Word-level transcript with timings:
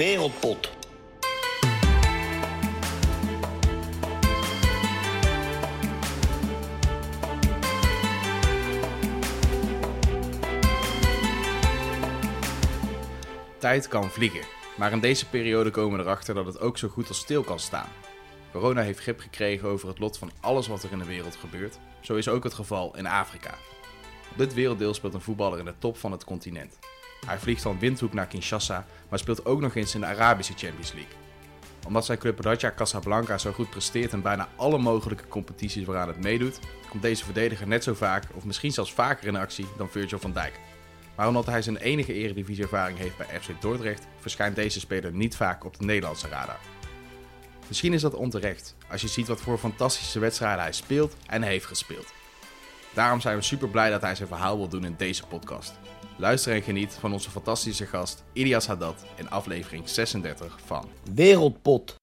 Wereldpot. 0.00 0.70
Tijd 13.58 13.88
kan 13.88 14.10
vliegen. 14.10 14.40
Maar 14.76 14.92
in 14.92 15.00
deze 15.00 15.28
periode 15.28 15.70
komen 15.70 15.98
we 15.98 16.04
erachter 16.04 16.34
dat 16.34 16.46
het 16.46 16.60
ook 16.60 16.78
zo 16.78 16.88
goed 16.88 17.08
als 17.08 17.18
stil 17.18 17.42
kan 17.42 17.58
staan. 17.58 17.88
Corona 18.52 18.82
heeft 18.82 19.00
grip 19.00 19.20
gekregen 19.20 19.68
over 19.68 19.88
het 19.88 19.98
lot 19.98 20.18
van 20.18 20.30
alles 20.40 20.66
wat 20.66 20.82
er 20.82 20.92
in 20.92 20.98
de 20.98 21.04
wereld 21.04 21.36
gebeurt. 21.36 21.78
Zo 22.00 22.14
is 22.14 22.28
ook 22.28 22.44
het 22.44 22.54
geval 22.54 22.96
in 22.96 23.06
Afrika. 23.06 23.54
Op 24.30 24.38
dit 24.38 24.54
werelddeel 24.54 24.94
speelt 24.94 25.14
een 25.14 25.20
voetballer 25.20 25.58
in 25.58 25.64
de 25.64 25.78
top 25.78 25.96
van 25.96 26.12
het 26.12 26.24
continent. 26.24 26.78
Hij 27.26 27.38
vliegt 27.38 27.62
van 27.62 27.78
Windhoek 27.78 28.12
naar 28.12 28.26
Kinshasa, 28.26 28.86
maar 29.08 29.18
speelt 29.18 29.44
ook 29.44 29.60
nog 29.60 29.74
eens 29.74 29.94
in 29.94 30.00
de 30.00 30.06
Arabische 30.06 30.54
Champions 30.56 30.92
League. 30.92 31.12
Omdat 31.86 32.04
zijn 32.04 32.18
club 32.18 32.40
Raja 32.40 32.72
Casablanca 32.76 33.38
zo 33.38 33.52
goed 33.52 33.70
presteert 33.70 34.12
in 34.12 34.22
bijna 34.22 34.48
alle 34.56 34.78
mogelijke 34.78 35.28
competities 35.28 35.84
waaraan 35.84 36.08
het 36.08 36.22
meedoet, 36.22 36.58
komt 36.88 37.02
deze 37.02 37.24
verdediger 37.24 37.68
net 37.68 37.84
zo 37.84 37.94
vaak, 37.94 38.24
of 38.34 38.44
misschien 38.44 38.72
zelfs 38.72 38.92
vaker 38.92 39.26
in 39.26 39.36
actie, 39.36 39.66
dan 39.76 39.90
Virgil 39.90 40.18
van 40.18 40.32
Dijk. 40.32 40.60
Maar 41.16 41.28
omdat 41.28 41.46
hij 41.46 41.62
zijn 41.62 41.76
enige 41.76 42.12
eredivisie-ervaring 42.12 42.98
heeft 42.98 43.16
bij 43.16 43.40
FC 43.40 43.60
Dordrecht, 43.60 44.06
verschijnt 44.18 44.56
deze 44.56 44.80
speler 44.80 45.12
niet 45.12 45.36
vaak 45.36 45.64
op 45.64 45.78
de 45.78 45.84
Nederlandse 45.84 46.28
radar. 46.28 46.58
Misschien 47.68 47.92
is 47.92 48.00
dat 48.00 48.14
onterecht, 48.14 48.76
als 48.90 49.00
je 49.00 49.08
ziet 49.08 49.28
wat 49.28 49.40
voor 49.40 49.58
fantastische 49.58 50.18
wedstrijden 50.18 50.62
hij 50.62 50.72
speelt 50.72 51.16
en 51.26 51.42
heeft 51.42 51.66
gespeeld. 51.66 52.12
Daarom 52.94 53.20
zijn 53.20 53.36
we 53.36 53.42
super 53.42 53.68
blij 53.68 53.90
dat 53.90 54.00
hij 54.00 54.14
zijn 54.14 54.28
verhaal 54.28 54.56
wil 54.56 54.68
doen 54.68 54.84
in 54.84 54.94
deze 54.98 55.26
podcast. 55.26 55.72
Luister 56.20 56.54
en 56.54 56.62
geniet 56.62 56.94
van 56.94 57.12
onze 57.12 57.30
fantastische 57.30 57.86
gast 57.86 58.24
Ilias 58.32 58.66
Haddad 58.66 59.04
in 59.16 59.30
aflevering 59.30 59.88
36 59.88 60.58
van 60.64 60.88
Wereldpot. 61.14 61.99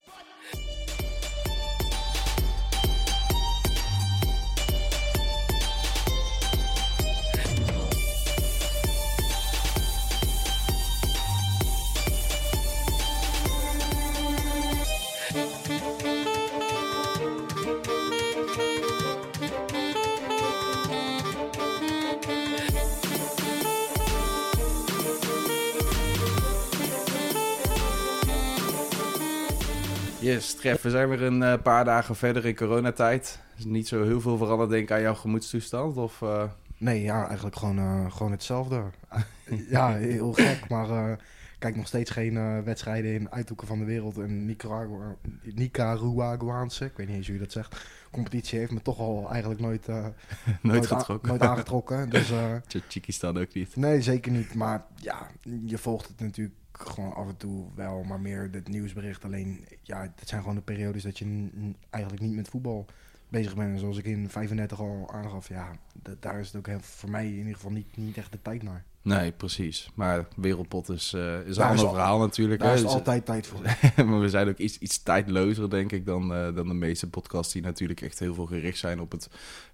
We 30.62 30.90
zijn 30.90 31.08
weer 31.08 31.22
een 31.22 31.42
eh, 31.42 31.62
paar 31.62 31.84
dagen 31.84 32.16
verder 32.16 32.46
in 32.46 32.56
coronatijd. 32.56 33.40
Is 33.56 33.64
niet 33.64 33.88
zo 33.88 34.02
heel 34.04 34.20
veel 34.20 34.36
veranderd 34.36 34.70
denk 34.70 34.82
ik 34.82 34.90
aan 34.90 35.00
jouw 35.00 35.14
gemoedstoestand? 35.14 35.96
Of, 35.96 36.22
eh, 36.22 36.42
Nee, 36.78 37.02
ja, 37.02 37.26
eigenlijk 37.26 37.56
gewoon, 37.56 37.78
eh, 37.78 38.12
gewoon 38.12 38.32
hetzelfde. 38.32 38.82
ja, 39.70 39.94
heel 39.94 40.32
gek, 40.32 40.68
maar 40.68 41.18
kijk 41.58 41.76
nog 41.76 41.86
steeds 41.86 42.10
geen 42.10 42.64
wedstrijden 42.64 43.14
in 43.14 43.30
uithoeken 43.32 43.66
van 43.66 43.78
de 43.78 43.84
wereld. 43.84 44.18
En 44.18 44.44
Nicaragua, 44.46 45.16
Nicaraguaanse, 45.54 46.84
ik 46.84 46.96
weet 46.96 47.06
niet 47.06 47.16
eens 47.16 47.26
hoe 47.26 47.34
je 47.36 47.42
dat 47.42 47.52
zegt, 47.52 47.84
competitie 48.10 48.58
heeft 48.58 48.70
me 48.72 48.82
toch 48.82 48.98
al 48.98 49.28
eigenlijk 49.30 49.60
nooit, 49.60 49.86
nooit 50.62 50.92
a- 50.92 50.98
getrokken? 50.98 51.28
nooit 51.28 51.42
aangetrokken. 51.42 52.10
Dus 52.10 52.32
Tjikistan 52.88 53.38
ook 53.38 53.54
niet. 53.54 53.76
nee, 53.76 54.02
zeker 54.02 54.32
niet. 54.32 54.54
Maar 54.54 54.84
ja, 54.96 55.26
je 55.64 55.78
volgt 55.78 56.08
het 56.08 56.20
natuurlijk 56.20 56.54
gewoon 56.80 57.14
af 57.14 57.28
en 57.28 57.36
toe 57.36 57.66
wel, 57.74 58.02
maar 58.02 58.20
meer 58.20 58.48
het 58.50 58.68
nieuwsbericht. 58.68 59.24
Alleen, 59.24 59.64
ja, 59.82 60.00
het 60.00 60.28
zijn 60.28 60.40
gewoon 60.40 60.56
de 60.56 60.62
periodes 60.62 61.02
dat 61.02 61.18
je 61.18 61.50
eigenlijk 61.90 62.22
niet 62.22 62.34
met 62.34 62.48
voetbal 62.48 62.86
bezig 63.28 63.54
bent. 63.54 63.72
En 63.72 63.78
zoals 63.78 63.96
ik 63.96 64.04
in 64.04 64.28
35 64.28 64.80
al 64.80 65.10
aangaf, 65.12 65.48
ja, 65.48 65.72
daar 66.20 66.40
is 66.40 66.46
het 66.46 66.56
ook 66.56 66.66
heel, 66.66 66.80
voor 66.80 67.10
mij 67.10 67.26
in 67.26 67.36
ieder 67.36 67.54
geval 67.54 67.70
niet, 67.70 67.96
niet 67.96 68.16
echt 68.16 68.32
de 68.32 68.42
tijd 68.42 68.62
naar. 68.62 68.84
Nee, 69.02 69.32
precies. 69.32 69.90
Maar 69.94 70.26
wereldpot 70.36 70.88
is, 70.88 71.12
eh, 71.12 71.46
is 71.46 71.56
een 71.56 71.62
ander 71.62 71.84
al- 71.86 71.92
verhaal 71.92 72.18
natuurlijk. 72.18 72.60
Daar 72.60 72.68
hè. 72.68 72.74
is 72.74 72.82
Dus- 72.82 72.90
altijd 72.92 73.24
tijd 73.26 73.46
voor. 73.46 73.60
maar 74.06 74.20
we 74.20 74.28
zijn 74.28 74.48
ook 74.48 74.58
iets, 74.58 74.78
iets 74.78 75.02
tijdlozer, 75.02 75.70
denk 75.70 75.92
ik, 75.92 76.06
dan, 76.06 76.34
eh, 76.34 76.54
dan 76.54 76.68
de 76.68 76.74
meeste 76.74 77.08
podcasts 77.08 77.52
die 77.52 77.62
natuurlijk 77.62 78.00
echt 78.00 78.18
heel 78.18 78.34
veel 78.34 78.46
gericht 78.46 78.78
zijn 78.78 79.00
op 79.00 79.12
het 79.12 79.28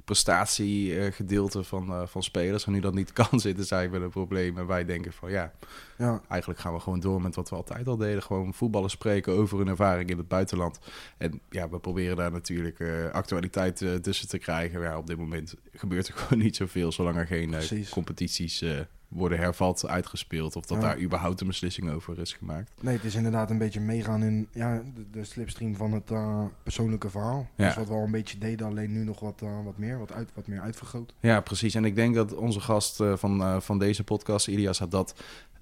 prestatiegedeelte 0.05 1.65
van, 1.65 1.89
eh, 1.91 2.07
van 2.07 2.23
spelers. 2.23 2.67
En 2.67 2.73
nu 2.73 2.81
dat 2.81 2.95
niet 2.95 3.12
kan 3.23 3.41
zitten, 3.41 3.65
zijn 3.65 3.91
we 3.91 3.97
een 3.99 4.11
probleem. 4.11 4.59
En 4.59 4.67
wij 4.67 4.85
denken 4.85 5.12
van 5.12 5.31
ja, 5.31 5.53
Ja, 5.99 6.21
eigenlijk 6.29 6.61
gaan 6.61 6.73
we 6.75 6.81
gewoon 6.81 7.01
door 7.01 7.23
met 7.23 7.35
wat 7.35 7.51
we 7.51 7.56
altijd 7.56 7.87
al 7.89 7.97
deden. 7.97 8.23
Gewoon 8.23 8.55
voetballen 8.55 8.91
spreken 8.91 9.33
over 9.33 9.59
hun 9.59 9.69
ervaring 9.69 10.11
in 10.11 10.19
het 10.19 10.29
buitenland. 10.29 10.79
En 11.17 11.41
ja, 11.51 11.69
we 11.69 11.79
proberen 11.79 12.17
daar 12.17 12.33
natuurlijk 12.33 12.79
eh, 12.81 13.11
actualiteit 13.11 13.83
eh, 13.83 13.95
tussen 13.95 14.29
te 14.29 14.39
krijgen. 14.39 14.81
Maar 14.81 14.89
ja, 14.89 14.99
op 14.99 15.06
dit 15.06 15.17
moment 15.19 15.55
gebeurt 15.73 16.09
er 16.09 16.15
gewoon 16.19 16.43
niet 16.43 16.56
zoveel, 16.56 16.93
zolang 16.93 17.17
er 17.17 17.27
geen 17.27 17.55
eh, 17.55 17.91
competities 17.91 18.62
eh, 18.62 18.71
worden 19.14 19.38
hervat, 19.38 19.88
uitgespeeld. 19.88 20.56
Of 20.56 20.64
dat 20.66 20.80
Ja. 20.80 20.88
daar 20.88 21.00
überhaupt 21.00 21.41
een 21.41 21.47
beslissing 21.47 21.91
over 21.91 22.19
is 22.19 22.32
gemaakt. 22.32 22.70
nee, 22.80 22.94
het 22.94 23.04
is 23.04 23.14
inderdaad 23.14 23.50
een 23.50 23.58
beetje 23.58 23.80
meegaan 23.80 24.22
in 24.22 24.48
ja, 24.52 24.82
de, 24.94 25.10
de 25.10 25.25
slipstream 25.25 25.76
van 25.76 25.92
het 25.92 26.10
eh, 26.10 26.44
persoonlijke 26.62 27.10
verhaal. 27.10 27.48
Ja. 27.56 27.66
Dus 27.66 27.76
wat 27.76 27.88
we 27.88 27.94
al 27.94 28.02
een 28.02 28.10
beetje 28.10 28.38
deden, 28.38 28.66
alleen 28.66 28.92
nu 28.92 29.04
nog 29.04 29.20
wat, 29.20 29.42
eh, 29.42 29.64
wat 29.64 29.78
meer, 29.78 29.98
wat, 29.98 30.12
uit, 30.12 30.30
wat 30.34 30.47
meer 30.47 30.60
uitvergroot. 30.60 31.14
Ja, 31.20 31.41
precies. 31.41 31.75
En 31.75 31.84
ik 31.84 31.94
denk 31.94 32.14
dat 32.14 32.34
onze 32.34 32.60
gast 32.60 33.00
eh, 33.00 33.16
van, 33.16 33.62
van 33.62 33.78
deze 33.78 34.04
podcast, 34.04 34.48
Ilias 34.48 34.78
Haddad, 34.78 35.14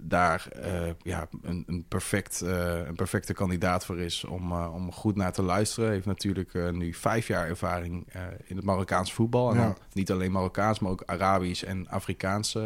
daar 0.04 0.46
eh, 0.48 0.90
ja, 1.02 1.28
een, 1.42 1.64
een, 1.66 1.84
perfect, 1.88 2.40
eh, 2.42 2.86
een 2.86 2.94
perfecte 2.94 3.32
kandidaat 3.32 3.84
voor 3.84 3.98
is 3.98 4.24
om, 4.24 4.52
eh, 4.52 4.74
om 4.74 4.92
goed 4.92 5.16
naar 5.16 5.32
te 5.32 5.42
luisteren. 5.42 5.84
Hij 5.84 5.94
heeft 5.94 6.06
natuurlijk 6.06 6.72
nu 6.72 6.94
vijf 6.94 7.26
jaar 7.26 7.48
ervaring 7.48 8.06
in 8.44 8.56
het 8.56 8.64
Marokkaans 8.64 9.12
voetbal. 9.12 9.50
En 9.50 9.56
Ja. 9.56 9.62
dan 9.64 9.76
niet 9.92 10.10
alleen 10.12 10.32
Marokkaans, 10.32 10.78
maar 10.78 10.90
ook 10.90 11.02
Arabisch 11.06 11.62
en 11.64 11.88
Afrikaanse 11.88 12.60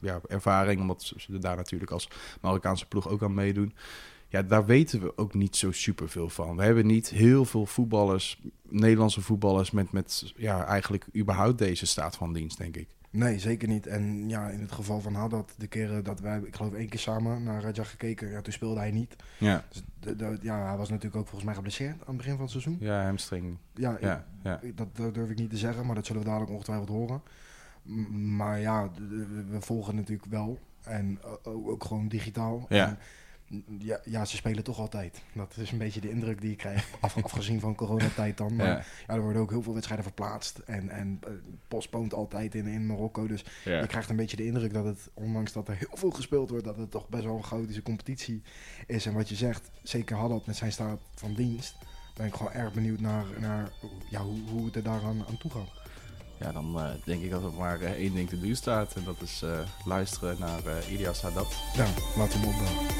Ja. 0.00 0.20
ervaring. 0.28 0.80
Omdat 0.80 1.12
ze 1.16 1.38
daar 1.38 1.56
natuurlijk 1.56 1.90
als 1.90 2.08
Marokkaanse 2.40 2.86
ploeg 2.86 3.08
ook 3.08 3.22
aan 3.22 3.34
meedoen. 3.34 3.74
Ja, 4.30 4.42
daar 4.42 4.66
weten 4.66 5.00
we 5.00 5.16
ook 5.16 5.34
niet 5.34 5.56
zo 5.56 5.72
superveel 5.72 6.28
van. 6.28 6.56
We 6.56 6.62
hebben 6.62 6.86
niet 6.86 7.08
heel 7.08 7.44
veel 7.44 7.66
voetballers, 7.66 8.40
Nederlandse 8.68 9.20
voetballers, 9.20 9.70
met, 9.70 9.92
met 9.92 10.32
ja, 10.36 10.64
eigenlijk 10.64 11.06
überhaupt 11.16 11.58
deze 11.58 11.86
staat 11.86 12.16
van 12.16 12.32
dienst, 12.32 12.58
denk 12.58 12.76
ik. 12.76 12.88
Nee, 13.10 13.38
zeker 13.38 13.68
niet. 13.68 13.86
En 13.86 14.28
ja, 14.28 14.48
in 14.48 14.60
het 14.60 14.72
geval 14.72 15.00
van 15.00 15.14
Haddad, 15.14 15.54
de 15.58 15.66
keren 15.66 16.04
dat 16.04 16.20
wij, 16.20 16.40
ik 16.44 16.56
geloof 16.56 16.72
één 16.74 16.88
keer 16.88 16.98
samen 17.00 17.42
naar 17.42 17.62
Raja 17.62 17.84
gekeken, 17.84 18.28
ja, 18.30 18.40
toen 18.40 18.52
speelde 18.52 18.78
hij 18.80 18.90
niet. 18.90 19.16
Ja, 19.38 19.64
Dus 20.00 20.14
ja, 20.40 20.66
hij 20.68 20.76
was 20.76 20.88
natuurlijk 20.88 21.16
ook 21.16 21.22
volgens 21.26 21.44
mij 21.44 21.54
geblesseerd 21.54 21.92
aan 22.00 22.06
het 22.06 22.16
begin 22.16 22.32
van 22.32 22.40
het 22.42 22.50
seizoen. 22.50 22.76
ja 22.80 23.04
hamstring. 23.04 23.56
Ja, 23.74 23.92
ik- 23.96 24.00
Ja, 24.42 24.60
ik- 24.60 24.76
dat, 24.76 24.96
dat 24.96 25.14
durf 25.14 25.30
ik 25.30 25.38
niet 25.38 25.50
te 25.50 25.56
zeggen, 25.56 25.86
maar 25.86 25.94
dat 25.94 26.06
zullen 26.06 26.22
we 26.22 26.28
dadelijk 26.28 26.52
ongetwijfeld 26.52 26.88
horen. 26.88 27.22
M- 27.82 28.36
maar 28.36 28.60
ja, 28.60 28.90
we 29.50 29.60
volgen 29.60 29.94
natuurlijk 29.94 30.28
wel. 30.30 30.58
En 30.82 31.18
ook 31.42 31.84
gewoon 31.84 32.08
digitaal. 32.08 32.66
Ja. 32.68 32.88
En, 32.88 32.98
ja, 33.78 34.00
ja, 34.04 34.24
ze 34.24 34.36
spelen 34.36 34.64
toch 34.64 34.78
altijd. 34.78 35.22
Dat 35.32 35.56
is 35.56 35.70
een 35.72 35.78
beetje 35.78 36.00
de 36.00 36.10
indruk 36.10 36.40
die 36.40 36.50
ik 36.50 36.56
krijg, 36.56 36.88
af, 37.00 37.16
afgezien 37.24 37.60
van 37.60 37.74
coronatijd 37.74 38.36
dan. 38.36 38.56
Maar 38.56 38.66
ja. 38.66 38.82
Ja, 39.06 39.14
er 39.14 39.22
worden 39.22 39.42
ook 39.42 39.50
heel 39.50 39.62
veel 39.62 39.72
wedstrijden 39.72 40.06
verplaatst. 40.06 40.58
En, 40.58 40.88
en 40.88 41.20
eh, 41.22 41.30
postpoont 41.68 42.14
altijd 42.14 42.54
in, 42.54 42.66
in 42.66 42.86
Marokko. 42.86 43.26
Dus 43.26 43.44
ja. 43.64 43.80
je 43.80 43.86
krijgt 43.86 44.10
een 44.10 44.16
beetje 44.16 44.36
de 44.36 44.46
indruk 44.46 44.72
dat 44.72 44.84
het, 44.84 45.10
ondanks 45.14 45.52
dat 45.52 45.68
er 45.68 45.76
heel 45.76 45.96
veel 45.96 46.10
gespeeld 46.10 46.50
wordt, 46.50 46.64
dat 46.64 46.76
het 46.76 46.90
toch 46.90 47.08
best 47.08 47.24
wel 47.24 47.36
een 47.36 47.44
chaotische 47.44 47.82
competitie 47.82 48.42
is. 48.86 49.06
En 49.06 49.14
wat 49.14 49.28
je 49.28 49.34
zegt, 49.34 49.70
zeker 49.82 50.16
Haddad 50.16 50.46
met 50.46 50.56
zijn 50.56 50.72
staat 50.72 51.00
van 51.14 51.34
dienst, 51.34 51.76
ben 52.14 52.26
ik 52.26 52.34
gewoon 52.34 52.52
erg 52.52 52.72
benieuwd 52.72 53.00
naar, 53.00 53.24
naar 53.38 53.70
ja, 54.10 54.20
hoe, 54.20 54.48
hoe 54.48 54.64
het 54.64 54.76
er 54.76 54.82
daaraan 54.82 55.26
aan 55.26 55.38
toe 55.38 55.50
gaat. 55.50 55.77
Ja 56.40 56.52
dan 56.52 56.78
eh, 56.78 56.90
denk 57.04 57.22
ik 57.22 57.30
dat 57.30 57.42
er 57.42 57.52
maar 57.52 57.80
eh, 57.80 57.92
één 57.92 58.14
ding 58.14 58.28
te 58.28 58.40
doen 58.40 58.54
staat. 58.56 58.94
En 58.94 59.04
dat 59.04 59.20
is 59.20 59.42
eh, 59.42 59.60
luisteren 59.84 60.38
naar 60.38 60.88
Ilias 60.90 61.20
Haddad. 61.20 61.56
Ja, 61.74 61.86
laten 62.16 62.40
we 62.40 62.46
hem 62.46 62.54
opbellen. 62.54 62.96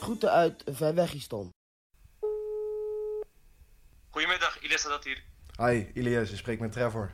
Groeten 0.00 0.30
uit 0.30 0.62
Verwegistan. 0.66 1.52
Goedemiddag, 4.10 4.62
Iles 4.62 4.82
dat 4.82 5.04
hier. 5.04 5.22
Hi, 5.56 5.86
Ilias, 5.94 6.30
je 6.30 6.36
spreekt 6.36 6.60
met 6.60 6.72
Trevor. 6.72 7.10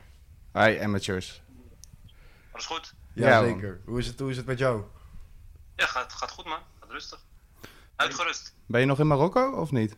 Hi, 0.55 0.79
amateurs. 0.83 1.41
Alles 2.51 2.65
goed? 2.65 2.93
Ja, 3.13 3.27
Ja, 3.29 3.41
man. 3.41 3.49
zeker. 3.49 3.81
Hoe 3.85 3.99
is, 3.99 4.07
het, 4.07 4.19
hoe 4.19 4.29
is 4.29 4.37
het 4.37 4.45
met 4.45 4.57
jou? 4.59 4.83
Ja, 5.75 5.85
gaat, 5.85 6.13
gaat 6.13 6.31
goed 6.31 6.45
man. 6.45 6.59
Gaat 6.79 6.89
rustig. 6.91 7.19
Uitgerust. 7.95 8.53
Ben 8.65 8.79
je 8.79 8.85
nog 8.85 8.99
in 8.99 9.07
Marokko 9.07 9.51
of 9.51 9.71
niet? 9.71 9.97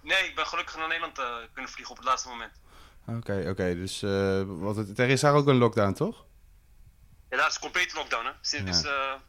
Nee, 0.00 0.18
ik 0.28 0.34
ben 0.34 0.46
gelukkig 0.46 0.76
naar 0.76 0.86
Nederland 0.88 1.18
eh, 1.18 1.36
kunnen 1.52 1.70
vliegen 1.70 1.90
op 1.94 2.00
het 2.00 2.06
laatste 2.10 2.28
moment. 2.28 2.52
Oké, 3.06 3.46
oké. 3.50 3.74
Dus 3.74 4.02
eh, 4.02 4.42
wat 4.46 4.76
het, 4.76 4.98
er 4.98 5.08
is 5.08 5.20
daar 5.20 5.34
ook 5.34 5.46
een 5.46 5.56
lockdown, 5.58 5.92
toch? 5.92 6.24
Ja, 7.30 7.36
daar 7.36 7.48
is 7.48 7.58
complete 7.58 7.94
lockdown 7.94 8.26
hè. 8.26 8.32
Sinds 8.40 8.80
Ja. 8.82 8.88
eh, 9.14 9.20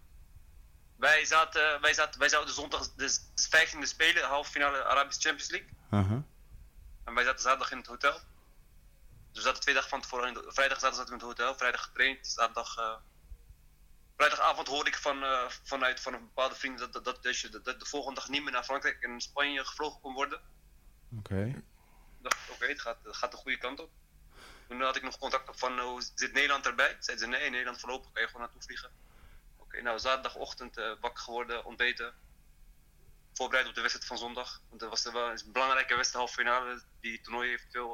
Wij, 0.96 1.26
zaten, 1.26 1.82
wij, 1.82 1.94
zaten, 1.94 2.20
wij 2.20 2.30
zouden 2.30 2.54
zondag 2.54 2.90
de 2.96 3.20
15e 3.36 3.82
spelen, 3.82 4.24
halve 4.24 4.52
finale 4.52 4.84
Arabische 4.84 5.22
Champions 5.22 5.52
League. 5.52 5.70
En 7.06 7.14
wij 7.14 7.24
zaten 7.24 7.42
zaterdag 7.42 7.72
in 7.72 7.78
het 7.78 7.88
hotel. 7.88 8.20
Dus 9.32 9.38
we 9.38 9.42
zaten 9.42 9.62
twee 9.62 9.76
dagen 9.76 9.90
van 9.90 10.02
tevoren 10.02 10.28
in 10.28 10.34
de, 10.34 10.44
Vrijdag 10.48 10.80
zaten 10.80 11.00
we 11.00 11.06
in 11.06 11.14
het 11.14 11.22
hotel, 11.22 11.56
vrijdag 11.56 11.84
getraind. 11.84 12.28
Zaterdag, 12.28 12.78
eh, 12.78 12.96
vrijdagavond 14.18 14.68
hoorde 14.68 14.90
ik 14.90 14.98
van, 14.98 15.24
eh, 15.24 15.50
vanuit 15.64 16.00
van 16.00 16.14
een 16.14 16.20
bepaalde 16.26 16.56
vriend 16.56 16.80
dat, 16.80 16.94
dat, 16.94 17.06
dat, 17.06 17.24
dus 17.24 17.42
je- 17.42 17.50
dat, 17.50 17.66
dat 17.66 17.80
de 17.80 17.86
volgende 17.86 18.20
dag 18.20 18.30
niet 18.30 18.44
meer 18.44 18.52
naar 18.52 18.64
Frankrijk 18.64 19.04
en 19.04 19.22
Spanje 19.22 19.66
gevlogen 19.66 20.02
kon 20.02 20.14
worden. 20.14 20.42
Oké. 21.18 21.64
Dacht 22.22 22.50
oké, 22.50 22.66
het, 22.66 22.82
gaat, 22.82 22.98
het 23.04 23.16
gaat 23.16 23.32
de 23.32 23.38
goede 23.38 23.58
kant 23.58 23.80
op. 23.80 23.92
Toen 24.68 24.82
had 24.82 24.96
ik 24.96 25.02
nog 25.04 25.18
contact 25.18 25.50
op 25.50 25.60
van, 25.60 25.78
eh, 25.80 25.84
hoe 25.84 26.04
zit 26.16 26.34
Nederland 26.34 26.66
erbij? 26.66 26.98
Zeiden 27.00 27.26
ze, 27.26 27.32
nee, 27.32 27.50
Nederland 27.50 27.80
voorlopig 27.80 28.12
kan 28.12 28.22
je 28.22 28.28
gewoon 28.28 28.42
naartoe 28.44 28.62
vliegen. 28.64 28.92
Oké, 29.58 29.82
nou, 29.82 30.00
zaterdagochtend 30.00 30.78
eh, 30.78 30.92
wakker 31.00 31.24
geworden, 31.24 31.66
ontbeten. 31.66 32.14
Voorbereid 33.34 33.68
op 33.68 33.74
de 33.76 33.82
wedstrijd 33.82 34.08
van 34.08 34.18
zondag. 34.18 34.62
Want 34.70 34.80
dat 34.82 34.90
was 34.90 35.04
wel 35.04 35.30
een 35.30 35.52
belangrijke 35.52 35.96
wedstrijd, 35.96 36.26
halve 36.26 36.34
finale. 36.42 36.82
Die 37.00 37.22
toernooi 37.22 37.54
eh, 37.72 37.92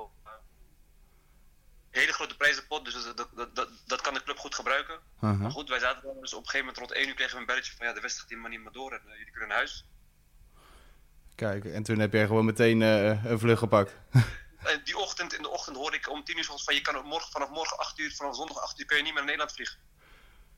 hele 2.00 2.14
grote 2.14 2.38
prijzenpot, 2.38 2.86
dus 2.86 2.94
dat, 3.04 3.18
dat, 3.36 3.56
dat, 3.56 3.70
dat, 3.86 4.02
kan 4.02 4.14
de 4.14 4.24
club 4.24 4.38
goed 4.38 4.56
gebruiken. 4.56 5.00
Maar 5.20 5.52
goed, 5.52 5.70
wij 5.70 5.80
zaten 5.80 6.04
daar, 6.04 6.22
dus 6.22 6.34
op 6.34 6.40
een 6.40 6.46
gegeven 6.50 6.60
moment 6.68 6.78
rond 6.78 6.92
1 6.92 7.08
uur 7.08 7.14
kregen 7.16 7.34
we 7.34 7.40
een 7.40 7.46
belletje 7.46 7.74
van 7.78 7.86
ja, 7.88 7.94
de 7.94 8.02
wedstrijd 8.02 8.30
gaat 8.30 8.40
helemaal 8.40 8.50
niet 8.52 8.64
meer 8.64 8.82
door 8.84 8.92
en 8.94 9.02
eh, 9.12 9.18
jullie 9.18 9.32
kunnen 9.32 9.48
naar 9.48 9.58
huis. 9.58 9.86
Kijk, 11.36 11.66
en 11.66 11.84
toen 11.84 12.00
heb 12.00 12.14
jij 12.14 12.26
gewoon 12.28 12.46
meteen 12.46 12.82
eh, 12.82 13.26
een 13.26 13.40
vlucht 13.40 13.60
gepakt. 13.60 13.94
En 14.66 14.82
die 14.84 14.98
ochtend, 14.98 15.34
in 15.34 15.42
de 15.42 15.50
ochtend 15.50 15.76
hoorde 15.78 15.98
ik 15.98 16.10
om 16.10 16.24
10 16.24 16.38
uur 16.38 16.44
van 16.56 16.76
je 16.76 16.82
kan 16.82 17.06
morgen, 17.06 17.32
vanaf 17.32 17.50
morgen 17.50 17.78
8 17.78 18.00
uur, 18.00 18.12
vanaf 18.16 18.36
zondag 18.36 18.58
8 18.62 18.80
uur 18.80 18.86
kun 18.86 18.98
je 18.98 19.04
niet 19.04 19.14
meer 19.14 19.24
naar 19.24 19.32
Nederland 19.32 19.56
vliegen. 19.56 19.78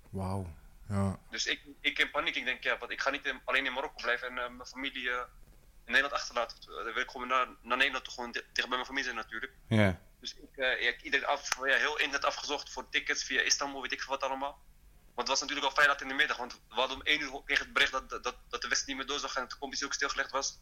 Wauw. 0.10 0.54
Ja. 0.90 1.20
Dus 1.30 1.46
ik, 1.46 1.62
ik 1.82 2.00
in 2.00 2.12
paniek, 2.12 2.36
ik 2.36 2.46
denk 2.46 2.64
ja, 2.64 2.78
want 2.78 2.92
ik 2.92 3.02
ga 3.02 3.10
niet 3.10 3.26
in- 3.26 3.42
alleen 3.46 3.66
in 3.66 3.74
Marokko 3.74 4.02
blijven 4.04 4.28
en 4.28 4.38
eh, 4.38 4.50
mijn 4.50 4.68
familie 4.68 5.10
in 5.10 5.16
Nederland 5.86 6.14
achterlaten. 6.14 6.58
Dan 6.66 6.84
wil 6.94 7.04
ik 7.04 7.10
gewoon 7.12 7.28
naar, 7.28 7.48
naar 7.62 7.78
Nederland 7.78 8.04
toe, 8.04 8.14
gewoon 8.14 8.32
di- 8.32 8.42
dicht 8.54 8.68
bij 8.68 8.78
mijn 8.78 8.86
familie 8.86 9.04
zijn 9.04 9.16
natuurlijk. 9.16 9.52
Ja. 9.68 10.00
Dus 10.20 10.36
ik, 10.36 10.58
eh, 10.58 10.82
ja, 10.82 10.90
ik 10.90 11.02
iedereen 11.02 11.26
af, 11.28 11.56
ja, 11.66 11.76
heel 11.76 11.98
internet 11.98 12.26
afgezocht 12.26 12.70
voor 12.70 12.90
tickets 12.90 13.24
via 13.24 13.42
Istanbul, 13.42 13.82
weet 13.82 13.92
ik 13.92 14.02
veel 14.02 14.10
wat 14.10 14.24
allemaal. 14.24 14.60
Want 15.16 15.28
het 15.28 15.28
was 15.28 15.40
natuurlijk 15.40 15.68
al 15.68 15.74
vrij 15.74 15.88
laat 15.88 16.02
in 16.02 16.08
de 16.08 16.14
middag, 16.14 16.38
want 16.38 16.54
we 16.54 16.76
hadden 16.76 16.98
om 16.98 17.04
1 17.04 17.22
uur 17.22 17.42
kreeg 17.46 17.60
het 17.60 17.74
bericht 17.74 17.92
dat, 17.92 18.10
dat, 18.10 18.24
dat 18.24 18.62
de 18.62 18.68
wedstrijd 18.68 18.88
niet 18.88 18.98
meer 18.98 19.06
door 19.06 19.20
zou 19.20 19.32
gaan 19.32 19.44
en 19.44 19.50
de 19.50 19.58
competitie 19.58 19.86
ook 19.88 19.94
stilgelegd 19.94 20.32
was. 20.32 20.60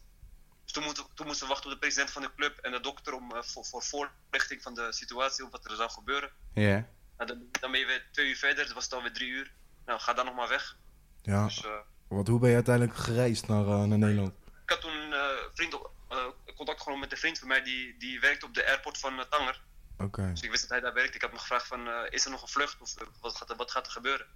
Dus 0.64 0.72
toen, 0.72 0.84
moeten, 0.84 1.04
toen 1.14 1.26
moesten 1.26 1.46
we 1.46 1.52
wachten 1.52 1.70
op 1.70 1.74
de 1.76 1.80
president 1.80 2.10
van 2.10 2.22
de 2.22 2.34
club 2.36 2.58
en 2.58 2.72
de 2.72 2.80
dokter 2.80 3.14
om, 3.14 3.32
eh, 3.32 3.42
voor, 3.42 3.64
voor 3.64 3.82
voorlichting 3.82 4.62
van 4.62 4.74
de 4.74 4.92
situatie, 4.92 5.44
of 5.44 5.50
wat 5.50 5.64
er 5.70 5.76
zou 5.76 5.90
gebeuren. 5.90 6.30
Ja. 6.54 6.88
Nou, 7.16 7.28
dan, 7.30 7.48
dan 7.60 7.70
ben 7.70 7.80
je 7.80 7.86
weer 7.86 8.06
twee 8.12 8.28
uur 8.28 8.36
verder, 8.36 8.64
het 8.64 8.72
was 8.72 8.84
het 8.84 8.92
alweer 8.92 9.12
drie 9.12 9.28
uur. 9.28 9.52
Nou, 9.86 10.00
ga 10.00 10.12
dan 10.12 10.24
nog 10.24 10.34
maar 10.34 10.48
weg. 10.48 10.76
ja. 11.22 11.44
Dus, 11.44 11.64
eh, 11.64 11.70
Wat, 12.08 12.26
hoe 12.26 12.40
ben 12.40 12.48
je 12.48 12.54
uiteindelijk 12.54 12.96
gereisd 12.98 13.46
naar, 13.46 13.66
eh, 13.66 13.82
naar 13.84 13.98
Nederland? 13.98 14.34
ik 14.62 14.70
had 14.72 14.80
toen 14.80 15.12
eh, 15.12 15.28
vriend 15.54 15.74
op, 15.74 15.90
eh, 16.08 16.26
contact 16.56 16.80
genomen 16.82 17.00
met 17.00 17.12
een 17.12 17.18
vriend 17.18 17.38
van 17.38 17.48
mij 17.48 17.62
die, 17.62 17.96
die 17.98 18.20
werkt 18.20 18.42
op 18.42 18.54
de 18.54 18.66
airport 18.66 18.98
van 18.98 19.18
eh, 19.18 19.24
Tanger. 19.24 19.60
Oké. 19.98 20.30
Dus 20.30 20.42
ik 20.42 20.50
wist 20.50 20.62
dat 20.62 20.70
hij 20.70 20.80
daar 20.80 20.92
werkt. 20.94 21.14
Ik 21.14 21.22
had 21.22 21.32
me 21.32 21.38
gevraagd 21.38 21.66
van, 21.66 21.88
eh, 21.88 22.00
is 22.10 22.24
er 22.24 22.30
nog 22.30 22.42
een 22.42 22.48
vlucht 22.48 22.80
of 22.80 22.96
eh, 22.96 23.06
wat, 23.20 23.36
gaat 23.36 23.50
er, 23.50 23.56
wat 23.56 23.70
gaat 23.70 23.86
er 23.86 23.92
gebeuren? 23.92 24.26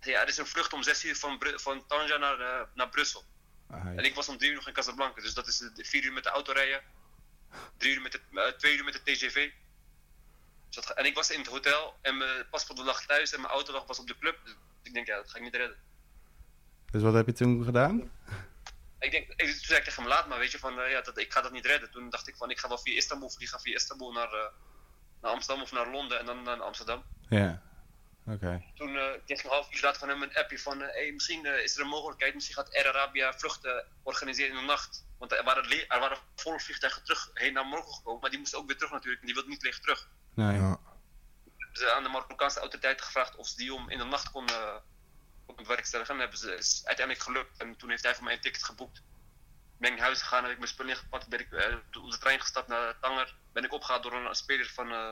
Ja, 0.00 0.20
er 0.20 0.28
is 0.28 0.36
een 0.38 0.46
vlucht 0.46 0.72
om 0.72 0.82
6 0.82 1.04
uur 1.04 1.16
van, 1.16 1.38
Bru- 1.38 1.58
van 1.58 1.86
Tanja 1.86 2.16
naar, 2.16 2.68
naar 2.74 2.88
Brussel. 2.88 3.24
Ah, 3.70 3.86
En 3.86 4.04
ik 4.04 4.14
was 4.14 4.28
om 4.28 4.38
3 4.38 4.50
uur 4.50 4.56
nog 4.56 4.66
in 4.66 4.72
Casablanca. 4.72 5.20
Dus 5.20 5.34
dat 5.34 5.46
is 5.48 5.70
4 5.76 6.04
uur 6.04 6.12
met 6.12 6.22
de 6.24 6.30
auto 6.30 6.52
rijden. 6.52 6.82
3 7.76 7.94
uur 7.94 8.02
met 8.02 8.12
de, 8.12 8.54
2 8.58 8.76
uur 8.76 8.84
met 8.84 8.92
de 8.94 9.02
TGV. 9.12 9.50
Dus 10.70 10.84
dat, 10.86 10.96
en 10.96 11.04
ik 11.04 11.14
was 11.14 11.30
in 11.30 11.38
het 11.38 11.48
hotel 11.48 11.94
en 12.02 12.16
mijn 12.16 12.48
paspoort 12.50 12.78
lag 12.78 13.06
thuis 13.06 13.32
en 13.32 13.40
mijn 13.40 13.52
auto 13.52 13.72
lag 13.72 13.86
was 13.86 13.98
op 13.98 14.06
de 14.06 14.18
club. 14.18 14.38
Dus 14.44 14.54
ik 14.82 14.94
denk, 14.94 15.06
ja, 15.06 15.16
dat 15.16 15.30
ga 15.30 15.36
ik 15.36 15.42
niet 15.42 15.54
redden. 15.54 15.76
Dus 16.90 17.02
wat 17.02 17.14
heb 17.14 17.26
je 17.26 17.32
toen 17.32 17.64
gedaan? 17.64 18.10
Ik 19.02 19.10
denk, 19.10 19.28
ik, 19.28 19.36
toen 19.36 19.54
zei 19.54 19.78
ik 19.78 19.84
tegen 19.84 20.02
hem, 20.02 20.12
laat 20.12 20.28
maar, 20.28 20.38
weet 20.38 20.50
je, 20.50 20.58
van, 20.58 20.80
eh, 20.80 20.90
ja, 20.90 21.00
dat, 21.00 21.18
ik 21.18 21.32
ga 21.32 21.40
dat 21.40 21.52
niet 21.52 21.66
redden. 21.66 21.90
Toen 21.90 22.10
dacht 22.10 22.28
ik 22.28 22.36
van, 22.36 22.50
ik 22.50 22.58
ga 22.58 22.68
wel 22.68 22.78
via 22.78 22.96
Istanbul 22.96 23.30
vliegen, 23.30 23.60
via 23.60 23.74
Istanbul 23.74 24.12
naar, 24.12 24.32
eh, 24.32 24.50
naar 25.20 25.30
Amsterdam 25.30 25.62
of 25.62 25.72
naar 25.72 25.90
Londen 25.90 26.18
en 26.18 26.26
dan 26.26 26.42
naar 26.42 26.60
Amsterdam. 26.60 27.04
Ja. 27.28 27.62
Oké. 28.26 28.62
Toen 28.74 28.96
eh, 28.96 29.10
kreeg 29.24 29.38
ik 29.38 29.44
een 29.44 29.50
half 29.50 29.74
uur 29.74 29.80
later 29.82 29.98
van 29.98 30.08
hem 30.08 30.22
een 30.22 30.36
appje 30.36 30.58
van, 30.58 30.82
eh, 30.82 30.94
hey, 30.94 31.12
misschien 31.12 31.46
is 31.46 31.76
er 31.76 31.82
een 31.82 31.88
mogelijkheid, 31.88 32.34
misschien 32.34 32.56
gaat 32.56 32.74
Air 32.74 32.88
Arabia 32.88 33.32
vluchten 33.32 33.86
organiseren 34.02 34.50
in 34.50 34.60
de 34.60 34.66
nacht. 34.66 35.04
Want 35.18 35.32
er 35.32 35.44
waren, 35.44 35.70
er 35.88 36.00
waren 36.00 36.18
volle 36.34 36.60
vliegtuigen 36.60 37.04
terug 37.04 37.30
heen 37.34 37.52
naar 37.52 37.66
Marokko 37.66 37.90
gekomen, 37.92 38.20
maar 38.20 38.30
die 38.30 38.38
moesten 38.38 38.58
ook 38.58 38.66
weer 38.66 38.76
terug 38.76 38.92
natuurlijk, 38.92 39.20
en 39.20 39.26
die 39.26 39.34
wilden 39.34 39.52
niet 39.52 39.62
leeg 39.62 39.80
terug. 39.80 40.08
Nee. 40.34 40.56
Ja. 40.56 40.78
Ze 41.72 41.92
aan 41.92 42.02
de 42.02 42.08
Marokkaanse 42.08 42.58
autoriteiten 42.58 43.04
gevraagd 43.04 43.36
of 43.36 43.46
ze 43.46 43.56
die 43.56 43.74
om 43.74 43.90
in 43.90 43.98
de 43.98 44.04
nacht 44.04 44.30
konden 44.30 44.56
uh, 44.56 44.74
bewerkstelligen. 45.56 46.14
En 46.14 46.20
hebben 46.20 46.38
ze 46.38 46.54
is 46.54 46.82
uiteindelijk 46.84 47.26
gelukt. 47.26 47.58
En 47.58 47.76
toen 47.76 47.90
heeft 47.90 48.02
hij 48.02 48.14
voor 48.14 48.24
mij 48.24 48.32
een 48.34 48.40
ticket 48.40 48.64
geboekt. 48.64 49.02
Ben 49.78 49.90
ik 49.90 49.96
naar 49.96 50.06
huis 50.06 50.22
gegaan, 50.22 50.42
heb 50.42 50.52
ik 50.52 50.58
mijn 50.58 50.70
spullen 50.70 50.92
ingepakt, 50.92 51.28
ben 51.28 51.40
ik 51.40 51.52
eh, 51.52 51.76
op 52.02 52.10
de 52.10 52.18
trein 52.18 52.40
gestapt 52.40 52.68
naar 52.68 52.98
Tanger. 53.00 53.34
Ben 53.52 53.64
ik 53.64 53.72
opgehaald 53.72 54.02
door 54.02 54.12
een 54.14 54.34
speler 54.34 54.70
van, 54.74 54.92
eh, 54.92 55.10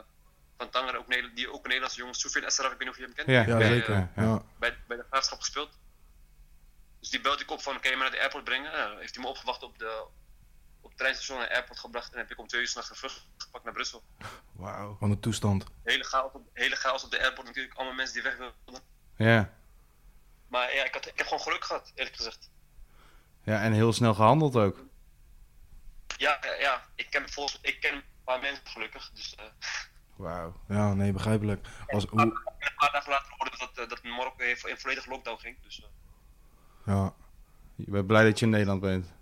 van 0.56 0.70
Tanger, 0.70 0.96
ook, 0.96 1.08
die 1.34 1.48
ook 1.48 1.56
een 1.62 1.62
Nederlandse 1.62 1.98
jongen, 1.98 2.14
Sofian 2.14 2.44
Esraf, 2.44 2.72
ik 2.72 2.78
weet 2.78 2.80
niet 2.80 2.88
of 2.90 2.96
je 2.96 3.02
hem 3.04 3.14
kent. 3.14 3.28
Ja, 3.28 3.40
Ja, 3.46 3.56
Bij, 3.58 3.68
zeker. 3.68 3.94
eh, 3.94 4.24
ja. 4.24 4.42
Bij, 4.58 4.78
bij 4.86 4.96
de 4.96 5.04
graafschap 5.10 5.40
gespeeld. 5.40 5.78
Dus 7.00 7.10
die 7.10 7.20
belde 7.20 7.42
ik 7.42 7.50
op 7.50 7.62
van, 7.62 7.80
kan 7.80 7.90
je 7.90 7.96
me 7.96 8.02
naar 8.02 8.12
de 8.12 8.20
airport 8.20 8.44
brengen? 8.44 8.98
Heeft 8.98 9.14
hij 9.14 9.24
me 9.24 9.30
opgewacht 9.30 9.62
op, 9.62 9.78
de, 9.78 10.06
op 10.80 10.88
het 10.88 10.98
treinstation 10.98 11.38
naar 11.38 11.48
de 11.48 11.54
airport 11.54 11.78
gebracht. 11.78 12.12
En 12.12 12.18
heb 12.18 12.30
ik 12.30 12.38
om 12.38 12.46
twee 12.46 12.60
uur 12.60 12.68
s'nachts 12.68 12.90
een 12.90 12.96
vlucht 12.96 13.26
gepakt 13.36 13.64
naar 13.64 13.72
Brussel. 13.72 14.02
Wauw. 14.52 14.96
Van 14.98 15.10
de 15.10 15.20
toestand. 15.20 15.64
Hele 15.84 16.04
chaos, 16.04 16.32
op, 16.32 16.48
hele 16.52 16.76
chaos 16.76 17.04
op 17.04 17.10
de 17.10 17.20
airport 17.20 17.46
natuurlijk, 17.46 17.74
allemaal 17.74 17.94
mensen 17.94 18.14
die 18.14 18.22
weg 18.22 18.36
wilden. 18.36 18.82
Ja. 19.16 19.58
Maar 20.50 20.74
ja, 20.74 20.84
ik, 20.84 20.94
had, 20.94 21.06
ik 21.06 21.18
heb 21.18 21.26
gewoon 21.26 21.42
geluk 21.42 21.64
gehad, 21.64 21.92
eerlijk 21.94 22.16
gezegd. 22.16 22.50
Ja, 23.44 23.62
en 23.62 23.72
heel 23.72 23.92
snel 23.92 24.14
gehandeld 24.14 24.56
ook. 24.56 24.84
Ja, 26.16 26.38
ja, 26.58 26.84
ik, 26.94 27.10
ken 27.10 27.30
volgens, 27.30 27.58
ik 27.62 27.80
ken 27.80 27.94
een 27.94 28.02
paar 28.24 28.40
mensen 28.40 28.66
gelukkig. 28.66 29.10
Dus 29.14 29.34
eh, 29.34 29.44
Wauw. 30.16 30.60
Ja, 30.68 30.94
nee, 30.94 31.12
begrijpelijk. 31.12 31.66
Als, 31.86 32.04
hoe, 32.04 32.20
een 32.20 32.74
paar 32.76 32.92
dagen 32.92 33.10
later 33.10 33.34
hoorde 33.36 33.56
dat, 33.58 33.78
eh, 33.78 33.88
dat 33.88 34.02
Marokko 34.02 34.44
in 34.44 34.78
volledige 34.78 35.08
lockdown 35.08 35.40
ging. 35.40 35.56
Dus 35.62 35.82
eh, 35.82 35.88
ja. 36.94 37.14
Je 37.74 37.90
bent 37.90 38.06
blij 38.06 38.24
dat 38.24 38.38
je 38.38 38.44
in 38.44 38.50
Nederland 38.50 38.80
bent. 38.80 39.12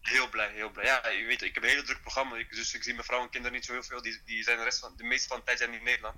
heel 0.00 0.28
blij, 0.28 0.52
heel 0.52 0.70
blij. 0.70 0.84
Ja, 0.84 1.08
je 1.08 1.26
weet, 1.26 1.42
ik 1.42 1.54
heb 1.54 1.62
een 1.62 1.68
hele 1.68 1.82
druk 1.82 2.00
programma. 2.00 2.36
Ik, 2.36 2.50
dus 2.50 2.74
ik 2.74 2.82
zie 2.82 2.92
mijn 2.92 3.04
vrouw 3.04 3.22
en 3.22 3.30
kinderen 3.30 3.56
niet 3.56 3.64
zo 3.64 3.72
heel 3.72 3.82
veel. 3.82 4.02
Die, 4.02 4.20
die 4.24 4.42
zijn 4.42 4.56
de, 4.58 4.64
rest 4.64 4.78
van, 4.78 4.92
de 4.96 5.04
meeste 5.04 5.28
van 5.28 5.38
de 5.38 5.44
tijd 5.44 5.58
zijn 5.58 5.72
in 5.72 5.84
Nederland. 5.84 6.16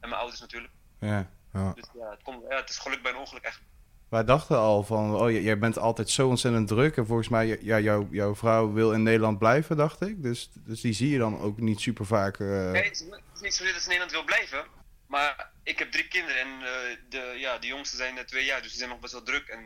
En 0.00 0.08
mijn 0.08 0.20
ouders 0.20 0.40
natuurlijk. 0.40 0.72
Ja. 1.00 1.30
Ja. 1.56 1.72
Dus 1.72 1.84
ja, 1.94 2.10
het, 2.10 2.22
komt, 2.22 2.42
ja, 2.48 2.56
het 2.56 2.68
is 2.70 2.78
geluk 2.78 3.02
bij 3.02 3.12
een 3.12 3.18
ongeluk 3.18 3.42
eigenlijk. 3.44 3.74
Wij 4.08 4.24
dachten 4.24 4.58
al 4.58 4.82
van, 4.82 5.14
oh, 5.16 5.30
jij 5.30 5.58
bent 5.58 5.78
altijd 5.78 6.10
zo 6.10 6.28
ontzettend 6.28 6.68
druk. 6.68 6.96
En 6.96 7.06
volgens 7.06 7.28
mij, 7.28 7.58
ja, 7.60 7.78
jou, 7.78 8.06
jouw 8.10 8.34
vrouw 8.34 8.72
wil 8.72 8.92
in 8.92 9.02
Nederland 9.02 9.38
blijven, 9.38 9.76
dacht 9.76 10.00
ik. 10.00 10.22
Dus, 10.22 10.50
dus 10.54 10.80
die 10.80 10.92
zie 10.92 11.10
je 11.10 11.18
dan 11.18 11.40
ook 11.40 11.58
niet 11.58 11.80
super 11.80 12.06
vaak. 12.06 12.38
eh. 12.40 12.46
Nee, 12.46 12.82
het 12.84 12.92
is 12.92 13.00
niet- 13.40 13.54
zozeer 13.54 13.72
dat 13.72 13.82
ze 13.82 13.90
in 13.92 13.98
Nederland 13.98 14.10
wil 14.10 14.24
blijven. 14.24 14.64
Maar 15.06 15.50
ik 15.62 15.78
heb 15.78 15.90
drie 15.92 16.08
kinderen 16.08 16.40
en 16.40 16.48
eh, 16.48 16.96
de, 17.08 17.34
ja, 17.38 17.58
de 17.58 17.66
jongste 17.66 17.96
zijn 17.96 18.18
eh, 18.18 18.24
twee 18.24 18.44
jaar, 18.44 18.60
dus 18.62 18.68
die 18.70 18.78
zijn 18.78 18.90
nog 18.90 19.00
best 19.00 19.12
wel 19.12 19.22
druk. 19.22 19.48
En 19.48 19.64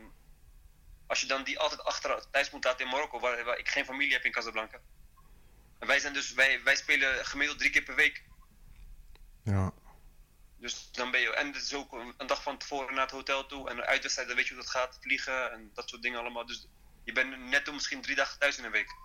als 1.07 1.21
je 1.21 1.27
dan 1.27 1.43
die 1.43 1.59
altijd 1.59 1.83
achter 1.83 2.23
thuis 2.31 2.51
moet 2.51 2.63
laten 2.63 2.85
in 2.85 2.91
Marokko, 2.91 3.19
waar, 3.19 3.43
waar 3.45 3.57
ik 3.57 3.69
geen 3.69 3.85
familie 3.85 4.13
heb 4.13 4.23
in 4.23 4.31
Casablanca. 4.31 4.77
En 5.79 5.87
wij, 5.87 5.99
zijn 5.99 6.13
dus, 6.13 6.33
wij, 6.33 6.59
wij 6.63 6.75
spelen 6.75 7.25
gemiddeld 7.25 7.59
drie 7.59 7.71
keer 7.71 7.83
per 7.83 7.95
week. 7.95 8.23
Ja. 9.43 9.71
Dus 10.61 10.91
dan 10.91 11.11
ben 11.11 11.19
je, 11.21 11.33
en 11.35 11.47
het 11.47 11.55
is 11.55 11.73
ook 11.73 11.91
een 12.17 12.27
dag 12.27 12.43
van 12.43 12.57
tevoren 12.57 12.93
naar 12.93 13.03
het 13.03 13.11
hotel 13.11 13.45
toe. 13.45 13.69
En 13.69 13.85
uitwedstrijd, 13.85 14.27
dan 14.27 14.37
weet 14.37 14.47
je 14.47 14.53
hoe 14.53 14.63
dat 14.63 14.71
gaat, 14.71 14.97
vliegen 15.01 15.51
en 15.51 15.71
dat 15.73 15.89
soort 15.89 16.01
dingen 16.01 16.19
allemaal. 16.19 16.45
Dus 16.45 16.67
je 17.03 17.11
bent 17.11 17.37
netto 17.49 17.73
misschien 17.73 18.01
drie 18.01 18.15
dagen 18.15 18.39
thuis 18.39 18.57
in 18.57 18.63
een 18.65 18.71
week. 18.71 18.95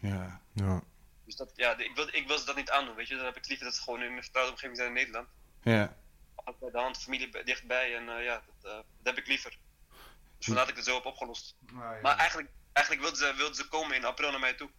Ja. 0.00 0.40
Ja. 0.54 0.82
Dus 1.24 1.36
dat, 1.36 1.50
ja, 1.54 1.78
ik 1.78 1.94
wil, 1.94 2.08
ik 2.10 2.26
wil 2.26 2.38
ze 2.38 2.44
dat 2.44 2.56
niet 2.56 2.70
aandoen, 2.70 2.94
weet 2.94 3.08
je. 3.08 3.16
Dan 3.16 3.24
heb 3.24 3.36
ik 3.36 3.46
liever 3.48 3.64
dat 3.66 3.74
ze 3.74 3.82
gewoon 3.82 4.02
in 4.02 4.12
een 4.12 4.22
vertrouwde 4.22 4.50
omgeving 4.52 4.76
zijn 4.76 4.88
in 4.88 4.94
Nederland. 4.94 5.28
Ja. 5.62 5.96
Altijd 6.34 6.58
bij 6.58 6.70
de 6.70 6.78
hand, 6.78 7.02
familie 7.02 7.28
bij- 7.28 7.44
dichtbij 7.44 7.96
en 7.96 8.08
eh, 8.08 8.24
ja, 8.24 8.42
dat, 8.46 8.70
eh, 8.72 8.76
dat 8.78 9.14
heb 9.14 9.18
ik 9.18 9.26
liever. 9.26 9.56
Dus 10.38 10.46
vandaar 10.46 10.64
dat 10.64 10.70
ik 10.72 10.76
het 10.76 10.86
zo 10.86 10.94
heb 10.94 11.04
opgelost. 11.04 11.56
Maar 12.02 12.16
eigenlijk, 12.16 12.48
eigenlijk 12.72 13.06
wilden, 13.06 13.26
ze, 13.28 13.34
wilden 13.36 13.56
ze 13.56 13.68
komen 13.68 13.96
in 13.96 14.04
april 14.04 14.30
naar 14.30 14.40
mij 14.40 14.54
toe. 14.54 14.70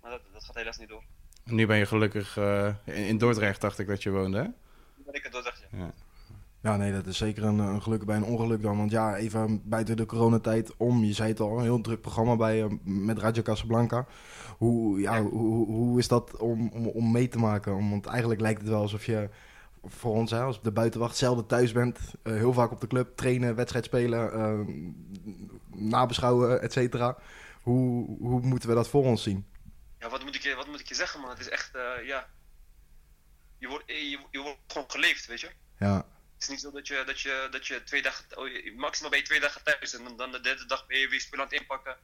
Maar 0.00 0.10
dat, 0.10 0.20
dat 0.32 0.44
gaat 0.44 0.54
helaas 0.54 0.76
niet 0.76 0.88
door. 0.88 1.04
En 1.44 1.54
nu 1.54 1.66
ben 1.66 1.76
je 1.76 1.86
gelukkig 1.86 2.36
eh, 2.36 2.74
in, 2.84 2.94
in 2.94 3.18
Dordrecht, 3.18 3.60
dacht 3.60 3.78
ik 3.78 3.86
dat 3.86 4.02
je 4.02 4.10
woonde, 4.10 4.38
hè? 4.38 4.48
Ben 5.10 5.14
ik 5.14 5.28
het 5.32 5.62
ja. 5.70 5.92
Ja, 6.60 6.76
nee, 6.76 6.92
dat 6.92 7.06
is 7.06 7.16
zeker 7.16 7.44
een, 7.44 7.58
een 7.58 7.82
geluk 7.82 8.04
bij 8.04 8.16
een 8.16 8.24
ongeluk 8.24 8.62
dan. 8.62 8.76
Want 8.76 8.90
ja, 8.90 9.16
even 9.16 9.60
buiten 9.68 9.96
de 9.96 10.06
coronatijd 10.06 10.76
om. 10.76 11.04
Je 11.04 11.12
zei 11.12 11.28
het 11.28 11.40
al, 11.40 11.56
een 11.58 11.62
heel 11.62 11.80
druk 11.80 12.00
programma 12.00 12.36
bij, 12.36 12.62
eh, 12.62 12.70
met 12.84 13.18
Radio 13.18 13.42
Casablanca. 13.42 14.06
Hoe, 14.58 15.00
ja, 15.00 15.22
hoe, 15.22 15.66
hoe- 15.66 15.98
is 15.98 16.08
dat 16.08 16.36
om, 16.36 16.68
om, 16.68 16.86
om 16.86 17.10
mee 17.12 17.28
te 17.28 17.38
maken? 17.38 17.90
Want 17.90 18.06
eigenlijk 18.06 18.40
lijkt 18.40 18.60
het 18.60 18.68
wel 18.70 18.80
alsof 18.80 19.04
je 19.06 19.28
voor 19.84 20.14
ons, 20.14 20.30
hè, 20.30 20.40
als 20.42 20.62
de 20.62 20.70
buitenwacht, 20.72 21.16
zelden 21.16 21.46
thuis 21.46 21.72
bent. 21.72 21.98
eh, 22.22 22.32
heel 22.32 22.52
vaak 22.52 22.70
op 22.70 22.80
de 22.80 22.86
club 22.86 23.16
trainen, 23.16 23.54
wedstrijd 23.54 23.84
spelen, 23.84 24.32
eh, 24.32 24.58
nabeschouwen, 25.74 26.60
et 26.62 26.72
cetera. 26.72 27.16
Hoe, 27.62 28.16
hoe 28.20 28.40
moeten 28.40 28.68
we 28.68 28.74
dat 28.74 28.88
voor 28.88 29.04
ons 29.04 29.22
zien? 29.22 29.44
Ja, 29.98 30.08
wat 30.08 30.24
moet 30.24 30.34
ik 30.34 30.42
je, 30.42 30.54
wat 30.54 30.66
moet 30.66 30.80
ik 30.80 30.88
je 30.88 30.94
zeggen, 30.94 31.20
man? 31.20 31.30
Het 31.30 31.40
is 31.40 31.48
echt, 31.48 31.70
ja. 32.04 32.26
Je 33.58 33.68
wordt, 33.68 33.88
eh, 33.88 34.10
je, 34.10 34.18
je 34.30 34.38
wordt 34.38 34.58
gewoon 34.66 34.90
geleefd, 34.90 35.26
weet 35.26 35.40
je. 35.40 35.50
Ja, 35.78 35.96
Het 36.34 36.42
is 36.42 36.48
niet 36.48 36.60
zo 36.60 36.70
dat 36.70 36.86
je, 36.86 37.02
dat 37.06 37.20
je, 37.20 37.48
dat 37.50 37.66
je 37.66 37.82
twee 37.84 38.02
dagen, 38.02 38.36
oh, 38.38 38.74
maximaal 38.76 39.10
ben 39.10 39.18
je 39.18 39.24
twee 39.24 39.40
dagen 39.40 39.62
thuis 39.64 39.94
en 39.94 40.04
dan, 40.04 40.16
dan 40.16 40.32
de 40.32 40.40
derde 40.40 40.66
dag 40.66 40.86
ben 40.86 40.98
je 40.98 41.08
weer 41.08 41.20
spullen 41.20 41.44
aan 41.44 41.50
het 41.50 41.60
inpakken 41.60 41.98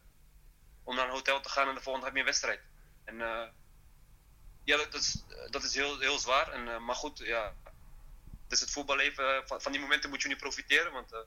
om 0.84 0.96
naar 0.96 1.04
een 1.04 1.10
hotel 1.12 1.40
te 1.40 1.48
gaan 1.48 1.68
en 1.68 1.74
de 1.74 1.80
volgende 1.80 2.06
dag 2.06 2.14
heb 2.14 2.14
je 2.14 2.18
een 2.20 2.26
wedstrijd. 2.26 2.60
En 3.04 3.20
eh, 3.20 3.48
ja, 4.64 4.76
dat, 4.76 4.92
dat 4.92 5.00
is, 5.00 5.24
dat 5.50 5.62
is 5.62 5.74
heel, 5.74 5.98
heel 5.98 6.18
zwaar. 6.18 6.52
En, 6.52 6.68
eh, 6.68 6.78
maar 6.78 6.94
goed, 6.94 7.18
ja, 7.18 7.54
het 8.42 8.52
is 8.52 8.60
het 8.60 8.70
voetballeven. 8.70 9.46
Van, 9.46 9.62
van 9.62 9.72
die 9.72 9.80
momenten 9.80 10.10
moet 10.10 10.22
je 10.22 10.28
nu 10.28 10.36
profiteren, 10.36 10.92
want 10.92 11.10
het 11.10 11.26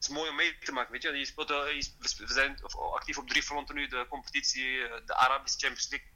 is 0.00 0.08
mooi 0.08 0.30
om 0.30 0.36
mee 0.36 0.58
te 0.58 0.72
maken. 0.72 0.92
Weet 0.92 1.02
je? 1.02 1.10
Je 1.12 1.24
speelt, 1.24 1.48
je 1.48 1.92
we 2.16 2.32
zijn 2.32 2.64
of- 2.64 2.76
actief 2.76 3.18
op 3.18 3.28
drie 3.28 3.42
fronten 3.42 3.74
nu: 3.74 3.88
de 3.88 4.06
competitie, 4.08 4.78
de 5.04 5.14
Arabische 5.14 5.58
Champions 5.58 5.88
League 5.90 6.08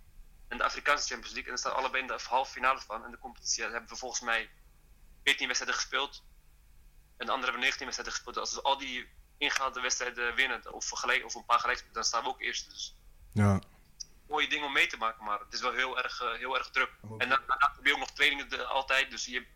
en 0.52 0.58
de 0.58 0.64
Afrikaanse 0.64 1.06
Champions 1.08 1.32
League. 1.34 1.50
En 1.50 1.52
er 1.52 1.58
staan 1.58 1.74
allebei 1.76 2.02
in 2.02 2.08
de 2.08 2.18
halve 2.28 2.52
finale 2.52 2.80
van. 2.80 3.04
En 3.04 3.10
de 3.10 3.18
competitie 3.18 3.62
hebben 3.62 3.88
we 3.88 3.96
volgens 3.96 4.20
mij 4.20 4.50
14 5.24 5.46
wedstrijden 5.46 5.78
gespeeld. 5.80 6.22
En 7.16 7.26
de 7.26 7.32
andere 7.32 7.50
hebben 7.52 7.60
19 7.60 7.84
wedstrijden 7.84 8.14
gespeeld. 8.14 8.36
Als 8.38 8.54
we 8.54 8.62
al 8.62 8.78
die 8.78 9.08
ingehaalde 9.38 9.80
wedstrijden 9.80 10.34
winnen, 10.34 10.72
of, 10.72 10.88
gelijk, 10.88 11.24
of 11.24 11.34
een 11.34 11.44
paar 11.44 11.58
gelijk, 11.58 11.84
dan 11.92 12.04
staan 12.04 12.22
we 12.22 12.28
ook 12.28 12.40
eerst. 12.40 12.70
Dus 12.70 12.96
Ja. 13.32 13.60
mooie 14.28 14.48
dingen 14.48 14.66
om 14.66 14.72
mee 14.72 14.86
te 14.86 14.96
maken, 14.96 15.24
maar 15.24 15.38
het 15.40 15.52
is 15.52 15.60
wel 15.60 15.72
heel 15.72 15.98
erg, 16.02 16.20
eh, 16.20 16.32
heel 16.32 16.58
erg 16.58 16.70
druk. 16.70 16.90
En 17.02 17.28
dan, 17.28 17.40
daarna 17.46 17.72
heb 17.76 17.84
je 17.86 17.92
ook 17.92 17.98
nog 17.98 18.10
trainingen 18.10 18.68
altijd, 18.68 19.10
dus 19.10 19.24
je, 19.24 19.46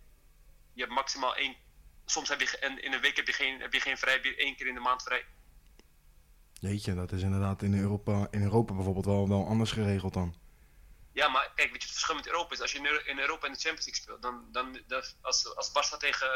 je 0.73 0.81
hebt 0.83 0.93
maximaal 0.95 1.37
één. 1.37 1.57
Soms 2.05 2.29
heb 2.29 2.41
je 2.41 2.59
en 2.59 2.83
in 2.83 2.93
een 2.93 3.01
week 3.01 3.17
heb 3.17 3.27
je 3.27 3.33
geen, 3.33 3.61
heb 3.61 3.73
je 3.73 3.81
geen 3.81 3.99
vrij, 3.99 4.13
heb 4.13 4.25
je 4.25 4.37
één 4.37 4.57
keer 4.57 4.67
in 4.67 4.75
de 4.75 4.81
maand 4.81 5.03
vrij. 5.03 5.25
Jeetje, 6.53 6.95
dat 6.95 7.13
is 7.13 7.23
inderdaad 7.23 7.63
in 7.63 7.75
Europa, 7.75 8.29
in 8.31 8.43
Europa 8.43 8.75
bijvoorbeeld 8.75 9.05
wel, 9.05 9.29
wel 9.29 9.47
anders 9.47 9.73
geregeld 9.73 10.15
dan. 10.15 10.35
Ja, 11.21 11.29
maar 11.29 11.53
kijk, 11.55 11.71
weet 11.73 11.83
je, 11.83 11.89
het 11.89 11.97
verschil 11.99 12.15
met 12.15 12.27
Europa 12.27 12.53
is, 12.55 12.61
als 12.61 12.73
je 12.73 12.79
in 12.79 12.87
Euro- 12.87 13.05
in 13.05 13.19
Europa 13.19 13.47
in 13.47 13.53
de 13.53 13.59
Champions 13.59 13.85
League 13.87 14.03
speelt, 14.03 14.23
dan, 14.23 14.45
dan, 14.53 14.81
dan 14.87 15.03
als, 15.21 15.55
als 15.57 15.73
Barca 15.73 15.97
tegen 15.97 16.29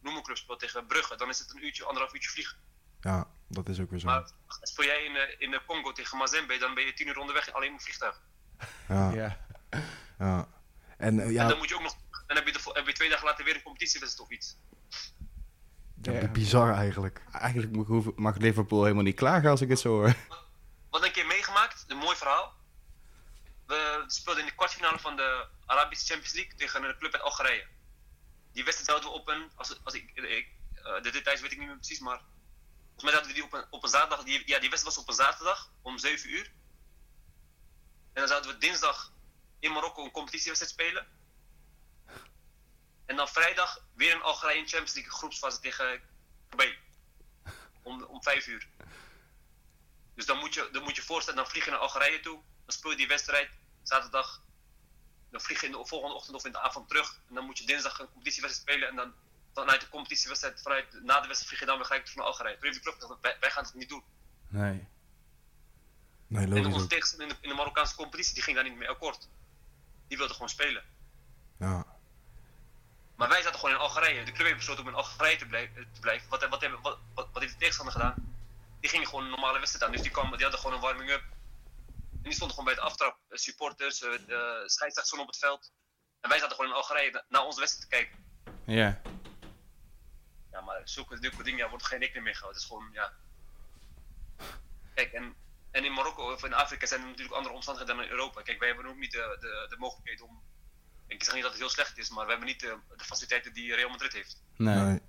noem 0.00 0.16
een 0.16 0.22
club 0.22 0.36
speelt, 0.36 0.58
tegen 0.60 0.86
Brugge, 0.86 1.16
dan 1.16 1.28
is 1.28 1.38
het 1.38 1.54
een 1.54 1.64
uurtje, 1.64 1.84
anderhalf 1.84 2.14
uurtje 2.14 2.30
vliegen. 2.30 2.56
Ja, 3.00 3.26
dat 3.48 3.68
is 3.68 3.80
ook 3.80 3.90
weer 3.90 3.98
zo. 3.98 4.06
Maar 4.06 4.30
speel 4.60 4.84
jij 4.86 5.04
in, 5.04 5.16
eh, 5.16 5.34
in 5.38 5.50
de 5.50 5.60
Congo 5.66 5.92
tegen 5.92 6.18
Mazembe, 6.18 6.58
dan 6.58 6.74
ben 6.74 6.84
je 6.86 6.92
tien 6.92 7.06
uur 7.08 7.18
onderweg 7.18 7.52
alleen 7.52 7.72
met 7.72 7.82
vliegtuig. 7.82 8.20
Ja, 8.88 9.10
Ja. 9.10 9.46
ja. 10.18 10.48
En 10.98 11.18
eh, 11.20 11.26
En 11.26 11.32
ja, 11.32 11.48
dan 11.48 11.58
moet 11.58 11.68
je 11.68 11.74
ook 11.74 11.82
nog, 11.82 11.96
dan 12.26 12.36
heb 12.36 12.46
je, 12.46 12.52
de, 12.52 12.70
heb 12.72 12.86
je 12.86 12.92
twee 12.92 13.08
dagen 13.10 13.26
later 13.26 13.44
weer 13.44 13.54
een 13.54 13.62
competitiewedstrijd 13.62 14.28
of 14.30 14.34
iets. 14.36 14.56
ja, 16.02 16.28
bizar 16.28 16.74
eigenlijk. 16.74 17.22
Eigenlijk 17.32 18.16
mag- 18.16 18.36
Liverpool 18.36 18.82
helemaal 18.82 19.02
niet 19.04 19.16
klagen 19.16 19.50
als 19.50 19.60
ik 19.60 19.68
het 19.68 19.80
zo 19.80 19.88
hoor. 19.88 20.14
Wat 20.90 21.04
een 21.04 21.12
keer 21.12 21.26
meegemaakt, 21.26 21.84
een 21.88 21.96
mooi 21.96 22.16
verhaal. 22.16 22.54
We 23.66 24.04
speelden 24.06 24.42
in 24.42 24.48
de 24.48 24.54
kwartfinale 24.54 24.98
van 24.98 25.16
de 25.16 25.46
Arabische 25.66 26.06
Champions 26.06 26.34
League 26.34 26.54
tegen 26.54 26.84
een 26.84 26.98
club 26.98 27.12
uit 27.12 27.22
Algerije. 27.22 27.66
Die 28.52 28.64
wedstrijd 28.64 28.90
zouden 28.90 29.10
we 29.10 29.16
op 29.16 29.28
een, 29.28 29.52
als, 29.56 29.84
als 29.84 29.94
ik, 29.94 30.16
eh, 30.16 31.02
de 31.02 31.10
details 31.10 31.40
weet 31.40 31.52
ik 31.52 31.58
niet 31.58 31.66
meer 31.66 31.76
precies, 31.76 31.98
maar 31.98 32.18
volgens 32.82 33.02
mij 33.02 33.12
zouden 33.12 33.32
we 33.32 33.36
die 33.36 33.44
op 33.44 33.52
een, 33.52 33.66
op 33.70 33.82
een 33.82 33.88
zaterdag, 33.88 34.24
die, 34.24 34.38
ja 34.46 34.58
die 34.58 34.70
wedstrijd 34.70 34.82
was 34.82 34.98
op 34.98 35.08
een 35.08 35.24
zaterdag 35.24 35.70
om 35.82 35.98
7 35.98 36.30
uur. 36.30 36.44
En 38.12 38.20
dan 38.20 38.28
zouden 38.28 38.50
we 38.50 38.58
dinsdag 38.58 39.12
in 39.58 39.72
Marokko 39.72 40.04
een 40.04 40.10
competitiewedstrijd 40.10 40.72
spelen. 40.72 41.06
En 43.06 43.16
dan 43.16 43.28
vrijdag 43.28 43.84
weer 43.94 44.14
in 44.14 44.22
Algerije 44.22 44.58
een 44.58 44.68
Champions 44.68 44.94
League 44.94 45.12
groepsfase 45.12 45.60
tegen 45.60 46.00
KB. 46.48 46.62
Om, 47.82 48.02
om 48.02 48.22
5 48.22 48.46
uur. 48.46 48.68
Dus 50.14 50.26
dan 50.26 50.38
moet, 50.38 50.54
je, 50.54 50.68
dan 50.72 50.82
moet 50.82 50.96
je 50.96 51.02
voorstellen, 51.02 51.42
dan 51.42 51.50
vlieg 51.50 51.64
je 51.64 51.70
naar 51.70 51.80
Algerije 51.80 52.20
toe. 52.20 52.42
Dan 52.66 52.76
speel 52.76 52.90
je 52.90 52.96
die 52.96 53.06
wedstrijd 53.08 53.50
zaterdag. 53.82 54.42
Dan 55.30 55.40
vlieg 55.40 55.60
je 55.60 55.66
in 55.66 55.72
de 55.72 55.86
volgende 55.86 56.14
ochtend 56.14 56.36
of 56.36 56.44
in 56.44 56.52
de 56.52 56.60
avond 56.60 56.88
terug. 56.88 57.20
En 57.28 57.34
dan 57.34 57.44
moet 57.44 57.58
je 57.58 57.66
dinsdag 57.66 57.98
een 57.98 58.06
competitiewedstrijd 58.12 58.68
spelen. 58.68 58.88
En 58.88 58.96
dan 58.96 59.12
vanuit 59.54 59.80
de 59.80 59.88
competitiewedstrijd, 59.88 60.62
vanuit, 60.62 60.92
na 60.92 61.20
de 61.20 61.26
wedstrijd 61.26 61.46
vlieg 61.46 61.60
je 61.60 61.66
dan 61.66 61.76
weer 61.76 61.84
gelijk 61.86 62.02
terug 62.04 62.18
naar 62.18 62.26
Algerije. 62.28 62.54
Toen 62.58 62.64
heeft 62.68 62.82
die 62.84 62.92
club 62.92 63.18
wij, 63.20 63.36
wij 63.40 63.50
gaan 63.50 63.64
het 63.64 63.74
niet 63.74 63.88
doen. 63.88 64.02
Nee. 64.48 64.86
Nee, 66.26 66.42
En 66.44 66.48
logisch 66.50 66.66
onze 66.72 66.82
ook. 66.84 66.88
tegenstander 66.90 67.28
in 67.28 67.34
de, 67.34 67.38
in 67.42 67.48
de 67.48 67.54
Marokkaanse 67.54 67.94
competitie, 67.94 68.34
die 68.34 68.42
ging 68.42 68.56
daar 68.56 68.64
niet 68.68 68.76
mee 68.76 68.88
akkoord. 68.88 69.28
Die 70.08 70.16
wilde 70.18 70.32
gewoon 70.32 70.48
spelen. 70.48 70.84
Ja, 71.58 71.86
Maar 73.16 73.28
wij 73.28 73.42
zaten 73.42 73.58
gewoon 73.58 73.74
in 73.74 73.80
Algerije. 73.80 74.24
De 74.24 74.32
club 74.32 74.46
heeft 74.46 74.56
besloten 74.58 74.82
om 74.82 74.88
in 74.88 74.94
Algerije 74.96 75.36
te, 75.36 75.46
blij- 75.46 75.70
te 75.92 76.00
blijven. 76.00 76.28
Wat, 76.28 76.48
wat, 76.48 76.60
hebben- 76.60 76.80
wat, 76.82 76.98
wat, 77.14 77.28
wat 77.32 77.40
heeft 77.42 77.52
de 77.52 77.58
tegenstander 77.58 77.94
gedaan? 77.94 78.36
Die 78.80 78.90
gingen 78.90 79.06
gewoon 79.06 79.24
een 79.24 79.30
normale 79.30 79.58
wedstrijd 79.58 79.84
aan. 79.86 79.92
Dus 79.92 80.02
die, 80.02 80.10
kwam, 80.10 80.30
die 80.30 80.40
hadden 80.42 80.60
gewoon 80.60 80.74
een 80.76 80.82
warming-up. 80.82 81.22
En 82.24 82.30
die 82.30 82.38
stonden 82.38 82.56
gewoon 82.56 82.74
bij 82.74 82.82
de 82.84 82.88
aftrap. 82.90 83.18
eh, 83.28 83.38
Supporters, 83.38 84.02
eh, 84.02 84.10
de 84.10 84.62
scheidsrechters 84.66 85.06
stonden 85.06 85.26
op 85.26 85.32
het 85.32 85.42
veld. 85.42 85.72
En 86.20 86.28
wij 86.30 86.38
zaten 86.38 86.56
gewoon 86.56 86.70
in 86.70 86.76
Algerije 86.76 87.10
na- 87.10 87.24
naar 87.28 87.44
onze 87.44 87.60
wedstrijd 87.60 87.90
te 87.90 87.96
kijken. 87.96 88.24
Ja. 88.66 89.00
Ja, 90.50 90.60
maar 90.60 90.80
zulke, 90.84 91.18
dingen 91.18 91.56
ja, 91.56 91.68
wordt 91.68 91.84
geen 91.84 91.98
rekening 91.98 92.24
mee 92.24 92.34
gehouden. 92.34 92.62
Het 92.62 92.70
is 92.70 92.76
gewoon, 92.76 92.92
ja. 92.92 93.12
Kijk, 94.94 95.12
en, 95.12 95.34
en 95.70 95.84
in 95.84 95.92
Marokko 95.92 96.32
of 96.32 96.44
in 96.44 96.54
Afrika 96.54 96.86
zijn 96.86 97.00
er 97.00 97.06
natuurlijk 97.06 97.34
andere 97.34 97.54
omstandigheden 97.54 97.96
dan 97.96 98.04
in 98.04 98.10
Europa. 98.10 98.42
Kijk, 98.42 98.58
wij 98.58 98.68
hebben 98.68 98.86
ook 98.86 98.96
niet 98.96 99.12
de, 99.12 99.36
de, 99.40 99.66
de 99.68 99.76
mogelijkheid 99.78 100.20
om. 100.20 100.42
Ik 101.06 101.24
zeg 101.24 101.34
niet 101.34 101.42
dat 101.42 101.52
het 101.52 101.60
heel 101.60 101.70
slecht 101.70 101.98
is, 101.98 102.08
maar 102.10 102.24
we 102.24 102.30
hebben 102.30 102.48
niet 102.48 102.60
de, 102.60 102.78
de 102.96 103.04
faciliteiten 103.04 103.52
die 103.52 103.74
Real 103.74 103.88
Madrid 103.90 104.12
heeft. 104.12 104.42
Nee. 104.56 104.74
nee. 104.76 105.00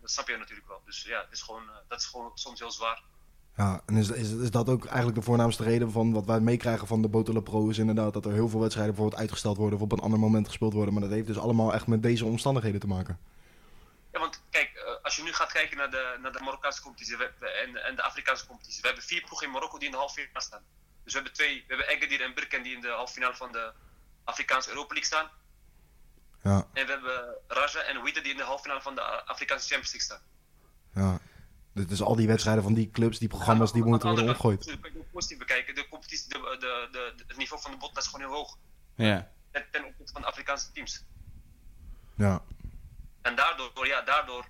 Dat 0.00 0.10
snap 0.10 0.28
je 0.28 0.36
natuurlijk 0.36 0.68
wel. 0.68 0.82
Dus 0.84 1.02
ja, 1.02 1.20
het 1.20 1.32
is 1.32 1.42
gewoon, 1.42 1.70
eh, 1.70 1.76
dat 1.88 2.00
is 2.00 2.06
gewoon 2.06 2.38
soms 2.38 2.58
heel 2.58 2.70
zwaar. 2.70 3.02
Ja, 3.56 3.80
en 3.86 3.96
is, 3.96 4.10
is, 4.10 4.32
is 4.32 4.50
dat 4.50 4.68
ook 4.68 4.84
eigenlijk 4.84 5.16
de 5.16 5.22
voornaamste 5.22 5.62
reden 5.62 5.90
van 5.90 6.12
wat 6.12 6.24
wij 6.24 6.40
meekrijgen 6.40 6.86
van 6.86 7.02
de 7.02 7.08
Bottle 7.08 7.42
Pro 7.42 7.68
is 7.68 7.78
inderdaad 7.78 8.12
dat 8.12 8.24
er 8.24 8.32
heel 8.32 8.48
veel 8.48 8.60
wedstrijden 8.60 8.94
bijvoorbeeld 8.94 9.22
uitgesteld 9.22 9.56
worden 9.56 9.78
of 9.78 9.84
op 9.84 9.92
een 9.92 9.98
ander 9.98 10.18
moment 10.18 10.46
gespeeld 10.46 10.72
worden. 10.72 10.92
Maar 10.94 11.02
dat 11.02 11.12
heeft 11.12 11.26
dus 11.26 11.38
allemaal 11.38 11.74
echt 11.74 11.86
met 11.86 12.02
deze 12.02 12.24
omstandigheden 12.24 12.80
te 12.80 12.86
maken. 12.86 13.18
Ja, 14.12 14.20
want 14.20 14.42
kijk, 14.50 14.70
eh, 14.74 15.02
als 15.02 15.16
je 15.16 15.22
nu 15.22 15.32
gaat 15.32 15.52
kijken 15.52 15.76
naar 15.76 15.90
de, 15.90 16.18
naar 16.22 16.32
de 16.32 16.40
Marokkaanse 16.40 16.82
competitie 16.82 17.16
en, 17.16 17.84
en 17.84 17.96
de 17.96 18.02
Afrikaanse 18.02 18.46
competitie. 18.46 18.80
We 18.80 18.86
hebben 18.86 19.04
vier 19.04 19.24
ploegen 19.24 19.46
in 19.46 19.52
Marokko 19.52 19.78
die 19.78 19.86
in 19.86 19.92
de 19.92 19.98
halve 19.98 20.14
finale 20.14 20.40
staan. 20.40 20.62
Dus 21.04 21.12
we 21.12 21.18
hebben 21.18 21.32
twee, 21.32 21.64
we 21.66 21.74
hebben 21.74 21.96
Agadir 21.96 22.20
en 22.22 22.34
Birken 22.34 22.62
die 22.62 22.74
in 22.74 22.80
de 22.80 22.88
halve 22.88 23.12
finale 23.12 23.36
van 23.36 23.52
de 23.52 23.72
Afrikaanse 24.24 24.68
Europa 24.68 24.94
League 24.94 25.10
staan. 25.12 25.30
Ja, 26.42 26.66
En 26.72 26.86
we 26.86 26.92
hebben 26.92 27.34
Raja 27.46 27.80
en 27.80 27.96
Ouida 27.96 28.20
die 28.20 28.30
in 28.30 28.36
de 28.36 28.42
halve 28.42 28.62
finale 28.62 28.82
van 28.82 28.94
de 28.94 29.02
Afrikaanse 29.02 29.68
Champions 29.68 29.92
League 29.92 30.08
staan. 30.08 30.22
ja. 30.94 31.20
Dus, 31.74 32.02
al 32.02 32.16
die 32.16 32.26
wedstrijden 32.26 32.62
van 32.62 32.74
die 32.74 32.90
clubs, 32.90 33.18
die 33.18 33.28
programma's, 33.28 33.72
die 33.72 33.84
moeten 33.84 34.08
worden 34.08 34.24
omgegooid. 34.28 34.76
positief 35.12 35.38
bekijken. 35.38 35.74
De 35.74 35.88
competitie, 35.88 36.28
de, 36.28 36.56
de, 36.60 36.88
de, 36.92 37.24
het 37.26 37.36
niveau 37.36 37.62
van 37.62 37.70
de 37.70 37.76
bot 37.76 37.98
is 37.98 38.06
gewoon 38.06 38.26
heel 38.26 38.36
hoog. 38.36 38.56
Ja. 38.94 39.30
Ten, 39.50 39.64
ten 39.70 39.84
opzichte 39.84 40.12
van 40.12 40.20
de 40.20 40.26
Afrikaanse 40.26 40.72
teams. 40.72 41.04
Ja, 42.14 42.42
En 43.22 43.36
daardoor, 43.36 43.86
ja, 43.86 44.02
daardoor 44.02 44.46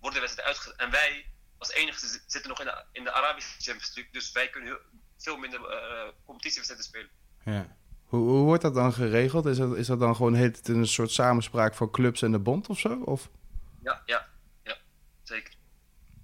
worden 0.00 0.20
de 0.20 0.26
wedstrijden 0.26 0.44
uitgezet. 0.44 0.76
En 0.76 0.90
wij, 0.90 1.26
als 1.58 1.72
enige, 1.72 2.06
zi- 2.06 2.18
zitten 2.26 2.50
nog 2.50 2.60
in 2.60 2.66
de, 2.66 2.84
in 2.92 3.04
de 3.04 3.12
Arabische 3.12 3.50
Champions 3.62 3.94
League. 3.94 4.12
Dus 4.12 4.32
wij 4.32 4.48
kunnen 4.50 4.68
heel- 4.70 5.00
veel 5.18 5.36
minder 5.36 5.60
eh 5.64 6.08
competitiewedstrijden 6.24 6.86
spelen. 6.86 7.08
ja. 7.44 7.76
Hoe, 8.04 8.28
hoe 8.28 8.44
wordt 8.44 8.62
dat 8.62 8.74
dan 8.74 8.92
geregeld? 8.92 9.46
Is 9.46 9.56
dat, 9.56 9.76
is 9.76 9.86
dat 9.86 10.00
dan 10.00 10.16
gewoon 10.16 10.34
heet 10.34 10.56
het 10.56 10.68
een 10.68 10.86
soort 10.86 11.10
samenspraak 11.10 11.74
van 11.74 11.90
clubs 11.90 12.22
en 12.22 12.32
de 12.32 12.38
bond 12.38 12.68
of 12.68 12.78
zo? 12.78 13.00
Of? 13.04 13.30
Ja, 13.82 14.02
ja. 14.06 14.28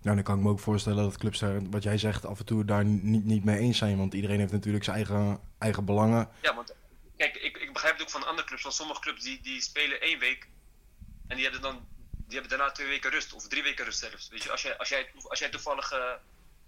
Ja, 0.02 0.14
dan 0.14 0.23
kan 0.23 0.37
ik 0.37 0.42
me 0.42 0.50
ook 0.50 0.61
voorstellen 0.61 1.04
dat 1.04 1.19
clubs 1.19 1.38
daar, 1.38 1.71
wat 1.71 1.83
jij 1.83 1.99
zegt, 1.99 2.26
af 2.26 2.38
en 2.38 2.45
toe 2.45 2.64
daar 2.64 2.85
niet, 2.85 3.25
niet 3.25 3.45
mee 3.45 3.59
eens 3.59 3.78
zijn. 3.78 3.99
Want 3.99 4.14
iedereen 4.14 4.38
heeft 4.38 4.52
natuurlijk 4.52 4.85
zijn 4.85 4.97
eigen, 4.97 5.40
eigen 5.59 5.85
belangen. 5.85 6.28
Ja, 6.42 6.54
want 6.54 6.75
kijk, 7.16 7.37
ik, 7.37 7.57
ik 7.57 7.73
begrijp 7.73 7.95
het 7.95 8.02
ook 8.02 8.11
van 8.11 8.26
andere 8.26 8.47
clubs. 8.47 8.62
Want 8.62 8.75
sommige 8.75 9.00
clubs 9.00 9.23
die, 9.23 9.40
die 9.42 9.61
spelen 9.61 10.00
één 10.00 10.19
week. 10.19 10.49
En 11.26 11.35
die 11.37 11.45
hebben, 11.45 11.62
dan, 11.62 11.87
die 12.11 12.38
hebben 12.38 12.59
daarna 12.59 12.73
twee 12.73 12.88
weken 12.88 13.11
rust. 13.11 13.33
Of 13.33 13.49
drie 13.49 13.62
weken 13.62 13.85
rust 13.85 13.99
zelfs. 13.99 14.28
Weet 14.28 14.42
je, 14.42 14.50
als 14.50 14.62
jij, 14.62 14.78
als 14.78 14.88
jij, 14.88 15.11
als 15.28 15.38
jij 15.38 15.49
toevallig 15.49 15.92
uh, 15.92 15.99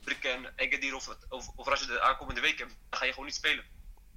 Brikken, 0.05 0.47
Agadir 0.57 0.95
of, 0.95 1.17
of, 1.29 1.49
of 1.57 1.69
als 1.69 1.81
je 1.81 1.87
de 1.87 2.01
aankomende 2.01 2.41
week 2.41 2.59
hebt, 2.59 2.77
dan 2.89 2.99
ga 2.99 3.05
je 3.05 3.11
gewoon 3.11 3.27
niet 3.27 3.35
spelen. 3.35 3.65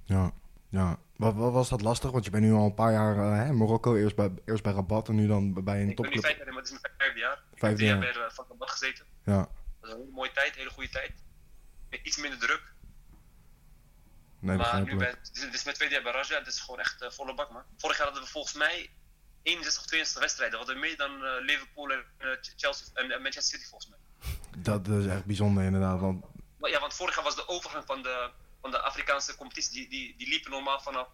Ja, 0.04 0.32
ja. 0.70 0.98
Wat, 1.16 1.34
wat 1.34 1.52
was 1.52 1.68
dat 1.68 1.80
lastig? 1.80 2.10
Want 2.10 2.24
je 2.24 2.30
bent 2.30 2.44
nu 2.44 2.52
al 2.52 2.64
een 2.64 2.74
paar 2.74 2.92
jaar 2.92 3.16
eh, 3.16 3.44
hè, 3.46 3.52
Marokko. 3.52 3.96
Eerst 3.96 4.16
bij, 4.16 4.30
eerst 4.44 4.62
bij 4.62 4.72
Rabat 4.72 5.08
en 5.08 5.14
nu 5.14 5.26
dan 5.26 5.64
bij 5.64 5.82
een 5.82 5.88
Ik 5.88 5.96
ben 5.96 6.04
nu 6.06 6.12
topclub. 6.16 6.24
vijf 6.24 6.36
jaar 6.36 6.46
maar 6.46 6.56
het 6.56 6.72
is 6.72 6.78
mijn 6.80 6.94
vijfde 6.98 7.18
jaar. 7.18 7.42
Ik 7.56 7.62
heb 7.62 7.70
Vijfde 7.76 7.98
drie 7.98 8.12
jaar 8.14 8.26
uh, 8.26 8.30
Van 8.34 8.46
Rabat 8.48 8.70
gezeten. 8.70 9.06
Ja, 9.24 9.36
Dat 9.36 9.48
is 9.82 9.90
een 9.90 9.98
hele 9.98 10.10
mooie 10.10 10.32
tijd, 10.32 10.54
hele 10.54 10.70
goede 10.70 10.88
tijd. 10.90 11.12
Iets 12.02 12.16
minder 12.16 12.38
druk. 12.38 12.62
nee, 14.38 14.56
maar 14.56 14.82
nu 14.82 14.96
bij, 14.96 15.10
dit 15.10 15.30
is- 15.36 15.40
dit 15.40 15.54
is 15.54 15.64
mijn 15.64 15.76
tweede 15.76 15.94
jaar 15.94 16.02
bij 16.02 16.12
Raja. 16.12 16.38
Het 16.38 16.46
is 16.46 16.60
gewoon 16.60 16.80
echt 16.80 17.02
uh, 17.02 17.10
volle 17.10 17.34
bak, 17.34 17.52
man. 17.52 17.62
Vorig 17.76 17.96
jaar 17.96 18.06
hadden 18.06 18.24
we 18.24 18.28
volgens 18.30 18.54
mij 18.54 18.90
61 19.42 19.82
of 19.82 19.88
62 19.88 20.20
wedstrijden. 20.22 20.58
We 20.58 20.64
hadden 20.64 20.82
meer 20.84 20.96
dan 20.96 21.12
uh, 21.24 21.30
Liverpool 21.40 21.90
en 21.92 22.04
uh, 22.18 22.28
Chelsea 22.56 22.86
en 22.94 23.06
Manchester 23.08 23.42
City 23.58 23.68
volgens 23.68 23.90
mij. 23.90 23.98
Dat 24.58 24.88
is 24.88 25.06
echt 25.06 25.24
bijzonder 25.24 25.64
inderdaad. 25.64 26.00
Want 26.00 26.24
Maar 26.58 26.70
ja, 26.70 26.80
want 26.80 26.94
vorig 26.94 27.14
jaar 27.14 27.24
was 27.24 27.34
de 27.36 27.48
overgang 27.48 27.84
van 27.86 28.02
de, 28.02 28.30
van 28.60 28.70
de 28.70 28.80
Afrikaanse 28.80 29.36
competitie, 29.36 29.72
die, 29.74 29.88
die, 29.88 30.16
die 30.16 30.28
liepen 30.28 30.50
normaal 30.50 30.80
vanaf, 30.80 31.08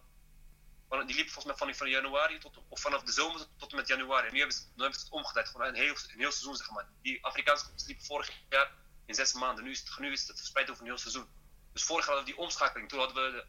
van, 0.97 1.05
die 1.07 1.15
liepen 1.15 1.33
volgens 1.33 1.59
mij 1.59 1.67
van, 1.67 1.75
van 1.75 1.89
januari 1.89 2.37
tot, 2.37 2.59
of 2.67 2.79
vanaf 2.81 3.03
de 3.03 3.11
zomer 3.11 3.37
tot, 3.37 3.49
tot 3.57 3.69
en 3.71 3.75
met 3.77 3.87
januari. 3.87 4.27
En 4.27 4.33
nu 4.33 4.39
hebben 4.39 4.57
ze, 4.57 4.63
nu 4.75 4.81
hebben 4.81 4.99
ze 4.99 5.05
het 5.05 5.13
omgedraaid, 5.13 5.47
gewoon 5.49 5.67
een 5.67 5.75
heel, 5.75 5.95
een 6.13 6.19
heel 6.19 6.31
seizoen 6.31 6.55
zeg 6.55 6.69
maar. 6.71 6.85
Die 7.01 7.25
Afrikaanse 7.25 7.63
competitie 7.65 7.95
liep 7.95 8.05
vorig 8.05 8.31
jaar 8.49 8.71
in 9.05 9.15
zes 9.15 9.33
maanden, 9.33 9.63
nu 9.63 9.71
is 9.71 9.79
het, 9.79 9.99
nu 9.99 10.11
is 10.11 10.27
het 10.27 10.37
verspreid 10.37 10.69
over 10.69 10.81
een 10.81 10.87
heel 10.87 10.97
seizoen. 10.97 11.25
Dus 11.73 11.83
vorig 11.83 12.05
jaar 12.05 12.15
hadden 12.15 12.33
we 12.33 12.37
die 12.37 12.45
omschakeling, 12.47 12.89
toen 12.89 12.99
hadden 12.99 13.23
we 13.23 13.31
de, 13.31 13.45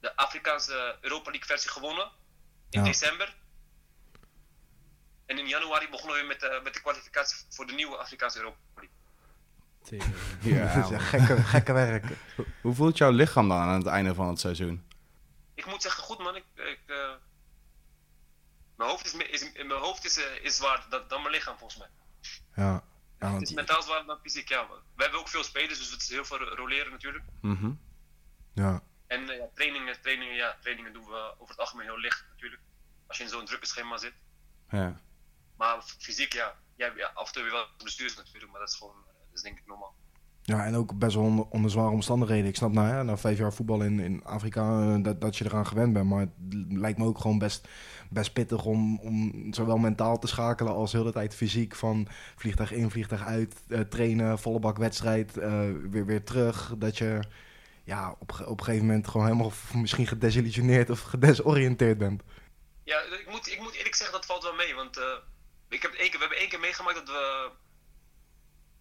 de 0.00 0.16
Afrikaanse 0.16 0.96
Europa 1.00 1.30
League 1.30 1.48
versie 1.48 1.70
gewonnen 1.70 2.10
in 2.70 2.80
Ja. 2.80 2.86
december. 2.86 3.36
En 5.26 5.38
in 5.38 5.48
januari 5.48 5.88
begonnen 5.88 6.14
we 6.20 6.26
weer 6.26 6.36
met, 6.52 6.62
met 6.62 6.74
de 6.74 6.80
kwalificatie 6.80 7.46
voor 7.48 7.66
de 7.66 7.72
nieuwe 7.72 7.96
Afrikaanse 7.96 8.38
Europa 8.38 8.58
League. 8.74 8.96
Ja, 10.40 10.74
dat 10.74 10.84
is 10.84 10.90
echt 10.96 11.08
gekke, 11.08 11.42
gekke 11.42 11.72
werk. 11.72 12.04
Hoe 12.60 12.74
voelt 12.74 12.98
jouw 12.98 13.10
lichaam 13.10 13.48
dan 13.48 13.58
aan 13.58 13.78
het 13.78 13.86
einde 13.86 14.14
van 14.14 14.28
het 14.28 14.40
seizoen? 14.40 14.87
Ik 15.68 15.74
moet 15.74 15.82
zeggen, 15.82 16.02
goed 16.02 16.18
man. 16.18 16.36
Ik, 16.36 16.44
ik, 16.54 16.80
eh, 16.86 17.14
mijn 18.76 18.90
hoofd 18.90 19.06
is, 19.06 19.12
is, 19.12 19.52
mijn 19.52 19.70
hoofd 19.70 20.04
is, 20.04 20.16
eh, 20.16 20.44
is 20.44 20.56
zwaarder 20.56 20.90
dan, 20.90 21.08
dan 21.08 21.22
mijn 21.22 21.34
lichaam 21.34 21.58
volgens 21.58 21.78
mij. 21.78 21.88
Ja. 22.56 22.84
ja 23.18 23.32
Het 23.32 23.42
is 23.42 23.52
mentaal 23.52 23.82
zwaarder 23.82 24.06
dan 24.06 24.20
fysiek, 24.20 24.48
ja. 24.48 24.68
We 24.68 25.02
hebben 25.02 25.20
ook 25.20 25.28
veel 25.28 25.44
spelers, 25.44 25.78
dus 25.78 25.90
het 25.90 26.00
is 26.00 26.08
heel 26.08 26.24
veel 26.24 26.38
roleren 26.38 26.90
natuurlijk. 26.90 27.24
Mhm. 27.40 27.72
ja. 28.52 28.82
En 29.06 29.28
eh, 29.28 29.36
ja, 29.36 29.48
trainingen, 29.54 30.00
trainingen, 30.00 30.34
ja, 30.34 30.58
trainingen 30.60 30.92
doen 30.92 31.06
we 31.06 31.34
over 31.38 31.48
het 31.48 31.58
algemeen 31.58 31.86
heel 31.86 31.98
licht 31.98 32.24
natuurlijk. 32.30 32.62
Als 33.06 33.16
je 33.16 33.22
in 33.22 33.28
zo'n 33.28 33.44
drukke 33.44 33.66
schema 33.66 33.96
zit. 33.96 34.14
Ja. 34.70 35.00
Maar 35.56 35.82
fysiek, 35.82 36.32
ja, 36.32 36.54
ja, 36.76 36.92
ja 36.96 37.10
af 37.14 37.26
en 37.26 37.32
toe 37.32 37.42
weer 37.42 37.52
wel 37.52 37.66
bestuurs 37.82 38.16
natuurlijk, 38.16 38.50
maar 38.50 38.60
dat 38.60 38.70
is 38.70 38.76
gewoon, 38.76 39.04
dat 39.06 39.34
is 39.34 39.42
denk 39.42 39.58
ik 39.58 39.66
normaal. 39.66 39.94
Ja, 40.48 40.64
en 40.64 40.76
ook 40.76 40.98
best 40.98 41.14
wel 41.14 41.24
onder, 41.24 41.46
onder 41.50 41.70
zware 41.70 41.90
omstandigheden. 41.90 42.46
Ik 42.46 42.56
snap 42.56 42.72
nou, 42.72 42.88
hè, 42.88 43.04
na 43.04 43.16
vijf 43.16 43.38
jaar 43.38 43.52
voetbal 43.52 43.82
in, 43.82 44.00
in 44.00 44.24
Afrika 44.24 44.80
eh, 44.80 45.02
dat, 45.02 45.20
dat 45.20 45.36
je 45.36 45.44
eraan 45.44 45.66
gewend 45.66 45.92
bent. 45.92 46.08
Maar 46.08 46.20
het 46.20 46.30
lijkt 46.68 46.98
me 46.98 47.04
ook 47.04 47.18
gewoon 47.18 47.38
best, 47.38 47.68
best 48.10 48.32
pittig 48.32 48.64
om, 48.64 48.98
om 48.98 49.46
zowel 49.54 49.78
mentaal 49.78 50.18
te 50.18 50.26
schakelen 50.26 50.72
als 50.72 50.92
heel 50.92 51.04
de 51.04 51.12
tijd 51.12 51.34
fysiek. 51.34 51.74
Van 51.74 52.08
vliegtuig 52.36 52.72
in, 52.72 52.90
vliegtuig 52.90 53.24
uit, 53.24 53.62
eh, 53.68 53.80
trainen, 53.80 54.38
volle 54.38 54.58
bak 54.58 54.78
wedstrijd, 54.78 55.36
eh, 55.36 55.60
weer, 55.90 56.06
weer 56.06 56.24
terug. 56.24 56.74
Dat 56.78 56.98
je 56.98 57.20
ja, 57.84 58.16
op, 58.18 58.44
op 58.46 58.58
een 58.58 58.64
gegeven 58.64 58.86
moment 58.86 59.08
gewoon 59.08 59.26
helemaal 59.26 59.52
misschien 59.74 60.06
gedesillusioneerd 60.06 60.90
of 60.90 61.00
gedesoriënteerd 61.00 61.98
bent. 61.98 62.22
Ja, 62.84 63.00
ik 63.00 63.26
moet, 63.30 63.48
ik 63.48 63.60
moet 63.60 63.74
eerlijk 63.74 63.94
zeggen, 63.94 64.16
dat 64.16 64.26
valt 64.26 64.42
wel 64.42 64.54
mee. 64.54 64.74
Want 64.74 65.00
ik 65.68 65.82
heb 65.82 65.92
één 65.92 66.10
keer, 66.10 66.18
we 66.18 66.24
hebben 66.24 66.38
één 66.38 66.48
keer 66.48 66.60
meegemaakt 66.60 66.96
dat 66.96 67.08
we. 67.08 67.50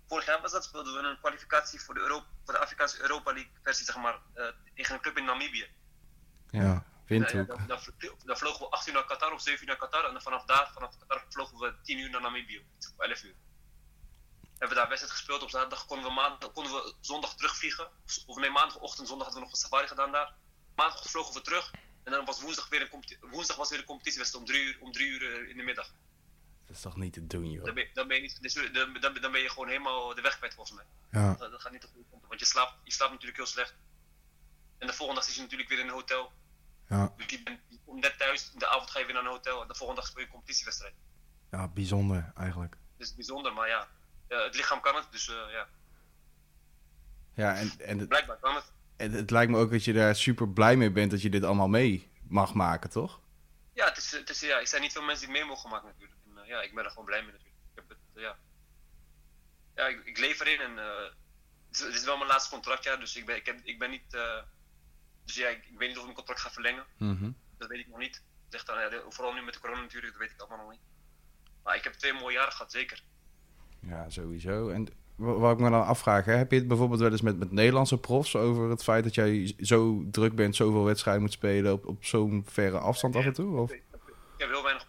Vorig 0.08 0.26
jaar 0.26 0.42
was 0.42 0.52
dat, 0.52 0.64
speelden 0.64 0.94
we 0.94 1.00
een 1.08 1.20
kwalificatie 1.20 1.82
voor 1.82 1.94
de, 1.94 2.00
Euro, 2.00 2.24
voor 2.44 2.54
de 2.54 2.60
Afrikaanse 2.60 3.02
Europa 3.02 3.34
League 3.34 3.52
versie, 3.64 3.86
zeg 3.86 3.98
maar. 3.98 4.20
eh, 4.34 4.46
tegen 4.76 4.96
een 4.96 5.02
club 5.02 5.18
in 5.18 5.26
Namibië. 5.26 5.68
Ja. 6.50 6.86
Windhoek. 7.06 7.48
Dan, 7.48 7.68
dan, 7.68 7.80
dan 8.26 8.38
vlogen 8.38 8.60
we 8.60 8.72
8 8.72 8.88
uur 8.88 8.94
naar 8.94 9.06
Qatar 9.06 9.32
of 9.32 9.42
7 9.42 9.62
uur 9.62 9.68
naar 9.68 9.78
Qatar. 9.78 10.06
En 10.06 10.12
dan 10.14 10.22
vanaf 10.22 10.46
daar, 10.46 10.72
vanaf 10.74 10.98
Qatar, 10.98 11.26
vlogen 11.30 11.58
we 11.58 11.74
10 11.84 11.98
uur 12.00 12.10
naar 12.10 12.22
Namibië. 12.22 12.66
Of 12.80 13.00
11 13.06 13.24
uur. 13.24 13.36
Hebben 14.50 14.70
we 14.70 14.76
daar 14.76 14.88
wedstrijd 14.88 15.16
gespeeld. 15.18 15.42
Op 15.42 15.50
zaterdag 15.50 15.86
konden 15.86 16.08
we, 16.08 16.14
maandag, 16.14 16.52
konden 16.52 16.74
we 16.74 16.94
zondag 17.02 17.36
terugvliegen. 17.36 17.88
Of 18.26 18.36
nee, 18.38 18.50
maandagochtend, 18.50 19.08
zondag 19.08 19.26
hadden 19.28 19.44
we 19.44 19.50
nog 19.50 19.56
een 19.60 19.64
safari 19.64 19.88
gedaan 19.88 20.12
daar. 20.12 20.34
Maandagochtend 20.76 21.12
vlogen 21.12 21.34
we 21.34 21.42
terug. 21.42 21.72
En 22.04 22.12
dan 22.12 22.26
was 22.26 22.42
woensdag 22.42 22.70
weer 22.70 22.82
een, 22.82 22.90
competi- 22.90 23.18
woensdag 23.22 23.56
was 23.58 23.70
weer 23.70 23.80
een 23.80 23.86
competitiewedstrijd 23.86 24.44
om 24.46 24.52
3 24.52 24.64
uur, 24.64 24.78
om 24.82 24.92
drie 24.92 25.08
uur 25.08 25.34
eh, 25.44 25.50
in 25.50 25.58
de 25.58 25.64
middag. 25.64 25.94
Dat 26.67 26.75
is 26.75 26.81
toch 26.81 26.95
niet 26.97 27.13
te 27.13 27.27
doen, 27.27 27.51
joh. 27.51 27.65
Dan 27.65 27.74
ben, 27.74 27.83
je- 27.83 27.89
dan, 27.93 28.07
ben 28.07 28.15
je 28.15 28.21
niet, 28.21 28.41
dus, 28.41 28.53
dan, 28.53 28.97
dan, 29.21 29.31
ben 29.31 29.41
je 29.41 29.50
gewoon 29.50 29.67
helemaal 29.67 30.15
de 30.15 30.21
weg 30.21 30.38
kwijt 30.38 30.53
volgens 30.53 30.75
mij. 30.77 30.86
Ja, 31.21 31.33
Dat, 31.33 31.51
dat 31.51 31.62
gaat 31.62 31.71
niet 31.71 31.81
kant 31.81 31.93
op. 32.09 32.25
Want 32.27 32.39
je 32.39 32.45
slaapt, 32.45 32.74
je 32.83 32.91
slaapt 32.91 33.12
natuurlijk 33.12 33.38
heel 33.38 33.47
slecht. 33.47 33.75
En 34.77 34.88
de 34.88 34.93
volgende 34.93 35.19
dag 35.21 35.29
zit 35.29 35.36
je 35.38 35.41
natuurlijk 35.41 35.69
weer 35.69 35.79
in 35.79 35.86
een 35.88 35.93
hotel. 35.93 36.31
ja, 36.89 37.13
Dus 37.17 37.25
je 37.29 37.43
bent 37.43 37.59
je 37.67 37.77
komt 37.86 38.01
net 38.01 38.17
thuis, 38.17 38.51
in 38.53 38.59
de 38.59 38.67
avond 38.67 38.89
ga 38.91 39.00
je 39.00 39.05
weer 39.05 39.13
naar 39.13 39.24
een 39.24 39.29
hotel 39.29 39.62
en 39.62 39.67
de 39.67 39.75
volgende 39.75 40.01
dag 40.01 40.09
speel 40.09 40.21
je 40.21 40.27
een 40.27 40.33
competitiewedstrijd. 40.33 40.93
ja, 41.51 41.67
bijzonder 41.67 42.31
eigenlijk. 42.36 42.77
Dat 42.97 43.07
is 43.07 43.15
bijzonder, 43.15 43.53
maar 43.53 43.67
ja, 43.67 43.88
ja, 44.29 44.43
het 44.43 44.55
lichaam 44.55 44.81
kan 44.81 44.95
het, 44.95 45.07
dus 45.12 45.27
eh, 45.29 45.36
ja, 45.51 45.67
Ja, 47.33 47.55
en, 47.55 47.71
en 47.79 48.00
het, 48.00 48.07
blijkbaar 48.07 48.38
kan 48.38 48.55
het. 48.55 48.65
het, 48.97 49.12
het 49.13 49.29
lijkt 49.31 49.51
me 49.51 49.57
ook 49.57 49.71
dat 49.71 49.83
je 49.86 49.93
daar 49.93 50.15
super 50.15 50.50
blij 50.50 50.75
mee 50.75 50.91
bent 50.91 51.12
dat 51.12 51.21
je 51.21 51.29
dit 51.29 51.43
allemaal 51.43 51.67
mee 51.67 52.12
mag 52.27 52.53
maken, 52.53 52.89
toch? 52.89 53.19
Ja, 53.74 53.86
het 53.86 53.97
is, 53.97 54.12
het 54.12 54.29
is, 54.29 54.39
ja, 54.39 54.59
er 54.59 54.67
zijn 54.67 54.81
niet 54.81 54.91
veel 54.91 55.01
mensen 55.01 55.25
die 55.25 55.36
het 55.36 55.43
mee 55.45 55.53
mogen 55.56 55.69
maken 55.69 55.88
natuurlijk. 55.88 56.16
Ja, 56.47 56.62
ik 56.62 56.73
ben 56.75 56.83
er 56.83 56.89
gewoon 56.89 57.05
blij 57.05 57.21
mee 57.23 57.31
natuurlijk. 57.31 57.57
Ik 57.73 57.75
heb 57.75 57.89
het, 57.89 57.97
eh, 58.13 58.21
ja, 58.21 58.38
ja 59.75 59.88
ik, 59.88 60.01
ik 60.05 60.17
leef 60.17 60.39
erin 60.39 60.60
en 60.60 60.77
eh, 60.79 61.03
het, 61.67 61.79
is, 61.79 61.79
het 61.79 61.93
is 61.95 62.05
wel 62.05 62.17
mijn 62.17 62.29
laatste 62.29 62.49
contractjaar, 62.53 62.99
dus 62.99 63.15
ik 63.15 63.25
ben, 63.25 63.36
ik 63.36 63.45
heb, 63.45 63.60
ik 63.63 63.79
ben 63.79 63.89
niet, 63.89 64.13
eh, 64.13 64.41
dus 65.25 65.36
ja, 65.36 65.47
ik, 65.47 65.65
ik 65.65 65.77
weet 65.77 65.88
niet 65.88 65.97
of 65.97 65.97
ik 65.97 66.03
mijn 66.03 66.15
contract 66.15 66.39
ga 66.41 66.51
verlengen. 66.51 66.86
Mhm. 66.97 67.31
Dat 67.57 67.69
weet 67.69 67.79
ik 67.79 67.88
nog 67.88 67.99
niet. 67.99 68.23
Ligt 68.49 68.69
aan, 68.69 68.79
ja, 68.91 69.01
vooral 69.10 69.33
nu 69.33 69.41
met 69.41 69.53
de 69.53 69.60
corona 69.60 69.81
natuurlijk, 69.81 70.12
dat 70.13 70.21
weet 70.21 70.31
ik 70.31 70.39
allemaal 70.39 70.57
nog 70.65 70.71
niet. 70.71 70.81
Maar 71.63 71.75
ik 71.75 71.83
heb 71.83 71.93
twee 71.93 72.13
mooie 72.13 72.36
jaren 72.36 72.51
gehad, 72.51 72.71
zeker. 72.71 73.03
Ja, 73.79 74.10
sowieso. 74.10 74.69
En 74.69 74.88
wa- 75.15 75.33
wat 75.33 75.51
ik 75.53 75.60
me 75.63 75.69
dan 75.69 75.86
afvraag, 75.86 76.25
hè, 76.25 76.33
heb 76.33 76.51
je 76.51 76.57
het 76.57 76.67
bijvoorbeeld 76.67 76.99
wel 76.99 77.12
eens 77.12 77.21
met, 77.21 77.38
met 77.39 77.51
Nederlandse 77.51 77.97
profs 77.97 78.36
over 78.36 78.69
het 78.69 78.83
feit 78.83 79.03
dat 79.03 79.15
jij 79.15 79.53
zo 79.60 80.05
druk 80.12 80.36
bent, 80.36 80.55
zoveel 80.55 80.83
wedstrijden 80.83 81.21
moet 81.21 81.31
spelen 81.31 81.73
op, 81.73 81.86
op 81.86 82.05
zo'n 82.05 82.43
verre 82.47 82.77
afstand 82.79 83.15
af 83.15 83.25
en 83.25 83.33
toe? 83.33 83.57
Of? 83.60 83.71
Ik 83.71 83.83
heb 84.38 84.49
heel 84.49 84.63
weinig 84.63 84.87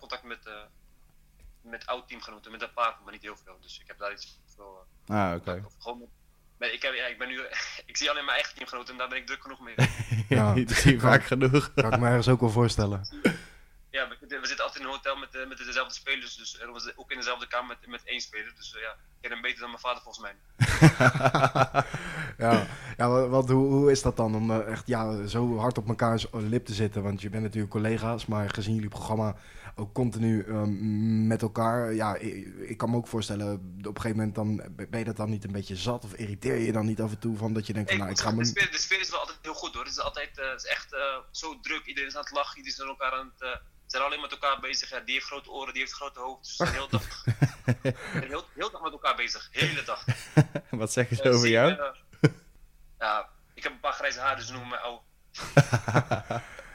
met 1.70 1.86
oud-teamgenoten, 1.86 2.50
met 2.52 2.62
een 2.62 2.72
paar, 2.72 2.96
maar 3.04 3.12
niet 3.12 3.22
heel 3.22 3.36
veel. 3.44 3.56
Dus 3.60 3.80
ik 3.80 3.86
heb 3.86 3.98
daar 3.98 4.12
iets 4.12 4.40
veel 4.54 4.86
eh, 5.06 5.16
Ah, 5.30 5.34
oké. 5.36 5.64
Gewoon 5.78 6.02
met, 6.58 6.72
ik, 6.72 6.82
heb, 6.82 6.94
ja, 6.94 7.06
ik 7.06 7.18
ben 7.18 7.28
nu, 7.28 7.40
ik 7.90 7.96
zie 7.96 8.10
alleen 8.10 8.24
mijn 8.24 8.36
eigen 8.36 8.54
teamgenoten 8.54 8.92
en 8.92 8.98
daar 8.98 9.08
ben 9.08 9.18
ik 9.18 9.26
druk 9.26 9.42
genoeg 9.42 9.60
mee. 9.60 9.74
Ja. 10.28 10.54
dat 10.54 10.70
zie 10.70 10.92
je 10.92 11.00
vaak 11.00 11.24
genoeg. 11.24 11.72
Kan 11.74 11.92
ik 11.92 12.00
me 12.00 12.06
ergens 12.06 12.28
ook 12.28 12.40
wel 12.40 12.50
voorstellen. 12.50 13.08
ja, 13.90 14.08
we, 14.08 14.16
we 14.20 14.46
zitten 14.46 14.64
altijd 14.64 14.76
in 14.84 14.90
een 14.90 14.94
hotel 14.96 15.16
met, 15.16 15.34
eh, 15.34 15.46
met 15.48 15.58
dezelfde 15.58 15.94
spelers, 15.94 16.36
dus 16.36 16.58
eh, 16.58 16.72
we 16.72 16.80
zitten 16.80 16.98
ook 17.02 17.10
in 17.10 17.16
dezelfde 17.16 17.46
kamer 17.48 17.76
met, 17.80 17.90
met 17.90 18.02
één 18.04 18.20
speler. 18.20 18.52
Dus 18.56 18.70
ja, 18.80 18.90
ik 18.90 18.96
ken 19.20 19.30
hem 19.30 19.40
beter 19.40 19.60
dan 19.60 19.68
mijn 19.68 19.80
vader 19.80 20.02
volgens 20.02 20.24
mij. 20.24 20.34
ja, 22.38 22.66
ja 22.96 23.08
wa- 23.08 23.26
wat, 23.28 23.48
hoe, 23.48 23.66
hoe 23.72 23.90
is 23.90 24.02
dat 24.02 24.16
dan 24.16 24.34
om 24.34 24.60
echt 24.60 24.86
ja, 24.86 25.26
zo 25.26 25.58
hard 25.58 25.78
op 25.78 25.88
elkaars 25.88 26.26
lip 26.32 26.66
te 26.66 26.74
zitten? 26.74 27.02
Want 27.02 27.20
je 27.20 27.30
bent 27.30 27.42
natuurlijk 27.42 27.72
collega's, 27.72 28.26
maar 28.26 28.50
gezien 28.50 28.74
jullie 28.74 28.88
programma 28.88 29.34
ook 29.78 29.94
continu 29.94 30.42
ehm, 30.42 31.26
met 31.26 31.42
elkaar. 31.42 31.92
Ja, 31.94 32.16
ik, 32.16 32.46
ik 32.46 32.76
kan 32.76 32.90
me 32.90 32.96
ook 32.96 33.08
voorstellen, 33.08 33.52
op 33.78 33.96
een 33.96 34.00
gegeven 34.00 34.16
moment 34.16 34.34
dan, 34.34 34.62
ben 34.90 34.98
je 34.98 35.04
dat 35.04 35.16
dan 35.16 35.30
niet 35.30 35.44
een 35.44 35.52
beetje 35.52 35.76
zat? 35.76 36.04
Of 36.04 36.12
irriteer 36.12 36.56
je 36.56 36.72
dan 36.72 36.86
niet 36.86 37.00
af 37.00 37.10
en 37.10 37.18
toe 37.18 37.36
van 37.36 37.52
dat 37.52 37.66
je 37.66 37.72
denkt 37.72 37.90
van 37.90 37.98
Hey, 37.98 38.08
nou, 38.08 38.18
ik 38.18 38.26
ga 38.26 38.34
me... 38.34 38.42
de, 38.42 38.48
sfeer, 38.48 38.70
de 38.70 38.78
sfeer 38.78 39.00
is 39.00 39.10
wel 39.10 39.20
altijd 39.20 39.38
heel 39.42 39.54
goed 39.54 39.74
hoor. 39.74 39.84
Het 39.84 39.92
is 39.92 40.00
altijd 40.00 40.38
eh, 40.38 40.50
het 40.50 40.62
is 40.64 40.70
echt 40.70 40.92
eh, 40.92 41.18
zo 41.30 41.60
druk. 41.60 41.86
Iedereen 41.86 42.08
is 42.08 42.16
aan 42.16 42.22
het 42.22 42.32
lachen, 42.32 42.56
iedereen 42.56 42.78
is 42.78 42.82
aan 42.82 42.88
elkaar 42.88 43.12
aan 43.12 43.32
het. 43.38 43.38
ze 43.38 43.60
zijn 43.86 44.02
alleen 44.02 44.20
met 44.20 44.30
elkaar 44.30 44.60
bezig. 44.60 44.90
Ja, 44.90 45.00
die 45.00 45.14
heeft 45.14 45.26
grote 45.26 45.50
oren, 45.50 45.72
die 45.72 45.82
heeft 45.82 45.94
grote 45.94 46.20
hoofd. 46.20 46.42
Dus 46.42 46.56
ze 46.56 46.64
zijn 46.64 46.76
heel 46.76 46.88
dag, 46.88 47.24
heel, 48.32 48.44
heel 48.54 48.70
dag 48.70 48.82
met 48.82 48.92
elkaar 48.92 49.16
bezig. 49.16 49.48
Hele 49.52 49.82
dag. 49.82 50.04
Wat 50.70 50.92
zeggen 50.92 51.16
ze 51.16 51.30
over 51.30 51.48
jou? 51.48 51.94
ja, 52.98 53.28
ik 53.54 53.62
heb 53.62 53.72
een 53.72 53.80
paar 53.80 53.92
grijze 53.92 54.20
haren, 54.20 54.36
dus 54.36 54.46
ze 54.46 54.52
noemen 54.52 54.70
mij 54.70 54.78
oude. 54.78 55.02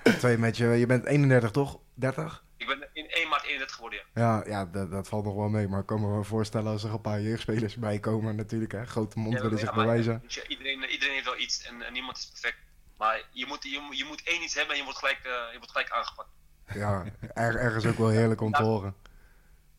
Twee 0.20 0.38
met 0.38 0.58
je, 0.58 0.66
je 0.66 0.86
bent 0.86 1.06
31 1.06 1.52
toch? 1.52 1.80
30? 1.94 2.44
Ik 2.64 2.80
ben 2.80 2.90
in 2.94 3.10
1 3.10 3.30
maart 3.30 3.44
31 3.44 3.76
geworden, 3.76 4.00
ja. 4.14 4.22
Ja, 4.22 4.44
ja 4.46 4.66
dat, 4.66 4.92
dat 4.92 5.08
valt 5.08 5.24
nog 5.26 5.36
wel 5.36 5.50
mee. 5.50 5.68
Maar 5.68 5.80
ik 5.80 5.86
kan 5.86 6.02
me 6.02 6.08
wel 6.08 6.24
voorstellen 6.24 6.72
als 6.72 6.84
er 6.84 6.94
een 6.94 7.02
paar 7.02 7.22
jeugdspelers 7.22 7.76
bij 7.76 8.00
komen 8.00 8.36
natuurlijk. 8.36 8.72
Hè. 8.72 8.86
Grote 8.86 9.20
mond 9.20 9.34
Ja, 9.36 9.42
willen 9.42 9.58
ja, 9.58 9.64
zich 9.66 9.74
bewijzen. 9.74 10.24
je, 10.28 10.48
iedereen, 10.48 10.84
iedereen 10.90 11.14
heeft 11.14 11.26
wel 11.26 11.38
iets 11.38 11.64
en, 11.66 11.82
en 11.82 11.94
niemand 11.94 12.18
is 12.18 12.26
perfect. 12.26 12.58
Maar 12.98 13.22
je 13.32 13.46
moet, 13.46 13.64
je, 13.64 13.88
je 13.92 14.06
moet 14.08 14.22
één 14.24 14.42
iets 14.44 14.54
hebben 14.54 14.72
en 14.72 14.78
je 14.78 14.84
wordt 14.84 15.00
gelijk, 15.00 15.18
eh, 15.24 15.32
je 15.52 15.58
wordt 15.58 15.72
gelijk 15.72 15.92
aangepakt. 15.92 16.30
Ja, 16.74 17.06
er, 17.34 17.56
ergens 17.56 17.86
ook 17.86 17.98
wel 17.98 18.10
heerlijk 18.10 18.42
om 18.42 18.52
te 18.52 18.64
horen. 18.64 18.96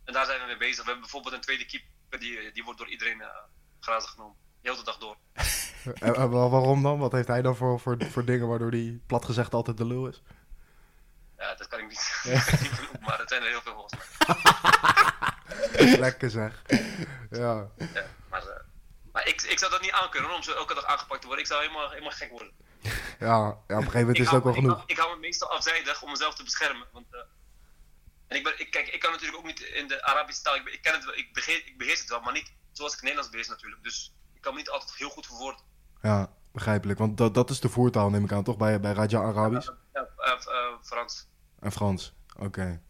En 0.05 0.13
daar 0.13 0.27
zijn 0.27 0.41
we 0.41 0.47
mee 0.47 0.57
bezig. 0.57 0.77
We 0.77 0.83
hebben 0.91 1.01
bijvoorbeeld 1.01 1.35
een 1.35 1.41
tweede 1.41 1.67
keeper, 1.67 2.19
die, 2.21 2.53
die 2.53 2.65
wordt 2.65 2.79
door 2.79 2.89
iedereen 2.89 3.19
uh, 3.19 3.27
grazen 3.81 4.09
genomen. 4.09 4.37
De 4.63 4.71
hele 4.71 4.85
dag 4.85 4.99
door. 4.99 5.17
Eh, 5.85 6.09
eh, 6.09 6.31
wel- 6.31 6.51
waarom 6.51 6.83
dan? 6.83 6.99
Wat 6.99 7.13
heeft 7.13 7.29
hij 7.29 7.43
dan 7.43 7.57
voor, 7.57 7.81
voor, 7.81 7.97
voor 8.11 8.25
dingen 8.25 8.49
waardoor 8.49 8.71
hij 8.71 9.01
plat 9.07 9.25
gezegd 9.25 9.55
altijd 9.55 9.77
de 9.77 9.87
lul 9.87 10.07
is? 10.09 10.23
Ja, 11.39 11.55
dat 11.55 11.67
kan 11.67 11.79
ik 11.79 11.89
niet, 11.89 12.23
maar 13.07 13.19
het 13.19 13.29
zijn 13.29 13.43
er 13.43 13.49
heel 13.49 13.63
veel 13.63 13.75
volgens 13.75 13.95
mij. 15.77 15.99
Lekker 16.07 16.31
zeg. 16.31 16.63
Ja. 17.31 17.69
Ja, 17.77 18.07
maar 18.31 18.47
eh, 18.47 18.61
maar 19.15 19.27
ik, 19.29 19.43
ik 19.43 19.59
zou 19.59 19.71
dat 19.71 19.81
niet 19.81 19.91
aankunnen 19.91 20.35
om 20.35 20.43
zo 20.43 20.53
elke 20.53 20.75
dag 20.75 20.85
aangepakt 20.85 21.21
te 21.21 21.27
worden. 21.27 21.45
Ik 21.45 21.51
zou 21.51 21.61
helemaal, 21.63 21.89
helemaal 21.89 22.11
gek 22.11 22.31
worden. 22.31 22.53
Ja, 23.19 23.29
ja, 23.29 23.53
op 23.53 23.69
een 23.69 23.77
gegeven 23.77 24.01
moment 24.01 24.19
is 24.19 24.27
het 24.27 24.35
ook 24.35 24.45
wel 24.45 24.53
genoeg. 24.53 24.73
Ik 24.73 24.77
hou, 24.77 24.91
ik 24.91 24.99
hou 24.99 25.15
me 25.15 25.21
meestal 25.21 25.51
afzijdig 25.51 26.03
om 26.03 26.11
mezelf 26.11 26.35
te 26.35 26.45
beschermen. 26.45 26.87
Want, 26.93 27.07
eh, 27.11 27.21
en 28.27 28.37
ik, 28.37 28.45
ben, 28.45 28.61
ik, 28.61 28.71
kijk, 28.71 28.89
ik 28.89 29.01
kan 29.01 29.11
natuurlijk 29.11 29.39
ook 29.39 29.47
niet 29.47 29.61
in 29.61 29.89
de 29.89 30.03
Arabische 30.03 30.43
taal. 30.43 30.57
Ik, 30.57 30.69
ik, 30.69 30.83
ken 30.83 30.93
het 30.93 31.05
wel, 31.05 31.17
ik, 31.17 31.33
beheer, 31.33 31.67
ik 31.67 31.79
beheers 31.79 32.01
het 32.01 32.09
wel, 32.09 32.21
maar 32.21 32.33
niet 32.33 32.53
zoals 32.73 32.95
ik 32.95 33.01
Nederlands 33.01 33.31
beheers 33.31 33.49
natuurlijk. 33.49 33.83
Dus 33.83 34.13
ik 34.35 34.41
kan 34.41 34.53
me 34.53 34.59
niet 34.59 34.71
altijd 34.71 34.95
heel 34.95 35.11
goed 35.11 35.27
verwoorden. 35.27 35.63
Ja, 36.03 36.33
begrijpelijk. 36.55 36.99
Want 36.99 37.17
dat, 37.19 37.35
dat 37.35 37.51
is 37.51 37.61
de 37.61 37.69
voertaal, 37.69 38.11
neem 38.11 38.25
ik 38.25 38.33
aan, 38.33 38.45
toch? 38.45 38.57
Bij, 38.57 38.81
bij 38.81 38.93
Raja 38.93 39.21
Arabisch 39.21 39.71
Ja, 39.93 40.09
eh, 40.17 40.31
eh, 40.33 40.73
Frans. 40.83 41.27
en 41.61 41.73
Frans. 41.73 42.15
Oké. 42.39 42.81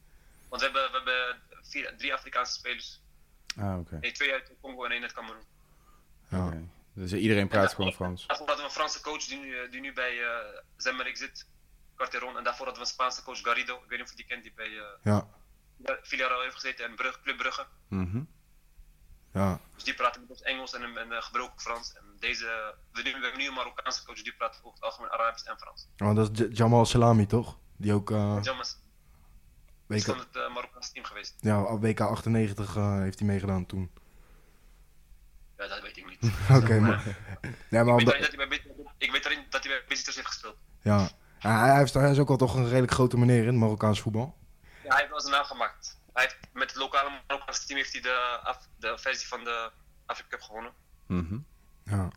Want 0.48 0.62
we 0.62 0.68
hebben, 0.68 0.90
we 0.90 0.96
hebben 0.96 1.42
vier, 1.62 1.94
drie 1.96 2.14
Afrikaanse 2.14 2.53
spelers. 2.53 3.00
Ah, 3.59 3.79
oké. 3.79 3.98
Nee, 4.00 4.12
twee 4.12 4.33
uit 4.33 4.53
Congo 4.61 4.85
en 4.85 4.90
één 4.90 5.03
uit 5.03 5.12
Cameroen. 5.12 5.42
Ja. 6.29 6.46
Oké. 6.46 6.68
Dus 6.92 7.12
iedereen 7.12 7.48
praat 7.48 7.74
gewoon 7.74 7.92
Frans. 7.92 8.27
Daarvoor 8.27 8.46
hadden 8.46 8.64
we 8.64 8.70
een 8.70 8.77
Franse 8.77 9.00
coach 9.03 9.24
die 9.24 9.38
nu, 9.38 9.59
eh, 9.59 9.70
die 9.70 9.81
nu 9.81 9.92
bij 9.92 10.14
uh, 10.14 10.29
Zemmerik 10.77 11.16
zit, 11.16 11.46
Carteron. 11.96 12.37
En 12.37 12.44
daarvoor 12.44 12.64
hadden 12.66 12.83
we 12.83 12.88
een 12.88 12.94
Spaanse 12.94 13.22
coach, 13.22 13.40
Garrido. 13.40 13.74
Ik 13.74 13.88
weet 13.88 13.98
niet 13.98 14.03
of 14.03 14.11
je 14.11 14.16
die 14.16 14.27
kent, 14.27 14.42
die 14.42 14.53
bij 14.55 14.68
uh, 14.68 14.83
Ja. 15.03 15.29
Villarreal 16.03 16.42
heeft 16.42 16.55
gezeten 16.55 16.85
en 16.85 16.94
Brug, 16.94 17.20
Club 17.22 17.37
Brugge. 17.37 17.66
Mhm. 17.88 18.22
Ja. 19.35 19.61
Dus 19.75 19.85
die 19.85 19.94
praten 19.94 20.20
met 20.20 20.31
ons 20.31 20.42
Engels 20.42 20.75
en, 20.75 20.97
en 20.97 21.09
uh, 21.12 21.23
gebroken 21.23 21.61
Frans. 21.61 21.92
En 21.92 22.05
deze, 22.18 22.75
we, 22.92 23.03
hebben 23.03 23.38
nu 23.38 23.47
een 23.47 23.55
Marokkaanse 23.55 24.05
coach 24.05 24.23
die 24.23 24.35
praat 24.35 24.57
over 24.62 24.73
het 24.73 24.83
algemeen 24.83 25.11
Arabisch 25.11 25.44
en 25.44 25.59
Frans. 25.59 25.88
Want 25.97 26.16
dat 26.16 26.40
is 26.40 26.59
Jamal 26.59 26.85
Salami, 26.87 27.27
toch? 27.27 27.59
Die 27.77 27.92
ook... 27.92 28.11
eh, 28.11 28.38
Jamas. 28.42 28.79
Is 29.88 30.05
WK, 30.07 30.14
van 30.14 30.18
het 30.18 30.37
eh, 30.37 30.55
Marokkaanse 30.55 30.92
team 30.92 31.05
geweest. 31.05 31.35
ja, 31.40 31.79
WK 31.79 32.01
98 32.01 32.77
eh, 32.77 32.99
heeft 32.99 33.18
hij 33.18 33.29
meegedaan 33.29 33.66
toen. 33.66 33.90
Ja, 35.57 35.66
dat 35.68 35.81
weet 35.81 35.97
ik 35.97 36.07
niet. 36.09 36.33
Oké, 36.62 36.79
maar... 36.81 37.05
Nee, 37.70 37.83
maar 37.85 38.01
ik, 38.01 38.07
weet 38.07 38.14
alleen 38.14 38.20
dat 38.20 38.35
hij 38.37 38.49
bij, 38.49 38.49
Be- 38.49 38.90
ik 38.99 39.11
weet 39.11 39.27
alleen 39.27 39.47
dat 39.51 39.64
hij 39.64 39.85
bij 39.87 39.97
heeft 39.97 40.27
gespeeld. 40.27 40.57
ja. 40.83 41.09
Ja, 41.38 41.64
hij, 41.66 41.77
heeft, 41.77 41.94
hij 41.94 42.11
is 42.11 42.18
ook 42.18 42.29
al 42.31 42.37
toch 42.37 42.55
een 42.55 42.68
redelijk 42.68 42.92
grote 42.92 43.18
meneer 43.18 43.40
in 43.40 43.47
het 43.47 43.57
Marokkaans 43.57 44.01
voetbal. 44.01 44.37
Ja, 44.62 44.88
hij 44.88 44.97
heeft 44.99 45.11
wel 45.11 45.20
zijn 45.20 45.33
naam 45.33 45.44
gemaakt. 45.44 45.94
Met 46.64 46.72
het 46.72 46.83
lokale 46.83 47.20
Marokkaanse 47.27 47.66
team 47.66 47.79
heeft 47.79 47.92
hij 47.92 48.00
de, 48.00 48.14
Af- 48.42 48.68
de 48.79 48.98
versie 48.98 49.29
van 49.29 49.44
de 49.44 49.70
Afrika 50.07 50.29
Cup 50.31 50.40
gewonnen. 50.40 50.72
Mhm. 51.07 51.38
Ja. 51.85 52.11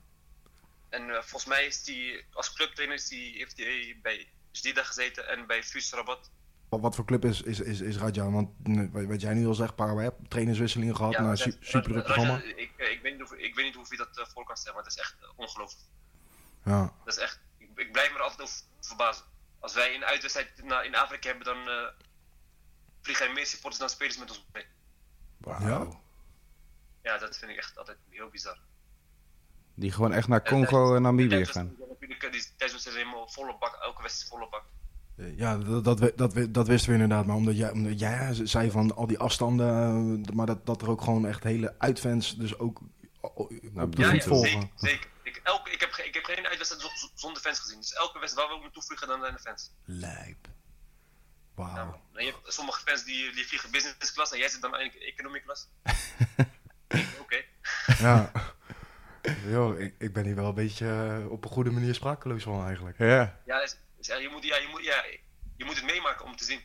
En 0.89 1.09
eh, 1.09 1.15
volgens 1.15 1.45
mij 1.45 1.65
is 1.65 1.85
hij 1.85 2.25
als 2.31 2.53
clubtrainer 2.53 2.95
is 2.97 3.07
die, 3.07 3.37
heeft 3.37 3.57
hij 3.57 3.99
bij 4.01 4.27
Jdida 4.51 4.83
gezeten 4.83 5.27
en 5.27 5.47
bij 5.47 5.63
Fus 5.63 5.91
Rabat. 5.93 6.31
Wat, 6.69 6.79
wat 6.81 6.95
voor 6.95 7.05
club 7.05 7.25
is, 7.25 7.41
is, 7.41 7.59
is, 7.59 7.79
is 7.81 7.97
Raja? 7.97 8.29
Want 8.31 8.49
eh, 8.63 9.07
wat 9.07 9.21
jij 9.21 9.33
nu 9.33 9.47
al 9.47 9.53
zegt, 9.53 9.75
paar 9.75 9.95
we 9.95 10.01
hebben 10.01 10.27
trainerswisselingen 10.27 10.95
gehad 10.95 11.11
Ja, 11.11 11.17
naar 11.19 11.27
maar 11.27 11.37
su 11.37 11.49
dat- 11.49 11.57
super 11.61 11.91
druk 11.91 12.07
Raja- 12.07 12.13
programma. 12.13 12.43
Ik, 12.43 12.71
eh, 12.77 12.91
ik, 12.91 13.01
weet 13.01 13.17
niet 13.17 13.29
hoe, 13.29 13.41
ik 13.41 13.55
weet 13.55 13.65
niet 13.65 13.75
hoe 13.75 13.85
je 13.89 13.97
dat 13.97 14.17
eh, 14.17 14.25
voor 14.33 14.45
kan 14.45 14.57
stellen, 14.57 14.75
maar 14.75 14.83
het 14.83 14.93
is 14.93 14.99
echt 15.01 15.15
ongelooflijk. 15.35 15.83
Ja. 16.63 16.93
Dat 17.05 17.17
is 17.17 17.23
echt, 17.23 17.39
ik, 17.57 17.69
ik 17.75 17.91
blijf 17.91 18.09
me 18.11 18.15
er 18.17 18.23
altijd 18.23 18.41
over 18.41 18.55
verbazen. 18.81 19.25
Als 19.59 19.73
wij 19.73 19.95
een 19.95 20.05
uitwedstrijd 20.05 20.51
in 20.85 20.95
Afrika 20.95 21.27
hebben, 21.27 21.45
dan 21.45 21.69
eh, 21.69 21.87
vliegen 23.07 23.27
er 23.27 23.33
meer 23.33 23.45
supporters 23.45 23.79
dan 23.79 23.89
spelers 23.89 24.17
met 24.17 24.29
ons 24.29 24.45
mee. 24.53 24.65
Wauw. 25.37 26.01
Ja, 27.03 27.17
dat 27.17 27.37
vind 27.37 27.51
ik 27.51 27.57
echt 27.57 27.77
altijd 27.77 27.97
heel 28.09 28.29
bizar. 28.29 28.59
Die 29.73 29.91
gewoon 29.91 30.13
echt 30.13 30.27
naar 30.27 30.41
En 30.43 30.51
Congo 30.51 30.95
en 30.95 31.01
Namibië 31.01 31.29
tijdens- 31.29 31.51
gaan. 31.51 31.75
Eh, 31.99 32.31
die 32.31 32.43
thuiswedstrijd 32.57 32.97
helemaal 32.97 33.27
volle 33.29 33.55
bak, 33.59 33.75
elke 33.81 34.01
wedstrijd 34.01 34.31
volle 34.31 34.49
bak. 34.49 34.63
Ja, 35.35 35.57
dat, 35.57 35.83
dat, 35.83 35.99
we- 35.99 36.13
dat, 36.15 36.53
dat 36.53 36.67
wisten 36.67 36.89
we 36.89 36.93
inderdaad. 36.99 37.25
Maar 37.25 37.35
omdat 37.35 37.57
jij, 37.57 37.71
omdat 37.71 37.99
jij 37.99 38.33
zei 38.33 38.71
van 38.71 38.95
al 38.95 39.07
die 39.07 39.19
afstanden, 39.19 39.67
eh, 40.27 40.33
maar 40.35 40.45
dat, 40.45 40.65
dat 40.65 40.81
er 40.81 40.89
ook 40.89 41.01
gewoon 41.01 41.27
echt 41.27 41.43
hele 41.43 41.75
uitfans 41.77 42.37
dus 42.37 42.57
ook 42.57 42.79
o- 43.21 43.31
o- 43.35 43.47
Nou, 43.61 43.85
op 43.87 43.95
de 43.95 44.01
Ja, 44.01 44.09
voet 44.09 44.23
ja, 44.23 44.27
volgen. 44.27 44.49
zeker. 44.49 44.69
zeker. 44.75 45.09
Ik, 45.23 45.41
elke, 45.43 45.71
ik, 45.71 45.79
heb, 45.79 45.95
ik 45.95 46.13
heb 46.13 46.23
geen 46.23 46.47
uitwedstrijd 46.47 47.11
zonder 47.15 47.41
fans 47.41 47.59
gezien. 47.59 47.77
Dus 47.79 47.93
elke 47.93 48.19
wedstrijd 48.19 48.47
waar 48.47 48.55
we 48.57 48.63
ook 48.63 48.65
naartoe 48.65 48.83
vliegen, 48.83 49.07
dan 49.07 49.19
zijn 49.21 49.33
er 49.33 49.39
fans. 49.39 49.71
Lijp. 49.85 50.47
Wauw. 51.57 51.99
je 52.13 52.25
hebt 52.25 52.37
sommige 52.53 52.81
fans 52.85 53.03
die, 53.03 53.31
die 53.35 53.47
vliegen 53.47 53.71
business 53.71 54.13
class 54.13 54.31
en 54.31 54.37
jij 54.39 54.49
zit 54.49 54.61
dan 54.61 54.75
eigenlijk 54.75 55.05
economy 55.05 55.41
class. 55.41 55.67
Oké. 57.23 57.37
Ja. 57.99 58.31
Yo, 59.51 59.71
ik, 59.73 59.95
ik 59.97 60.13
ben 60.13 60.25
hier 60.25 60.35
wel 60.35 60.47
een 60.47 60.53
beetje 60.53 60.87
eh, 61.23 61.31
op 61.31 61.43
een 61.43 61.49
goede 61.49 61.71
manier 61.71 61.93
sprakeloos 61.93 62.43
van 62.43 62.65
eigenlijk. 62.65 62.97
Ja. 62.97 63.39
Ja, 63.45 63.61
is, 63.63 63.77
is- 63.99 64.07
ja, 64.07 64.15
je 64.15 64.29
moet, 64.29 64.43
ja, 64.43 64.57
je, 64.57 64.67
moet, 64.71 64.83
ja, 64.83 65.03
je 65.55 65.65
moet 65.65 65.75
het 65.75 65.85
meemaken 65.85 66.25
om 66.25 66.35
te 66.35 66.43
zien. 66.43 66.59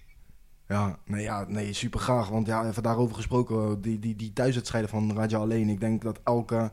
Ja, 0.69 0.99
nee, 1.05 1.23
ja, 1.23 1.45
nee, 1.49 1.73
super 1.73 2.01
graag. 2.01 2.29
Want 2.29 2.47
ja, 2.47 2.67
even 2.69 2.83
daarover 2.83 3.15
gesproken, 3.17 3.81
die, 3.81 3.99
die, 3.99 4.17
die 4.17 4.33
thuiswedstrijden 4.33 4.91
van 4.91 5.17
Raja 5.17 5.39
alleen. 5.39 5.69
Ik 5.69 5.81
denk 5.81 6.03
dat 6.03 6.21
elke, 6.25 6.71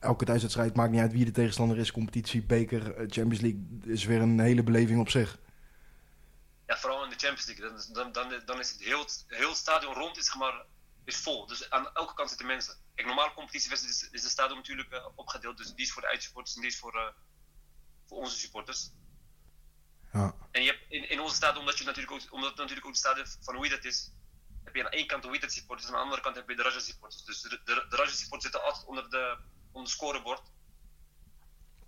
elke 0.00 0.24
thuiswedstrijd, 0.24 0.76
maakt 0.76 0.90
niet 0.90 1.00
uit 1.00 1.12
wie 1.12 1.24
de 1.24 1.30
tegenstander 1.30 1.78
is, 1.78 1.92
competitie, 1.92 2.42
beker, 2.42 2.82
eh, 2.94 2.96
Champions 3.08 3.40
League, 3.40 3.60
is 3.84 4.04
weer 4.04 4.20
een 4.20 4.40
hele 4.40 4.62
beleving 4.62 5.00
op 5.00 5.08
zich. 5.10 5.38
Ja, 6.70 6.76
vooral 6.78 7.04
in 7.04 7.10
de 7.10 7.16
Champions 7.16 7.46
League. 7.46 7.64
Dan, 7.68 7.76
is- 7.78 7.86
dan, 7.86 8.12
dan, 8.44 8.58
is 8.60 8.70
het 8.70 8.80
heel, 8.80 9.06
heel 9.26 9.48
het 9.48 9.58
stadion 9.58 9.94
rond 9.94 10.16
is, 10.16 10.24
zeg 10.26 10.34
maar, 10.34 10.64
is 11.04 11.16
vol. 11.16 11.46
Dus 11.46 11.70
aan 11.70 11.94
elke 11.94 12.14
kant 12.14 12.28
zitten 12.28 12.46
mensen. 12.46 12.74
Kijk, 12.94 13.06
normale 13.06 13.32
competitiewedstrijd 13.34 13.96
is, 13.96 14.10
is 14.10 14.22
het 14.22 14.30
stadion 14.32 14.56
natuurlijk 14.56 14.90
eh, 14.90 15.06
opgedeeld. 15.14 15.56
Dus 15.56 15.66
die 15.74 15.84
is 15.84 15.92
voor 15.92 16.02
de 16.02 16.08
uitsupporters 16.08 16.54
en 16.54 16.60
die 16.62 16.70
is 16.70 16.78
voor, 16.78 16.96
eh, 16.96 17.12
voor 18.06 18.18
onze 18.18 18.38
supporters. 18.38 18.90
Ja, 20.12 20.34
En 20.50 20.62
je 20.62 20.70
hebt 20.70 20.84
in, 20.88 21.08
in 21.08 21.20
onze 21.20 21.34
stadion, 21.34 21.60
omdat, 21.60 21.78
je 21.78 21.84
natuurlijk 21.84 22.12
ook, 22.12 22.32
omdat 22.32 22.48
het 22.50 22.58
natuurlijk 22.58 22.86
ook 22.86 22.92
het 22.92 23.00
stadion 23.00 23.26
van 23.40 23.54
hoe 23.54 23.68
dat 23.68 23.84
is, 23.84 24.10
heb 24.64 24.74
je 24.74 24.84
aan 24.84 24.90
één 24.90 25.06
kant 25.06 25.22
de 25.22 25.30
Wydad 25.30 25.52
supporters 25.52 25.88
en 25.88 25.94
aan 25.94 25.98
de 26.00 26.04
andere 26.04 26.22
kant 26.22 26.36
heb 26.36 26.48
je 26.48 26.56
de 26.56 26.62
Raja 26.62 26.78
supporters. 26.80 27.24
Dus 27.24 27.40
de, 27.40 27.48
de, 27.48 27.86
de 27.88 27.96
Raja 27.96 28.10
supporters 28.10 28.42
zitten 28.52 28.62
altijd 28.62 28.86
onder, 28.86 29.10
de, 29.10 29.38
onder 29.66 29.82
het 29.82 29.90
scorebord. 29.90 30.42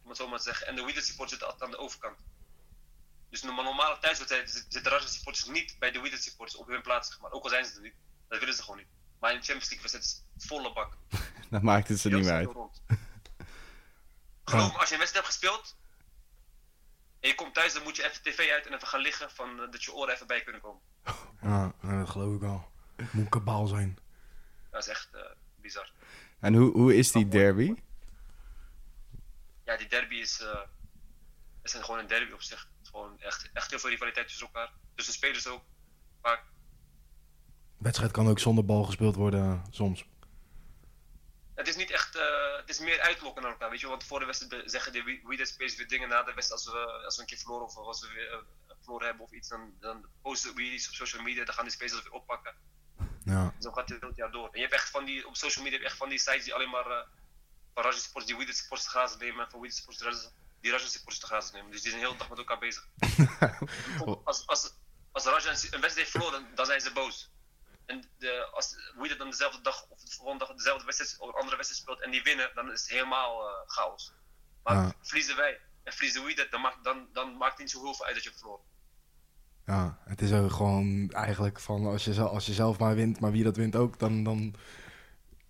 Om 0.03 0.09
het 0.09 0.16
zo 0.16 0.29
maar 0.29 0.38
te 0.38 0.45
zeggen. 0.45 0.66
En 0.66 0.77
de 0.77 0.85
Wydad 0.85 1.05
supporters 1.05 1.31
zitten 1.31 1.47
altijd 1.49 1.64
aan 1.64 1.77
de 1.77 1.83
overkant. 1.85 2.18
Dus 3.33 3.42
in 3.42 3.49
een 3.49 3.55
normale 3.64 3.99
thuiswedstrijd 3.99 4.51
zit- 4.51 4.62
zitten 4.62 4.83
de 4.83 4.88
Raja 4.88 5.07
supporters 5.07 5.45
niet 5.45 5.77
bij 5.79 5.90
de 5.90 6.01
Wydad 6.01 6.23
supporters 6.23 6.57
op 6.61 6.66
hun 6.66 6.83
plaats. 6.83 7.09
zeg 7.09 7.21
Maar 7.21 7.31
ook 7.31 7.42
al 7.45 7.49
zijn 7.51 7.64
ze 7.64 7.75
er 7.75 7.81
niet. 7.81 7.95
Dat 8.29 8.38
willen 8.38 8.55
ze 8.55 8.62
gewoon 8.62 8.77
niet. 8.77 8.87
Maar 9.21 9.33
in 9.33 9.38
de 9.38 9.45
Champions 9.45 9.71
League 9.71 9.87
is 10.01 10.07
het 10.07 10.25
volle 10.47 10.73
bak. 10.73 10.97
Dat 11.51 11.62
maakt 11.62 11.88
het 11.88 11.99
ze 12.01 12.09
niet 12.09 12.25
meer 12.25 12.33
uit. 12.33 12.47
Geloof 14.45 14.73
me, 14.73 14.79
als 14.79 14.88
je 14.88 14.95
een 14.95 15.01
wedstrijd 15.01 15.12
hebt 15.12 15.27
gespeeld 15.27 15.77
en 17.21 17.29
je 17.29 17.35
komt 17.35 17.55
thuis, 17.55 17.73
dan 17.73 17.83
moet 17.83 17.97
je 17.97 18.05
even 18.05 18.23
tv 18.23 18.51
uit 18.51 18.66
en 18.66 18.75
even 18.75 18.87
gaan 18.88 19.01
liggen 19.01 19.31
van, 19.31 19.61
eh, 19.61 19.71
dat 19.71 19.85
je 19.85 19.92
oren 19.92 20.14
even 20.14 20.27
bij 20.27 20.42
kunnen 20.42 20.61
komen. 20.61 20.83
ja, 21.42 21.73
dat 21.83 22.09
geloof 22.11 22.35
ik 22.35 22.40
wel. 22.40 22.71
Moet 23.11 23.29
kabaal 23.29 23.66
zijn. 23.66 23.99
Dat 24.71 24.83
is 24.83 24.88
echt 24.88 25.14
eh, 25.14 25.21
bizar. 25.57 25.92
En 26.40 26.55
hoe, 26.55 26.73
hoe 26.73 26.97
is 26.97 27.12
die 27.12 27.29
derby? 27.29 27.75
Ja, 29.64 29.77
die 29.77 29.88
derby 29.88 30.14
is, 30.14 30.40
eh, 30.40 30.61
is 31.62 31.73
gewoon 31.73 31.99
een 31.99 32.07
derby 32.07 32.33
op 32.33 32.42
zich. 32.42 32.71
Gewoon 32.93 33.21
echt, 33.21 33.51
echt 33.53 33.71
heel 33.71 33.79
veel 33.79 33.91
rivaliteit 33.91 34.27
tussen 34.29 34.47
elkaar. 34.47 34.73
Tussen 34.95 35.15
spelers 35.15 35.47
ook. 35.47 35.63
Vaak. 36.23 36.43
wedstrijd 37.79 38.13
kan 38.13 38.29
ook 38.29 38.39
zonder 38.39 38.65
bal 38.65 38.83
gespeeld 38.85 39.15
worden 39.15 39.41
eh, 39.41 39.65
soms. 39.71 40.05
Het 41.55 41.69
is 41.69 41.77
niet 41.77 41.91
echt, 41.91 42.17
eh, 42.17 42.57
het 42.57 42.69
is 42.69 42.79
meer 42.79 43.01
uitlokken 43.01 43.43
naar 43.43 43.51
elkaar. 43.51 43.71
Weet 43.71 43.81
je, 43.81 43.87
want 43.87 44.05
voor 44.05 44.19
de 44.19 44.25
wedstrijd 44.25 44.71
zeggen 44.71 44.93
de 44.93 45.21
dat 45.37 45.49
spelers 45.49 45.77
weer 45.77 45.89
dingen 45.89 46.09
na 46.09 46.23
de 46.23 46.35
wedstrijd. 46.35 46.67
Als 46.67 46.75
we, 46.75 47.05
als 47.05 47.17
we 47.17 47.21
een 47.23 47.29
keer 47.29 47.39
verloren 47.39 47.67
of 47.67 47.77
als 47.77 48.01
we 48.01 48.13
weer 48.13 48.33
eh, 48.33 48.39
verloren 48.81 49.07
hebben 49.07 49.25
of 49.25 49.33
iets, 49.33 49.49
dan, 49.49 49.75
dan 49.81 50.07
posten 50.23 50.55
we 50.55 50.63
iets 50.63 50.89
op 50.89 50.95
social 50.95 51.23
media. 51.23 51.45
Dan 51.45 51.55
gaan 51.55 51.65
die 51.65 51.73
spelers 51.73 52.03
weer 52.03 52.13
oppakken. 52.13 52.55
Ja, 53.25 53.55
Zo 53.61 53.71
gaat 53.71 53.89
het 53.89 54.01
heel 54.01 54.09
het 54.09 54.19
jaar 54.19 54.31
door. 54.31 54.45
En 54.45 54.51
je 54.53 54.61
hebt 54.61 54.73
echt 54.73 54.91
van 54.91 55.05
die, 55.05 55.27
op 55.27 55.37
social 55.37 55.65
media 55.65 55.79
heb 55.79 55.87
je 55.87 55.93
echt 55.93 56.03
van 56.03 56.09
die 56.09 56.19
sites 56.19 56.45
die 56.45 56.55
alleen 56.55 56.71
maar 56.71 56.87
uh, 56.87 57.03
van 57.75 57.93
supporters 57.93 58.27
die 58.27 58.55
supporters 58.55 58.91
te 58.91 58.99
grazen 58.99 59.19
nemen 59.19 59.45
en 59.45 59.51
van 59.51 59.71
supporters 59.71 60.05
Raja- 60.23 60.33
die 60.62 60.70
Raja 60.70 60.87
supporters 60.87 61.18
te 61.18 61.27
grazen 61.27 61.55
nemen. 61.55 61.70
Dus 61.70 61.83
die 61.83 61.90
zijn 61.90 62.03
de 62.03 62.07
hele 62.09 62.18
dag 62.18 62.29
met 62.29 62.38
elkaar 62.38 62.59
bezig. 62.59 62.88
als, 64.25 64.46
als, 64.46 64.75
als 65.12 65.25
Raja 65.25 65.48
een, 65.51 65.61
wedstrijd 65.61 65.94
heeft 65.94 66.11
verloren, 66.11 66.46
dan 66.55 66.66
zijn 66.66 66.81
ze 66.81 66.92
boos. 66.92 67.31
En 67.87 68.05
de, 68.18 68.48
als 68.53 68.75
Wydad 68.96 69.18
dan 69.18 69.31
dezelfde 69.31 69.61
dag 69.62 69.87
of 69.88 70.01
de 70.01 70.11
volgende 70.16 70.44
dag 70.46 70.57
dezelfde 70.57 70.85
wedstrijd 70.85 71.18
of 71.20 71.29
een 71.29 71.35
andere 71.40 71.57
wedstrijd 71.57 71.83
speelt 71.83 72.01
en 72.03 72.11
die 72.11 72.22
winnen, 72.22 72.51
dan 72.55 72.72
is 72.72 72.81
het 72.81 72.90
helemaal 72.90 73.48
eh, 73.48 73.55
chaos. 73.66 74.12
Maar 74.62 74.75
Ja. 74.75 74.92
verliezen 75.03 75.37
wij 75.37 75.61
en 75.85 75.92
verliezen 75.92 76.25
Wydad, 76.25 76.51
dan, 76.51 76.61
maakt- 76.61 76.85
dan, 76.85 77.09
dan 77.12 77.37
maakt 77.37 77.51
het 77.53 77.61
niet 77.61 77.70
zo 77.70 77.83
heel 77.83 77.94
veel 77.94 78.05
uit 78.07 78.14
dat 78.14 78.25
je 78.25 78.33
verloren. 78.33 78.64
ja, 79.66 79.98
het 80.05 80.20
is 80.20 80.33
ook 80.33 80.53
gewoon 80.53 81.11
eigenlijk 81.11 81.61
van 81.61 81.87
als 81.87 82.05
je, 82.05 82.22
als 82.22 82.46
je 82.46 82.53
zelf 82.53 82.79
maar 82.79 82.94
wint, 82.94 83.20
maar 83.20 83.33
wie 83.33 83.44
dat 83.44 83.57
wint 83.57 83.77
ook, 83.77 83.98
dan, 83.98 84.22
dan 84.25 84.55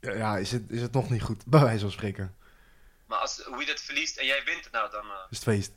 ja, 0.00 0.36
is, 0.36 0.52
het, 0.52 0.70
is 0.70 0.80
het 0.80 0.92
nog 0.92 1.10
niet 1.10 1.22
goed, 1.22 1.46
bij 1.46 1.60
wijze 1.60 1.80
van 1.80 1.90
spreken. 1.92 2.36
Maar 3.12 3.20
als 3.20 3.48
Wydad 3.56 3.80
verliest 3.80 4.16
en 4.16 4.26
jij 4.26 4.44
wint, 4.44 4.70
nou 4.70 4.90
dan, 4.90 5.04
eh, 5.04 5.26
Is 5.30 5.36
het 5.36 5.42
feest. 5.46 5.72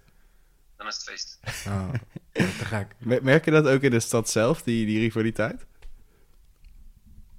dan 0.77 0.87
is 0.87 0.95
het 0.95 1.03
feest. 1.03 1.39
Ja, 1.65 1.91
te 2.33 2.65
gek. 2.65 2.95
Mer- 2.99 3.23
Merk 3.23 3.45
je 3.45 3.51
dat 3.51 3.67
ook 3.67 3.81
in 3.81 3.91
de 3.91 3.99
stad 3.99 4.29
zelf, 4.29 4.61
die, 4.63 4.85
die 4.85 4.99
rivaliteit? 4.99 5.65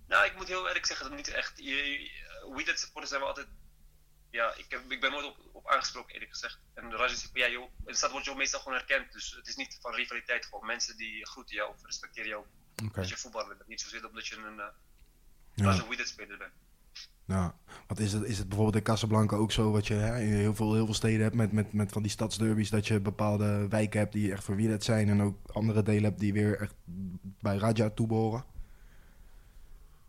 Nou, 0.09 0.27
ik 0.27 0.37
moet 0.37 0.49
heel 0.49 0.67
eerlijk 0.67 0.87
zeggen 0.87 1.09
dat 1.09 1.17
niet 1.17 1.29
echt. 1.29 1.53
Je, 1.59 1.65
je- 1.75 2.11
Wydad 2.55 2.79
supporters 2.79 3.09
zijn 3.11 3.21
we 3.21 3.27
altijd. 3.27 3.47
Ja, 4.31 4.55
ik, 4.57 4.65
heb, 4.69 4.91
ik 4.93 5.01
ben 5.01 5.11
nooit 5.11 5.25
op, 5.25 5.37
op 5.53 5.69
aangesproken, 5.69 6.13
eerlijk 6.13 6.31
gezegd. 6.33 6.59
En 6.75 6.89
de 6.91 7.29
ja, 7.33 7.49
joh, 7.49 7.65
in 7.79 7.85
de 7.85 7.95
stad 7.95 8.11
word 8.11 8.25
je 8.25 8.31
ook 8.31 8.37
meestal 8.37 8.61
gewoon 8.61 8.79
herkend. 8.79 9.13
Dus 9.13 9.31
het 9.37 9.47
is 9.47 9.57
niet 9.57 9.79
van 9.81 9.95
rivaliteit, 9.95 10.45
gewoon 10.45 10.67
mensen 10.67 10.97
die 10.97 11.27
groeten 11.27 11.55
jou 11.57 11.71
of 11.75 11.85
respecteren 11.85 12.29
jou. 12.29 12.45
Oké. 12.85 13.01
Dat 13.01 13.09
je 13.09 13.17
voetballer 13.17 13.57
bent. 13.57 13.69
Niet 13.69 13.81
zozeer 13.81 14.07
omdat 14.09 14.27
je 14.27 14.37
een 14.37 14.57
uh, 14.59 14.65
Ja. 15.55 16.05
Speler 16.05 16.39
bent. 16.39 16.53
Ja, 17.27 17.55
wat 17.87 17.99
is 17.99 18.13
het, 18.13 18.23
is 18.23 18.39
het 18.39 18.47
bijvoorbeeld 18.49 18.77
in 18.77 18.83
Casablanca 18.93 19.37
ook 19.37 19.53
zo, 19.53 19.71
wat 19.71 19.87
je 19.87 19.95
hè, 19.95 20.21
in 20.21 20.33
heel 20.33 20.55
veel, 20.55 20.75
heel 20.75 20.85
veel 20.85 20.95
steden 20.95 21.23
hebt 21.23 21.35
met, 21.35 21.53
met, 21.53 21.73
met 21.73 21.93
van 21.93 22.03
die 22.03 22.11
stadsderbies, 22.11 22.71
dat 22.71 22.87
je 22.87 23.01
bepaalde 23.01 23.69
wijken 23.69 23.99
hebt 24.01 24.13
die 24.13 24.33
echt 24.33 24.45
voor 24.45 24.57
wie 24.57 24.69
dat 24.69 24.85
zijn 24.85 25.09
en 25.09 25.23
ook 25.23 25.37
andere 25.53 25.83
delen 25.83 26.05
hebt 26.05 26.19
die 26.21 26.33
weer 26.33 26.61
echt 26.61 26.75
bij 27.41 27.57
Raja 27.57 27.91
toebehoren? 27.91 28.45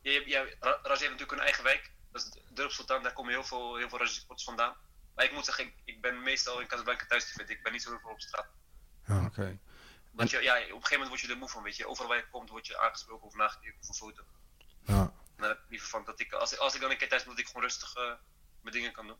Ja, 0.02 0.12
je, 0.12 0.24
ja, 0.26 0.42
Ra- 0.60 0.80
Raja 0.84 1.00
heeft 1.00 1.02
natuurlijk 1.12 1.32
een 1.32 1.40
eigen 1.40 1.64
wijk. 1.64 1.92
Dat 2.12 2.22
is 2.22 2.42
Durp 2.54 2.72
Sultan, 2.72 3.04
daar 3.04 3.14
komen 3.14 3.32
heel 3.32 3.44
veel, 3.44 3.76
heel 3.76 3.90
veel 3.90 3.98
Raja 3.98 4.10
supporters 4.10 4.48
vandaan. 4.48 4.74
Maar 5.16 5.26
ik 5.26 5.34
moet 5.34 5.46
zeggen, 5.46 5.66
ik, 5.66 5.74
ik 5.86 6.02
ben 6.02 6.24
meestal 6.24 6.62
in 6.62 6.68
Casablanca 6.68 7.06
thuis 7.08 7.26
te 7.28 7.34
vinden. 7.34 7.56
Ik 7.56 7.64
ben 7.64 7.72
niet 7.72 7.82
zo 7.82 7.90
heel 7.90 8.00
veel 8.00 8.12
op 8.12 8.22
straat. 8.22 8.48
Ja, 9.08 9.26
Oké. 9.26 9.58
Want 10.12 10.30
je, 10.30 10.42
ja, 10.42 10.54
op 10.54 10.60
een 10.62 10.68
gegeven 10.68 10.90
moment 10.92 11.10
word 11.10 11.20
je 11.22 11.28
er 11.32 11.38
moe 11.38 11.50
van, 11.50 11.64
weet 11.64 11.76
je. 11.78 11.88
Overal 11.88 12.08
waar 12.10 12.18
je 12.18 12.26
komt, 12.32 12.50
word 12.50 12.68
je 12.68 12.80
aangesproken 12.80 13.28
of 13.28 13.36
nagekeken 13.36 13.78
of 13.82 13.88
een 13.88 13.94
foto. 13.94 14.22
ja, 14.86 15.14
dan 15.38 15.48
heb 15.48 15.58
ik 15.58 15.70
liever 15.70 15.88
van 15.90 16.04
dat 16.06 16.20
ik, 16.20 16.34
als, 16.34 16.54
ik- 16.54 16.60
als 16.60 16.76
ik 16.76 16.82
dan 16.82 16.92
een 16.92 16.98
keer 16.98 17.10
thuis 17.10 17.22
ben, 17.24 17.32
dat 17.32 17.40
ik 17.42 17.48
gewoon 17.48 17.62
rustig 17.64 17.96
eh, 17.96 18.04
mijn 18.62 18.76
dingen 18.76 18.92
kan 18.92 19.08
doen. 19.08 19.18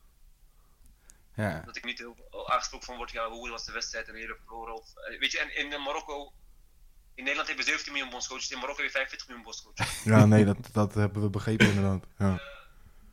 Ja. 1.36 1.62
Dat 1.66 1.76
ik 1.76 1.84
niet 1.86 1.98
heel 1.98 2.50
aangesproken 2.50 2.86
van 2.88 2.96
word, 2.98 3.12
ja, 3.12 3.30
hoe 3.30 3.50
was 3.50 3.66
de 3.66 3.72
wedstrijd 3.72 4.08
en 4.08 4.16
heb 4.16 4.38
verloren. 4.46 4.74
Of, 4.74 4.96
eh, 4.96 5.20
weet 5.20 5.32
je, 5.32 5.40
en 5.40 5.56
in 5.56 5.74
eh, 5.74 5.86
Marokko, 5.86 6.34
in 7.14 7.24
Nederland 7.24 7.48
hebben 7.48 7.66
we 7.66 7.72
17 7.72 7.94
miljoen 7.94 8.12
bondscoaches, 8.12 8.52
in 8.52 8.58
Marokko 8.60 8.82
heb 8.82 8.92
je 8.92 8.98
45 8.98 9.28
miljoen 9.28 9.46
bondscoaches. 9.46 10.04
ja 10.14 10.26
nee, 10.26 10.46
dat, 10.46 10.58
dat 10.74 10.94
hebben 10.94 11.22
we 11.22 11.30
begrepen 11.30 11.68
inderdaad. 11.68 12.04
Ja, 12.18 12.42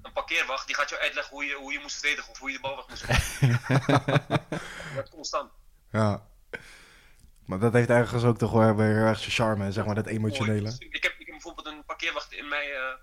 Een 0.02 0.12
parkeerwacht, 0.12 0.66
die 0.66 0.76
gaat 0.76 0.88
jou 0.90 1.02
uitleggen 1.02 1.32
hoe 1.34 1.44
je, 1.44 1.54
hoe 1.54 1.72
je 1.72 1.78
moest 1.78 2.00
verdedigen 2.00 2.30
of 2.30 2.38
hoe 2.38 2.50
je 2.50 2.56
de 2.56 2.62
bal 2.62 2.76
weg 2.76 2.88
moest 2.88 3.06
dat 4.96 5.08
constant. 5.10 5.52
ja. 5.90 6.32
Maar 7.44 7.58
dat 7.58 7.72
heeft 7.72 7.88
ergens 7.88 8.24
ook 8.24 8.38
toch 8.38 8.52
wel 8.52 8.74
weer 8.76 8.96
erg 8.96 9.18
zijn 9.18 9.30
charme, 9.30 9.72
zeg 9.72 9.84
maar, 9.86 9.94
dat 9.94 10.06
emotionele. 10.06 10.76
Ik 10.78 11.02
heb, 11.02 11.12
ik 11.18 11.23
heb 11.23 11.23
bijvoorbeeld 11.44 11.76
een 11.76 11.84
parkeerwacht 11.84 12.32
in 12.32 12.48
mijn, 12.48 12.70
eh, 12.70 12.94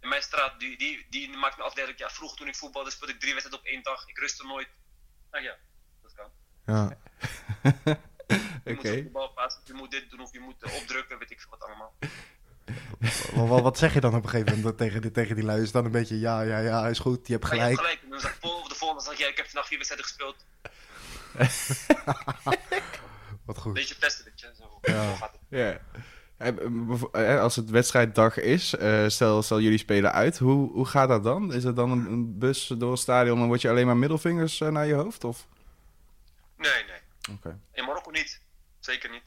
in 0.00 0.08
mijn 0.08 0.22
straat. 0.22 0.60
Die, 0.60 0.78
die, 0.78 1.06
die 1.10 1.36
maakt 1.36 1.56
me 1.56 1.62
altijd. 1.62 1.98
Ja, 1.98 2.10
vroeger 2.10 2.38
toen 2.38 2.48
ik 2.48 2.56
voetbalde 2.56 2.90
speelde 2.90 3.14
ik 3.14 3.20
drie 3.20 3.32
wedstrijden 3.34 3.64
op 3.66 3.72
één 3.72 3.82
dag. 3.82 4.08
Ik 4.08 4.18
rustte 4.18 4.46
nooit. 4.46 4.68
Nou 5.30 5.44
ja, 5.44 5.56
dat 6.02 6.12
kan. 6.14 6.30
Ja. 6.66 6.98
Je 8.64 8.74
moet 8.74 8.78
Oké. 8.78 8.88
op 8.88 8.94
de 9.04 9.10
bal 9.12 9.28
passen, 9.28 9.62
je 9.64 9.72
moet 9.72 9.90
dit 9.90 10.10
doen 10.10 10.20
of 10.20 10.32
je 10.32 10.40
moet 10.40 10.62
eh, 10.62 10.74
opdrukken, 10.74 11.18
weet 11.18 11.30
ik 11.30 11.40
veel 11.40 11.50
wat 11.50 11.62
allemaal. 11.62 11.94
Wat, 13.34 13.48
wat, 13.48 13.60
wat 13.62 13.78
zeg 13.78 13.94
je 13.94 14.00
dan 14.00 14.14
op 14.14 14.24
een 14.24 14.28
gegeven 14.30 14.56
moment 14.56 14.78
tegen 14.78 15.00
die, 15.02 15.10
tegen 15.10 15.34
die 15.34 15.44
lui? 15.44 15.62
Is 15.62 15.72
dan 15.72 15.84
een 15.84 15.90
beetje, 15.90 16.18
ja, 16.18 16.40
ja, 16.40 16.58
ja, 16.58 16.86
is 16.88 16.98
goed, 16.98 17.26
je 17.26 17.32
hebt 17.32 17.44
Maar 17.44 17.54
je 17.54 17.60
hebt 17.60 17.78
gelijk. 17.78 17.98
gelijk. 17.98 18.02
En 18.02 18.10
dan 18.10 18.20
zeg 18.20 18.30
ik 18.34 18.40
vol- 18.40 18.68
de 18.68 18.74
volgende 18.74 19.04
dag, 19.04 19.18
ja, 19.18 19.26
ik 19.26 19.36
heb 19.36 19.46
vandaag 19.46 19.66
vier 19.66 19.78
wedstrijden 19.78 20.06
gespeeld. 20.06 20.44
Wat 23.46 23.58
goed. 23.58 23.72
Beetje 23.72 23.96
testen, 23.98 24.24
weet 24.24 24.40
je. 24.40 24.52
Zo, 24.58 24.78
Ja. 24.82 25.10
zo 25.10 25.14
gaat 25.16 25.32
het. 25.32 25.40
Ja. 25.48 25.80
Eh, 26.36 26.52
bevo- 26.70 27.10
eh, 27.10 27.40
Als 27.40 27.56
het 27.56 27.70
wedstrijddag 27.70 28.36
is, 28.38 28.74
eh, 28.74 29.04
stel, 29.08 29.42
stel 29.42 29.60
jullie 29.60 29.78
spelen 29.78 30.12
uit, 30.12 30.38
hoe, 30.38 30.72
hoe 30.72 30.86
gaat 30.86 31.08
dat 31.08 31.22
dan? 31.24 31.52
Is 31.52 31.64
het 31.64 31.76
dan 31.76 31.90
een, 31.90 32.38
bus 32.38 32.66
door 32.66 32.90
het 32.90 33.00
stadion 33.00 33.40
en 33.40 33.46
word 33.46 33.60
je 33.60 33.68
alleen 33.68 33.86
maar 33.86 33.96
middelvingers 33.96 34.60
eh, 34.60 34.68
naar 34.68 34.86
je 34.86 34.94
hoofd? 34.94 35.24
Of? 35.24 35.46
Nee, 36.56 36.84
nee. 36.84 37.36
Oké. 37.36 37.60
In 37.72 37.84
Marokko 37.84 38.10
niet. 38.10 38.40
Zeker 38.80 39.10
niet. 39.10 39.22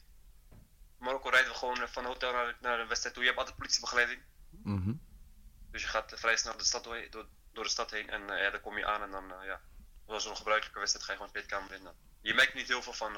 In 0.99 1.05
Marokko 1.05 1.29
rijden 1.29 1.51
we 1.51 1.57
gewoon 1.57 1.81
eh, 1.81 1.87
van 1.87 2.05
hotel 2.05 2.31
naar, 2.31 2.57
naar 2.61 2.77
de 2.77 2.85
wedstrijd 2.87 3.13
toe. 3.15 3.23
Je 3.23 3.29
hebt 3.29 3.39
altijd 3.39 3.57
politiebegeleiding. 3.57 4.19
Mhm. 4.63 4.93
Dus 5.71 5.81
je 5.81 5.87
gaat 5.87 6.11
eh, 6.11 6.19
vrij 6.19 6.37
snel 6.37 6.57
de 6.57 6.63
stad 6.63 6.83
door, 6.83 7.07
door, 7.09 7.25
door 7.53 7.63
de 7.63 7.69
stad 7.69 7.91
heen. 7.91 8.09
En 8.09 8.29
eh, 8.29 8.43
ja, 8.43 8.49
dan 8.49 8.61
kom 8.61 8.77
je 8.77 8.85
aan 8.85 9.01
en 9.01 9.11
dan, 9.11 9.23
eh, 9.33 9.45
ja. 9.45 9.59
Zoals 10.07 10.25
een 10.25 10.35
gebruikelijke 10.35 10.79
wedstrijd 10.79 11.05
ga 11.05 11.11
je 11.11 11.17
gewoon 11.17 11.33
de 11.33 11.39
kleedkamer 11.39 11.77
in. 11.77 11.83
Dan. 11.83 11.93
Je 12.21 12.33
merkt 12.33 12.53
niet 12.53 12.67
heel 12.67 12.81
veel 12.81 12.93
van 12.93 13.11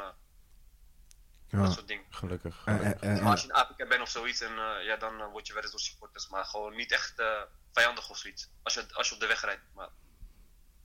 eh, 1.52 1.60
dat 1.60 1.68
Ja. 1.68 1.74
soort 1.76 1.88
dingen. 1.88 2.04
Gelukkig. 2.10 2.62
En, 2.66 2.78
gelukkig. 2.78 3.02
en, 3.02 3.10
en, 3.18 3.24
Maar 3.24 3.32
als 3.32 3.42
je 3.42 3.48
in 3.48 3.54
Afrika 3.54 3.88
bent 3.88 4.02
of 4.02 4.10
zoiets, 4.10 4.42
en, 4.42 4.52
eh, 4.52 4.86
ja, 4.86 4.96
dan 4.98 5.20
eh, 5.22 5.32
word 5.32 5.48
je 5.48 5.54
wel 5.54 5.62
eens 5.62 5.72
door 5.72 5.80
supporters. 5.80 6.30
Maar 6.30 6.46
gewoon 6.46 6.76
niet 6.76 6.92
echt 6.92 7.20
eh, 7.20 7.42
vijandig 7.74 8.10
of 8.10 8.18
zoiets. 8.18 8.50
Als 8.64 8.74
je, 8.74 8.86
als 8.94 9.08
je 9.08 9.14
op 9.14 9.20
de 9.20 9.28
weg 9.28 9.42
rijdt. 9.42 9.62
Maar, 9.76 9.88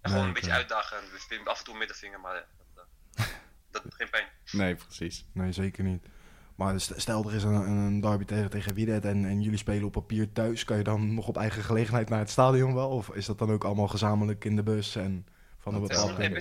en 0.00 0.10
gewoon 0.10 0.18
Nee, 0.18 0.26
een 0.26 0.34
beetje 0.40 0.52
uitdagen. 0.52 0.96
En 1.28 1.46
af 1.46 1.58
en 1.58 1.64
toe 1.64 1.76
middenvinger, 1.78 2.20
maar 2.20 2.34
ja, 2.34 2.44
dat, 2.74 2.86
eh, 3.14 3.24
dat 3.70 3.82
doet 3.82 3.94
geen 3.94 4.10
pijn. 4.10 4.28
Nee, 4.52 4.74
precies. 4.74 5.24
Nee, 5.32 5.52
zeker 5.52 5.84
niet. 5.84 6.04
Maar 6.56 6.80
st- 6.80 6.92
stel 7.00 7.28
er 7.28 7.34
is 7.34 7.42
een, 7.42 7.54
een 7.54 8.00
derby 8.00 8.24
tegen, 8.24 8.50
tegen 8.50 8.74
Wiedet 8.74 9.04
en, 9.04 9.24
en 9.24 9.42
jullie 9.42 9.58
spelen 9.58 9.84
op 9.84 9.92
papier 9.92 10.32
thuis. 10.32 10.64
Kan 10.64 10.76
je 10.76 10.82
dan 10.82 11.14
nog 11.14 11.28
op 11.28 11.36
eigen 11.36 11.62
gelegenheid 11.62 12.08
naar 12.08 12.18
het 12.18 12.30
stadion 12.30 12.74
wel? 12.74 12.88
Of 12.90 13.08
is 13.10 13.26
dat 13.26 13.38
dan 13.38 13.50
ook 13.52 13.64
allemaal 13.64 13.88
gezamenlijk 13.88 14.44
in 14.44 14.56
de 14.56 14.62
bus 14.62 14.96
en 14.96 15.26
van 15.58 15.72
de 15.74 15.80
Ja, 15.80 15.86
bepaalde... 15.86 16.40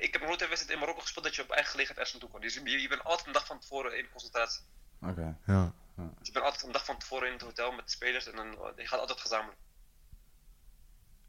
ik 0.00 0.12
heb 0.12 0.20
nog 0.20 0.28
nooit 0.28 0.40
een 0.42 0.48
wedstrijd 0.48 0.74
in 0.74 0.78
Marokko 0.78 1.02
gespeeld 1.02 1.24
dat 1.24 1.34
je 1.34 1.42
op 1.42 1.50
eigen 1.50 1.70
gelegenheid 1.70 1.98
ergens 1.98 2.12
naartoe 2.12 2.30
kan. 2.30 2.40
Dus 2.40 2.54
je, 2.54 2.80
je 2.82 2.88
bent 2.88 3.04
altijd 3.04 3.26
een 3.26 3.32
dag 3.32 3.46
van 3.46 3.60
tevoren 3.60 3.98
in 3.98 4.10
concentratie. 4.10 4.62
Oké. 5.00 5.36
Ja. 5.46 5.72
Dus 5.96 6.26
je 6.26 6.32
bent 6.32 6.44
altijd 6.44 6.62
een 6.64 6.72
dag 6.72 6.84
van 6.84 6.98
tevoren 6.98 7.26
in 7.26 7.32
het 7.32 7.42
hotel 7.42 7.72
met 7.72 7.84
de 7.84 7.90
spelers 7.90 8.26
en 8.26 8.36
dan, 8.36 8.52
eh, 8.52 8.76
je 8.76 8.86
gaat 8.86 9.00
altijd 9.00 9.20
gezamenlijk. 9.20 9.58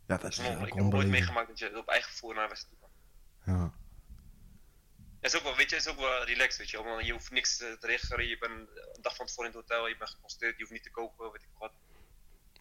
ja, 0.07 0.17
dat 0.17 0.31
is 0.31 0.39
Ik 0.39 0.73
heb 0.73 0.83
nooit 0.83 1.07
meegemaakt 1.07 1.47
dat 1.47 1.59
je 1.59 1.77
op 1.77 1.87
eigen 1.87 2.13
voer 2.13 2.33
naar 2.33 2.43
een 2.43 2.49
wedstrijd 2.49 2.79
toe 2.79 2.89
kan. 2.89 3.53
Ja. 3.55 3.73
Het 5.19 5.33
is 5.33 5.37
ook 5.37 5.43
wel, 5.43 5.55
weet 5.55 5.69
je, 5.69 5.75
is 5.75 5.87
ook 5.87 5.99
wel 5.99 6.23
relaxed, 6.23 6.57
weet 6.57 6.69
je. 6.69 6.83
Want 6.83 7.05
je 7.05 7.11
hoeft 7.11 7.31
niks 7.31 7.61
eh, 7.61 7.71
te 7.71 7.87
regelen, 7.87 8.27
je 8.27 8.37
bent 8.37 8.51
een 8.51 9.01
dag 9.01 9.15
van 9.15 9.25
tevoren 9.25 9.51
in 9.51 9.57
het 9.57 9.69
hotel, 9.69 9.87
je 9.87 9.97
bent 9.97 10.09
geconcentreerd, 10.09 10.53
je 10.53 10.61
hoeft 10.61 10.73
niet 10.73 10.83
te 10.83 10.91
kopen, 10.91 11.31
weet 11.31 11.41
ik 11.41 11.49
wat. 11.57 11.71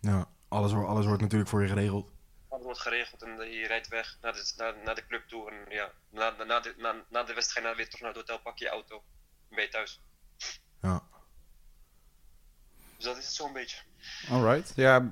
ja. 0.00 0.28
Alles, 0.48 0.72
wordt, 0.72 0.88
alles 0.88 1.06
wordt 1.06 1.22
natuurlijk 1.22 1.50
voor 1.50 1.62
je 1.62 1.68
geregeld. 1.68 2.12
Alles 2.50 2.64
wordt 2.64 2.80
geregeld 2.80 3.22
en 3.22 3.50
je 3.50 3.66
rijdt 3.66 3.88
weg 3.88 4.18
naar 4.20 4.32
de, 4.32 4.52
naar, 4.56 4.74
naar 4.84 4.94
de 4.94 5.06
club 5.06 5.28
toe. 5.28 5.50
En 5.50 5.56
ja, 5.68 5.92
na, 6.10 6.30
na, 6.30 6.44
na 6.44 6.60
de, 6.60 6.74
na, 6.76 6.94
na 7.08 7.22
de 7.22 7.34
wedstrijd 7.34 7.66
je 7.66 7.74
weer 7.76 7.86
terug 7.86 8.00
naar 8.00 8.10
het 8.10 8.18
hotel, 8.20 8.38
pak 8.38 8.58
je 8.58 8.64
je 8.64 8.70
auto 8.70 8.96
en 9.48 9.54
ben 9.56 9.64
je 9.64 9.70
thuis. 9.70 10.00
Ja. 10.82 11.02
Dus 12.96 13.04
dat 13.04 13.16
is 13.16 13.24
het 13.24 13.34
zo'n 13.34 13.52
beetje. 13.52 13.76
Alright. 14.30 14.72
Ja, 14.76 15.10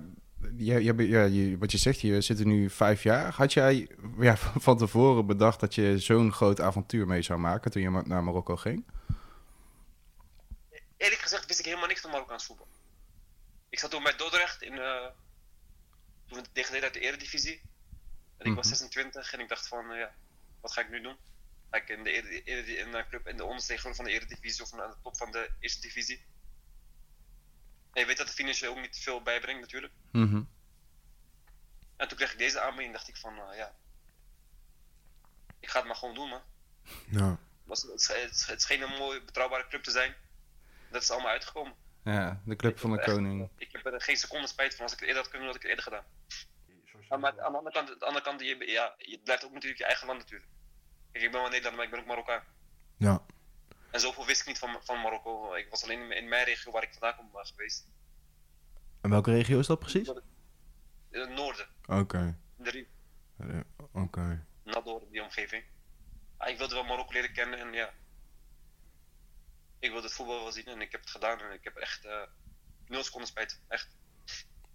ja, 0.57 0.79
ja, 0.79 0.93
ja, 0.97 1.23
je- 1.25 1.59
wat 1.59 1.73
je 1.73 1.79
zegt, 1.79 2.01
je 2.01 2.21
zit 2.21 2.39
er 2.39 2.47
nu 2.47 2.71
vijf 2.71 3.03
jaar. 3.03 3.33
Had 3.33 3.53
jij 3.53 3.89
ja, 4.19 4.37
van 4.67 4.79
tevoren 4.79 5.27
bedacht 5.27 5.61
dat 5.61 5.75
je 5.75 5.99
zo'n 5.99 6.33
groot 6.33 6.61
avontuur 6.61 7.07
mee 7.07 7.23
zou 7.23 7.39
maken 7.39 7.71
toen 7.71 7.83
je 7.83 7.91
naar 7.91 8.25
Marokko 8.25 8.57
ging? 8.57 8.87
Eerlijk 10.97 11.21
gezegd 11.21 11.47
wist 11.47 11.59
ik 11.59 11.65
helemaal 11.65 11.87
niks 11.89 12.01
van 12.01 12.11
Marokkaans 12.11 12.45
voetbal. 12.45 12.67
Ik 13.69 13.79
zat 13.79 13.91
toen 13.91 14.03
bij 14.03 14.17
Dordrecht 14.17 14.63
in, 14.63 14.79
eh 14.79 15.07
toen 16.29 16.43
we 16.43 16.49
degraderen 16.53 16.85
uit 16.85 16.95
de 16.95 17.01
eredivisie. 17.01 17.61
En 18.37 18.47
ik 18.47 18.55
was 18.55 18.67
Mhm. 18.67 18.75
26 18.77 19.33
en 19.33 19.41
ik 19.41 19.49
dacht 19.49 19.69
van, 19.69 19.91
eh, 19.93 19.99
ja, 19.99 20.15
wat 20.61 20.73
ga 20.73 20.81
ik 20.81 20.89
nu 20.91 21.01
doen? 21.01 21.17
Ga 21.71 21.77
ik 21.77 21.89
in, 21.89 22.05
de 22.05 22.11
eredi- 22.11 22.43
eredi- 22.45 22.77
in 22.77 22.95
een 22.95 23.09
club 23.09 23.27
in 23.29 23.37
de 23.37 23.45
onderste 23.45 23.79
van 23.95 24.05
de 24.05 24.11
eredivisie 24.11 24.63
of 24.65 24.73
aan 24.75 24.91
de 24.91 24.97
top 25.03 25.17
van 25.17 25.31
de 25.33 25.51
eerste 25.59 25.81
divisie? 25.81 26.25
En 27.93 28.01
je 28.01 28.07
weet 28.07 28.17
dat 28.17 28.27
het 28.27 28.37
financieel 28.37 28.71
ook 28.71 28.81
niet 28.81 28.99
veel 28.99 29.23
bijbrengt 29.23 29.61
natuurlijk. 29.61 29.93
Mhm. 30.13 30.43
En 31.97 32.09
toen 32.09 32.17
kreeg 32.17 32.33
ik 32.33 32.39
deze 32.39 32.61
aanbieding 32.61 32.87
en 32.87 32.93
dacht 32.97 33.09
ik 33.09 33.17
van, 33.17 33.39
eh, 33.39 33.57
ja, 33.57 33.75
ik 35.61 35.69
ga 35.71 35.79
het 35.79 35.87
maar 35.87 35.97
gewoon 35.97 36.15
doen 36.15 36.29
man. 36.29 36.43
Ja. 37.11 37.39
Was, 37.65 37.83
het, 37.83 38.07
het, 38.07 38.47
het 38.47 38.63
scheen 38.63 38.83
een 38.83 38.99
mooie, 38.99 39.23
betrouwbare 39.23 39.69
club 39.69 39.83
te 39.83 39.91
zijn. 39.91 40.15
Dat 40.91 41.03
is 41.03 41.11
allemaal 41.11 41.31
uitgekomen. 41.31 41.75
Ja, 42.13 42.43
de 42.45 42.57
club 42.57 42.79
van 42.79 42.91
de 42.91 42.99
Echt, 43.01 43.11
koning. 43.13 43.49
Ik 43.57 43.73
heb 43.73 43.87
er 43.87 44.01
geen 44.01 44.17
seconde 44.17 44.47
spijt 44.47 44.75
van. 44.75 44.83
Als 44.85 44.93
ik 44.93 44.99
het 44.99 45.09
eerder 45.09 45.23
had 45.23 45.31
kunnen, 45.31 45.47
had 45.49 45.57
ik 45.57 45.63
het 45.63 45.71
eerder 45.71 45.85
gedaan. 45.85 46.05
Ja, 47.09 47.17
maar 47.17 47.31
aan 47.31 47.53
de 47.53 47.59
andere 47.59 47.75
kant, 47.75 47.91
aan 47.93 47.99
de 47.99 48.05
andere 48.05 48.25
kant 48.25 48.41
je, 48.41 48.67
ja, 48.71 48.95
je 48.99 49.21
blijft 49.25 49.45
ook 49.45 49.53
natuurlijk 49.53 49.81
je 49.81 49.87
eigen 49.87 50.07
land 50.07 50.19
natuurlijk. 50.19 50.51
Kijk, 51.13 51.25
ik 51.25 51.31
ben 51.31 51.41
wel 51.41 51.51
Nederlander, 51.51 51.77
maar 51.77 51.85
ik 51.85 51.91
ben 51.91 52.01
ook 52.01 52.07
Marokkaan. 52.07 52.43
Ja. 52.97 53.23
En 53.91 54.01
zoveel 54.01 54.27
wist 54.27 54.41
ik 54.41 54.47
niet 54.47 54.59
van, 54.59 54.77
van 54.83 55.01
Marokko. 55.01 55.55
Ik 55.55 55.71
was 55.71 55.83
alleen 55.83 56.01
in, 56.01 56.11
in 56.17 56.29
mijn 56.29 56.45
regio 56.45 56.73
waar 56.73 56.83
ik 56.83 56.93
vandaan 56.93 57.17
kom 57.17 57.31
eh, 57.41 57.45
geweest. 57.47 57.87
En 59.01 59.11
welke 59.11 59.31
regio 59.31 59.59
is 59.59 59.67
dat 59.67 59.79
precies? 59.79 60.09
In 61.11 61.21
het 61.21 61.31
noorden. 61.31 61.69
Oké. 61.87 62.39
In 62.59 62.65
de 62.65 62.71
Rie- 62.71 62.89
Eh, 63.39 63.61
Oké. 63.93 64.47
Nador, 64.65 65.03
die 65.11 65.23
omgeving. 65.23 65.65
Ah, 66.37 66.49
ik 66.49 66.59
wilde 66.59 66.75
wel 66.75 66.85
Marokko 66.85 67.13
leren 67.13 67.33
kennen 67.33 67.59
en 67.59 67.73
ja. 67.73 67.93
Ik 69.81 69.91
wilde 69.91 70.07
het 70.07 70.17
voetbal 70.17 70.43
wel 70.43 70.53
zien 70.53 70.65
en 70.67 70.81
ik 70.81 70.93
heb 70.93 71.01
het 71.01 71.11
gedaan 71.11 71.41
en 71.41 71.53
ik 71.53 71.65
heb 71.65 71.77
echt 71.77 72.05
eh 72.05 72.23
nul 72.87 73.03
seconden 73.05 73.29
spijt. 73.29 73.61
Echt. 73.69 73.89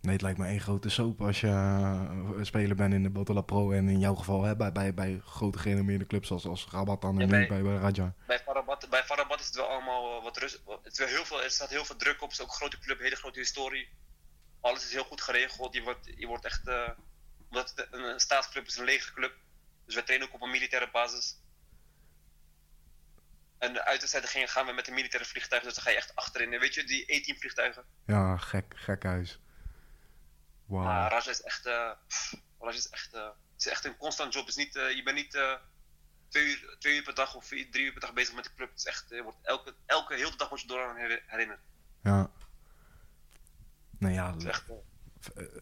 Nee, 0.01 0.13
het 0.13 0.21
lijkt 0.21 0.37
me 0.37 0.45
één 0.45 0.59
grote 0.61 0.89
soap 0.89 1.21
als 1.21 1.41
je 1.41 1.47
eh, 1.47 2.43
speler 2.43 2.75
bent 2.75 2.93
in 2.93 3.03
de 3.03 3.09
Botola 3.09 3.41
Pro. 3.41 3.71
En 3.71 3.89
in 3.89 3.99
jouw 3.99 4.15
geval 4.15 4.43
hè, 4.43 4.55
bij, 4.55 4.71
bij, 4.71 4.93
bij 4.93 5.21
grote 5.25 5.57
gerenommeerde 5.59 6.07
clubs 6.07 6.31
als, 6.31 6.45
als 6.45 6.67
Rabat 6.71 7.01
dan 7.01 7.15
en 7.15 7.21
Ja, 7.21 7.27
bij- 7.27 7.47
bij, 7.47 7.61
bij 7.61 7.75
Raja. 7.75 8.15
Bij 8.27 8.39
Farabat, 8.39 8.89
bij 8.89 9.03
Farabat 9.03 9.39
is 9.39 9.45
het 9.45 9.55
wel 9.55 9.67
allemaal 9.67 10.17
eh, 10.17 10.23
wat 10.23 10.37
rust. 10.37 10.61
Het 10.83 10.91
is 10.93 10.97
wel 10.99 11.07
heel 11.07 11.25
veel, 11.25 11.43
er 11.43 11.51
staat 11.51 11.69
heel 11.69 11.85
veel 11.85 11.95
druk 11.95 12.21
op. 12.21 12.29
Het 12.29 12.31
is 12.31 12.41
ook 12.41 12.47
een 12.49 12.55
grote 12.55 12.79
club, 12.79 12.99
hele 12.99 13.15
grote 13.15 13.39
historie. 13.39 13.89
Alles 14.61 14.85
is 14.85 14.91
heel 14.93 15.03
goed 15.03 15.21
geregeld. 15.21 15.73
Je 15.73 15.81
wordt, 15.81 16.09
je 16.15 16.27
wordt 16.27 16.45
echt. 16.45 16.67
eh, 16.67 16.89
omdat 17.49 17.73
het 17.75 17.87
een, 17.91 18.03
een 18.03 18.19
staatsclub 18.19 18.65
is, 18.67 18.77
een 18.77 18.85
legerclub. 18.85 19.33
Dus 19.85 19.95
wij 19.95 20.03
trainen 20.03 20.27
ook 20.27 20.33
op 20.33 20.41
een 20.41 20.49
militaire 20.51 20.89
basis. 20.91 21.39
En 23.63 23.73
de 23.73 23.83
uitwedstrijden 23.85 24.29
gingen 24.31 24.47
gaan 24.49 24.65
we 24.65 24.71
met 24.71 24.87
een 24.87 24.93
militaire 24.93 25.29
vliegtuig. 25.29 25.63
Dus 25.63 25.73
dan 25.73 25.83
ga 25.83 25.89
je 25.89 25.95
echt 25.95 26.15
achterin. 26.15 26.49
Weet 26.59 26.73
je, 26.73 26.83
die 26.83 27.13
E-team 27.13 27.37
vliegtuigen. 27.37 27.83
Ja, 28.05 28.37
gek, 28.37 28.73
gek 28.75 29.03
huis. 29.03 29.39
Wauw. 30.65 30.87
Ah, 30.87 31.09
Raja 31.11 31.29
is 31.29 31.41
echt. 31.41 31.61
pff, 32.07 32.33
Raja 32.59 32.77
is 32.77 32.89
echt. 32.89 33.13
eh, 33.13 33.23
het 33.25 33.65
is 33.65 33.67
echt 33.67 33.85
een 33.85 33.97
constant 33.97 34.33
job. 34.33 34.47
Is 34.47 34.55
niet, 34.55 34.75
eh, 34.75 34.91
je 34.95 35.03
bent 35.03 35.15
niet 35.15 35.31
twee, 36.29 36.45
uur, 36.45 36.75
twee 36.79 36.95
uur 36.95 37.03
per 37.03 37.13
dag 37.15 37.35
of 37.35 37.47
drie 37.47 37.79
uur 37.83 37.91
per 37.91 38.01
dag 38.01 38.13
bezig 38.13 38.35
met 38.35 38.43
de 38.43 38.53
club. 38.55 38.69
Het 38.69 38.79
is 38.79 38.85
echt. 38.85 39.05
Je 39.09 39.23
wordt 39.23 39.37
elke, 39.41 39.75
elke 39.85 40.13
hele 40.15 40.35
dag 40.35 40.49
word 40.49 40.61
je 40.61 40.67
door 40.67 40.83
aan 40.89 40.97
her- 40.97 41.23
herinnerd. 41.25 41.59
Ja. 42.03 42.31
Nou 43.99 44.13
ja, 44.13 44.31
Het 44.33 44.41
is 44.41 44.47
echt. 44.47 44.63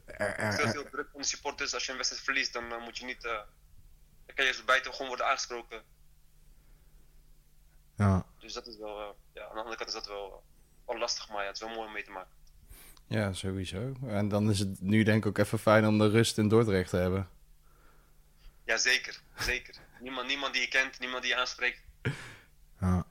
er, 0.05 0.37
er, 0.37 0.53
veel, 0.53 0.67
veel 0.71 0.89
druk 0.89 1.09
van 1.11 1.21
de 1.21 1.27
supporters. 1.27 1.73
Als 1.73 1.85
je 1.85 1.91
een 1.91 1.97
wedstrijd 1.97 2.23
verliest, 2.25 2.53
dan 2.53 2.81
moet 2.81 2.97
je 2.97 3.05
niet. 3.05 3.21
dan 3.21 3.45
kan 4.35 4.45
je 4.45 4.61
buiten 4.65 4.91
gewoon 4.91 5.07
worden 5.07 5.25
aangesproken. 5.25 5.83
Ja. 8.01 8.25
Dus 8.39 8.53
dat 8.53 8.67
is 8.67 8.77
wel. 8.77 8.99
eh, 8.99 9.07
ja, 9.33 9.41
aan 9.43 9.53
de 9.53 9.59
andere 9.59 9.75
kant 9.75 9.87
is 9.89 9.95
dat 9.95 10.07
wel, 10.07 10.25
eh, 10.25 10.87
wel 10.87 10.97
lastig, 10.99 11.29
maar 11.29 11.41
ja, 11.41 11.47
het 11.47 11.55
is 11.55 11.61
wel 11.61 11.75
mooi 11.75 11.87
om 11.87 11.93
mee 11.93 12.03
te 12.03 12.11
maken. 12.11 12.31
Ja, 13.07 13.33
sowieso. 13.33 13.93
En 14.07 14.27
dan 14.27 14.49
is 14.49 14.59
het 14.59 14.81
nu 14.81 15.03
denk 15.03 15.17
ik 15.23 15.29
ook 15.29 15.37
even 15.37 15.59
fijn 15.59 15.87
om 15.87 15.97
de 15.97 16.09
rust 16.09 16.37
in 16.37 16.47
Dordrecht 16.47 16.89
te 16.89 16.97
hebben. 16.97 17.27
Ja, 18.65 18.77
zeker. 18.77 19.21
Zeker. 19.37 19.75
niemand, 20.01 20.27
niemand 20.27 20.53
die 20.53 20.61
je 20.61 20.67
kent, 20.67 20.99
niemand 20.99 21.21
die 21.23 21.31
je 21.31 21.37
aanspreekt. 21.39 21.81
Ja. 22.79 23.05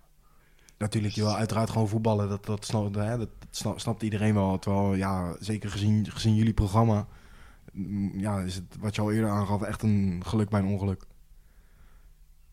Natuurlijk, 0.78 1.14
je 1.14 1.22
wil 1.22 1.34
uiteraard 1.36 1.70
gewoon 1.70 1.88
voetballen. 1.88 2.28
Dat, 2.28 2.44
dat, 2.44 2.64
snap, 2.64 2.94
hè, 2.94 3.18
dat 3.18 3.28
snap- 3.50 3.80
snapt 3.80 4.02
iedereen 4.02 4.34
wel. 4.34 4.58
Terwijl, 4.58 4.94
ja, 4.94 5.36
zeker 5.40 5.70
gezien, 5.70 6.10
gezien 6.10 6.34
jullie 6.34 6.54
programma... 6.54 7.06
mm, 7.72 8.18
Ja, 8.18 8.38
is 8.40 8.54
het, 8.54 8.64
wat 8.78 8.94
je 8.94 9.00
al 9.00 9.12
eerder 9.12 9.30
aangaf, 9.30 9.62
echt 9.62 9.82
een 9.82 10.22
geluk 10.26 10.48
bij 10.48 10.60
een 10.60 10.66
ongeluk. 10.66 11.02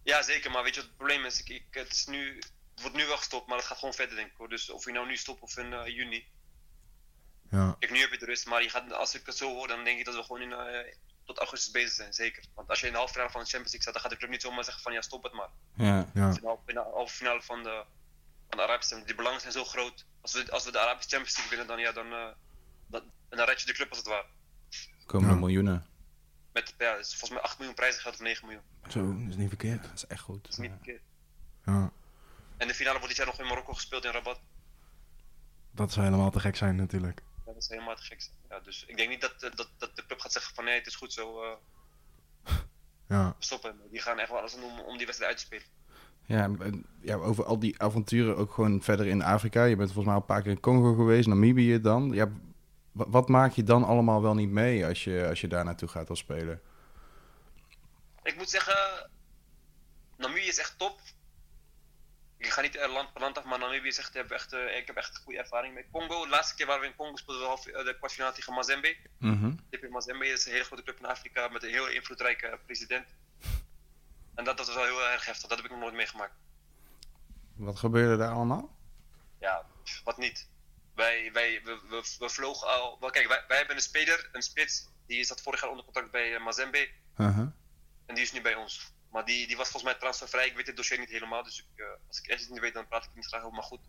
Ja, 0.07 0.21
zeker. 0.21 0.51
Maar 0.51 0.63
weet 0.63 0.75
je 0.75 0.79
wat 0.81 0.89
het 0.89 0.97
probleem 0.97 1.25
is? 1.25 1.39
Ik, 1.39 1.49
ik, 1.49 1.63
het, 1.69 1.91
is 1.91 2.05
nu, 2.05 2.35
het 2.35 2.81
wordt 2.81 2.95
nu 2.95 3.05
wel 3.05 3.17
gestopt, 3.17 3.47
maar 3.47 3.57
het 3.57 3.65
gaat 3.65 3.77
gewoon 3.77 3.93
verder, 3.93 4.15
denk 4.15 4.27
ik. 4.31 4.37
Hoor. 4.37 4.49
Dus 4.49 4.69
of 4.69 4.85
je 4.85 4.91
nou 4.91 5.07
nu 5.07 5.17
stopt 5.17 5.41
of 5.41 5.57
in 5.57 5.73
eh, 5.73 5.85
juni. 5.87 6.27
Ja, 7.51 7.75
Kijk, 7.79 7.91
nu 7.91 7.99
heb 7.99 8.11
je 8.11 8.17
de 8.17 8.25
rust, 8.25 8.45
maar 8.45 8.63
je 8.63 8.69
gaat, 8.69 8.91
als 8.93 9.15
ik 9.15 9.25
het 9.25 9.37
zo 9.37 9.53
hoor, 9.53 9.67
dan 9.67 9.83
denk 9.83 9.99
ik 9.99 10.05
dat 10.05 10.15
we 10.15 10.23
gewoon 10.23 10.41
in, 10.41 10.53
eh, 10.53 10.93
tot 11.25 11.37
augustus 11.37 11.71
bezig 11.71 11.91
zijn. 11.91 12.13
Zeker. 12.13 12.43
Want 12.55 12.69
als 12.69 12.79
je 12.79 12.85
in 12.85 12.91
de 12.91 12.97
halve 12.97 13.13
finale 13.13 13.31
van 13.31 13.41
de 13.41 13.47
Champions 13.49 13.71
League 13.73 13.81
staat, 13.81 13.93
dan 13.93 14.01
gaat 14.01 14.11
de 14.11 14.17
club 14.17 14.29
niet 14.29 14.41
zomaar 14.41 14.63
zeggen 14.63 14.83
van 14.83 14.93
ja, 14.93 15.01
stop 15.01 15.23
het 15.23 15.33
maar. 15.33 15.49
ja, 15.75 16.09
Ja. 16.13 16.27
In 16.27 16.33
de 16.33 16.47
halve, 16.47 16.61
in 16.65 16.73
de 16.75 16.81
halve 16.81 17.15
finale 17.15 17.41
van 17.41 17.63
de 17.63 17.85
van 18.49 18.57
de 18.57 18.63
Arabische, 18.63 19.03
die 19.05 19.15
belangen 19.15 19.39
zijn 19.41 19.53
zo 19.53 19.63
groot. 19.65 20.05
Als 20.21 20.33
we, 20.33 20.51
als 20.51 20.65
we 20.65 20.71
de 20.71 20.79
Arabische 20.79 21.09
Champions 21.09 21.37
League 21.37 21.57
winnen, 21.57 21.67
dan, 21.75 21.85
ja, 21.85 21.91
dan, 21.91 22.11
eh, 22.13 22.33
dan, 22.87 23.11
dan 23.29 23.45
red 23.45 23.59
je 23.59 23.65
de 23.65 23.73
club 23.73 23.89
als 23.89 23.97
het 23.97 24.07
ware. 24.07 24.25
Komen 25.05 25.27
Ja. 25.27 25.33
er 25.33 25.39
miljoenen. 25.39 25.85
Met 26.57 26.73
ja, 26.77 26.93
is 26.95 27.09
volgens 27.09 27.29
mij 27.29 27.41
8 27.41 27.57
miljoen 27.57 27.75
prijzengeld 27.75 28.13
of 28.13 28.21
9 28.21 28.45
miljoen. 28.45 28.63
Zo, 28.87 29.19
dat 29.23 29.29
is 29.29 29.35
niet 29.35 29.47
verkeerd. 29.47 29.81
Dat 29.83 29.91
is 29.95 30.07
echt 30.07 30.21
goed. 30.21 30.43
Dat 30.43 30.51
is 30.51 30.57
niet 30.57 30.71
verkeerd. 30.71 31.01
Ja, 31.65 31.91
En 32.57 32.67
de 32.67 32.73
finale 32.73 32.93
wordt 32.99 33.07
dit 33.07 33.17
jaar 33.17 33.25
nog 33.25 33.39
in 33.39 33.45
Marokko 33.47 33.73
gespeeld 33.73 34.05
in 34.05 34.11
Rabat. 34.11 34.39
dat 35.71 35.91
zou 35.91 36.05
helemaal 36.05 36.31
te 36.31 36.39
gek 36.39 36.55
zijn 36.55 36.75
natuurlijk. 36.75 37.21
Ja, 37.45 37.53
dat 37.53 37.61
is 37.63 37.69
helemaal 37.69 37.95
te 37.95 38.01
gek. 38.01 38.21
zijn. 38.21 38.35
Ja, 38.49 38.59
dus 38.59 38.85
ik 38.87 38.97
denk 38.97 39.09
niet 39.09 39.21
dat, 39.21 39.43
eh, 39.43 39.51
dat, 39.55 39.69
dat 39.77 39.95
de 39.95 40.05
club 40.05 40.19
gaat 40.19 40.31
zeggen 40.31 40.55
van 40.55 40.63
nee, 40.63 40.75
het 40.77 40.87
is 40.87 40.95
goed 40.95 41.13
zo, 41.13 41.43
eh, 41.43 41.51
Ja, 43.07 43.35
stoppen. 43.39 43.75
Die 43.91 44.01
gaan 44.01 44.19
echt 44.19 44.29
wel 44.29 44.39
alles 44.39 44.53
doen 44.55 44.63
om, 44.63 44.79
om 44.79 44.97
die 44.97 45.05
wedstrijd 45.05 45.31
uit 45.31 45.39
te 45.39 45.45
spelen. 45.45 45.65
Ja, 46.25 46.49
ja, 47.01 47.15
over 47.15 47.45
al 47.45 47.59
die 47.59 47.81
avonturen 47.81 48.37
ook 48.37 48.53
gewoon 48.53 48.81
verder 48.83 49.07
in 49.07 49.21
Afrika. 49.21 49.63
Je 49.63 49.75
bent 49.75 49.91
volgens 49.91 50.05
mij 50.05 50.15
al 50.15 50.19
een 50.21 50.27
paar 50.27 50.41
keer 50.41 50.51
in 50.51 50.59
Congo 50.59 50.93
geweest, 50.95 51.27
Namibië 51.27 51.81
dan. 51.81 52.11
Ja, 52.13 52.29
wat 52.97 53.27
maak 53.27 53.51
je 53.51 53.63
dan 53.63 53.83
allemaal 53.83 54.21
wel 54.21 54.33
niet 54.33 54.49
mee 54.49 54.85
als 54.85 55.03
je, 55.03 55.25
als 55.29 55.41
je 55.41 55.47
daar 55.47 55.65
naartoe 55.65 55.87
gaat 55.87 56.09
als 56.09 56.19
speler? 56.19 56.61
Ik 58.23 58.35
moet 58.37 58.49
zeggen, 58.49 59.09
Namibië 60.17 60.47
is 60.47 60.59
echt 60.59 60.77
top. 60.77 60.99
Ik 62.37 62.49
ga 62.49 62.61
niet 62.61 62.75
eh, 62.75 62.93
land 62.93 63.13
per 63.13 63.21
land 63.21 63.37
af, 63.37 63.43
maar 63.43 63.59
Namibië 63.59 63.87
is 63.87 63.97
echt, 63.97 64.13
heb 64.13 64.31
echt, 64.31 64.53
eh, 64.53 64.77
ik 64.77 64.87
heb 64.87 64.95
echt 64.95 65.15
een 65.15 65.23
goede 65.23 65.39
ervaring 65.39 65.73
mee. 65.73 65.85
Congo, 65.91 66.23
de 66.23 66.29
laatste 66.29 66.55
keer 66.55 66.65
waren 66.65 66.81
we 66.81 66.87
in 66.87 66.95
Congo 66.95 67.15
speelden 67.15 67.43
we 67.43 67.47
half, 67.47 67.65
eh, 67.65 67.85
de 67.85 67.97
kwartfinale 67.97 68.33
tegen 68.33 68.53
Mazembe. 68.53 68.97
Mhm. 69.17 69.51
TP 69.69 69.89
Mazembe 69.89 70.27
is 70.27 70.45
een 70.45 70.51
hele 70.51 70.63
grote 70.63 70.83
club 70.83 70.99
in 70.99 71.05
Afrika 71.05 71.47
met 71.47 71.63
een 71.63 71.69
heel 71.69 71.87
invloedrijke 71.87 72.59
president. 72.65 73.05
En 74.35 74.43
dat, 74.43 74.57
dat 74.57 74.65
was 74.65 74.75
wel 74.75 74.85
heel 74.85 75.09
erg 75.09 75.25
heftig, 75.25 75.47
dat 75.47 75.57
heb 75.57 75.65
ik 75.65 75.71
nog 75.71 75.79
nooit 75.79 75.93
meegemaakt. 75.93 76.33
Wat 77.55 77.79
gebeurde 77.79 78.17
daar 78.17 78.31
allemaal? 78.33 78.75
Ja, 79.39 79.65
wat 80.03 80.17
niet. 80.17 80.47
Wij, 80.97 81.31
wij, 81.33 81.61
we, 81.63 81.79
we, 81.89 82.15
we 82.19 82.29
vlogen 82.29 82.67
al. 82.67 82.97
Kijk, 82.97 83.27
wij, 83.27 83.43
wij 83.47 83.57
hebben 83.57 83.75
een 83.75 83.81
speler, 83.81 84.29
een 84.31 84.41
spits, 84.41 84.87
die 85.07 85.23
zat 85.23 85.41
vorig 85.41 85.61
jaar 85.61 85.69
onder 85.69 85.85
contract 85.85 86.11
bij 86.11 86.35
eh, 86.35 86.43
Mazembe. 86.43 86.89
Uh-huh. 87.17 87.47
En 88.05 88.15
die 88.15 88.23
is 88.23 88.31
nu 88.31 88.41
bij 88.41 88.55
ons. 88.55 88.93
Maar 89.11 89.25
die, 89.25 89.47
die 89.47 89.57
was 89.57 89.69
volgens 89.69 89.91
mij 89.91 90.01
transfervrij. 90.01 90.47
Ik 90.47 90.55
weet 90.55 90.67
het 90.67 90.75
dossier 90.75 90.99
niet 90.99 91.09
helemaal. 91.09 91.43
Dus 91.43 91.59
ik, 91.59 91.79
eh, 91.79 91.85
als 92.07 92.19
ik 92.19 92.27
echt 92.27 92.41
iets 92.41 92.49
niet 92.49 92.59
weet, 92.59 92.73
dan 92.73 92.87
praat 92.87 93.03
ik 93.03 93.09
niet 93.13 93.25
graag. 93.25 93.49
Maar 93.49 93.63
goed, 93.63 93.79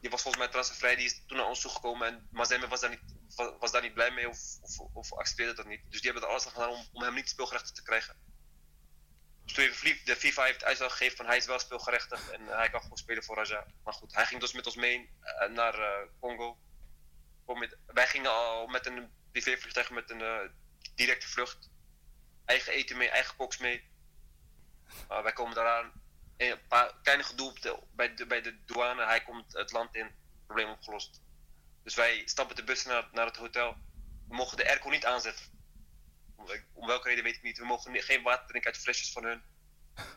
die 0.00 0.10
was 0.10 0.22
volgens 0.22 0.42
mij 0.42 0.52
transfervrij. 0.52 0.96
Die 0.96 1.04
is 1.04 1.22
toen 1.26 1.36
naar 1.36 1.46
ons 1.46 1.60
toegekomen. 1.60 2.06
En 2.08 2.28
Mazembe 2.30 2.68
was 2.68 2.80
daar 2.80 2.90
niet, 2.90 3.02
was, 3.36 3.52
was 3.58 3.72
daar 3.72 3.82
niet 3.82 3.94
blij 3.94 4.10
mee 4.10 4.28
of, 4.28 4.38
of, 4.60 4.78
of 4.92 5.12
accepteerde 5.12 5.54
dat 5.54 5.66
niet. 5.66 5.80
Dus 5.88 6.00
die 6.00 6.10
hebben 6.10 6.22
er 6.22 6.34
alles 6.34 6.46
aan 6.46 6.52
gedaan 6.52 6.70
om, 6.70 6.84
om 6.92 7.02
hem 7.02 7.14
niet 7.14 7.28
speelgerechtig 7.28 7.70
te 7.70 7.82
krijgen. 7.82 8.16
Heeft 9.46 10.06
de 10.06 10.16
FIFA 10.16 10.44
heeft 10.44 10.64
uitstel 10.64 10.90
gegeven 10.90 11.16
van 11.16 11.26
hij 11.26 11.36
is 11.36 11.46
wel 11.46 11.58
speelgerechtig. 11.58 12.30
En 12.30 12.46
hij 12.46 12.70
kan 12.70 12.80
gewoon 12.80 12.96
spelen 12.96 13.24
voor 13.24 13.36
Raja. 13.36 13.66
Maar 13.84 13.92
goed, 13.92 14.14
hij 14.14 14.26
ging 14.26 14.40
dus 14.40 14.52
met 14.52 14.66
ons 14.66 14.76
mee 14.76 15.10
eh, 15.20 15.48
naar 15.48 15.74
eh, 15.74 16.08
Congo. 16.20 16.58
Met, 17.46 17.76
wij 17.86 18.06
gingen 18.06 18.30
al 18.30 18.66
met 18.66 18.86
een 18.86 19.10
privévliegtuig 19.32 19.90
met 19.90 20.10
een 20.10 20.20
eh, 20.20 20.40
directe 20.94 21.28
vlucht. 21.28 21.70
Eigen 22.44 22.72
eten 22.72 22.96
mee, 22.96 23.08
eigen 23.08 23.36
koks 23.36 23.58
mee. 23.58 23.92
Wij 25.08 25.32
komen 25.32 25.54
daaraan. 25.54 25.92
En 26.36 26.50
Een 26.50 26.66
paar 26.68 26.94
kleine 27.02 27.24
gedoe 27.24 27.60
de, 27.60 27.78
bij, 27.90 28.14
de, 28.14 28.26
bij 28.26 28.40
de 28.42 28.64
douane. 28.64 29.04
Hij 29.04 29.22
komt 29.22 29.52
het 29.52 29.72
land 29.72 29.94
in. 29.94 30.10
Probleem 30.46 30.70
opgelost. 30.70 31.20
Dus 31.82 31.94
wij 31.94 32.22
stappen 32.24 32.56
de 32.56 32.64
bus 32.64 32.84
naar, 32.84 33.08
naar 33.12 33.26
het 33.26 33.36
hotel. 33.36 33.76
We 34.28 34.34
mogen 34.34 34.56
de 34.56 34.68
airco 34.68 34.90
niet 34.90 35.04
aanzetten. 35.04 35.53
Om, 36.72 36.86
welke 36.86 37.08
reden 37.08 37.24
weet 37.24 37.36
ik 37.36 37.42
niet. 37.42 37.58
We 37.58 37.64
mogen 37.64 38.02
geen 38.02 38.22
water 38.22 38.46
drinken 38.46 38.72
uit 38.72 38.80
fles 38.82 39.12
van 39.12 39.24
hun. 39.24 39.42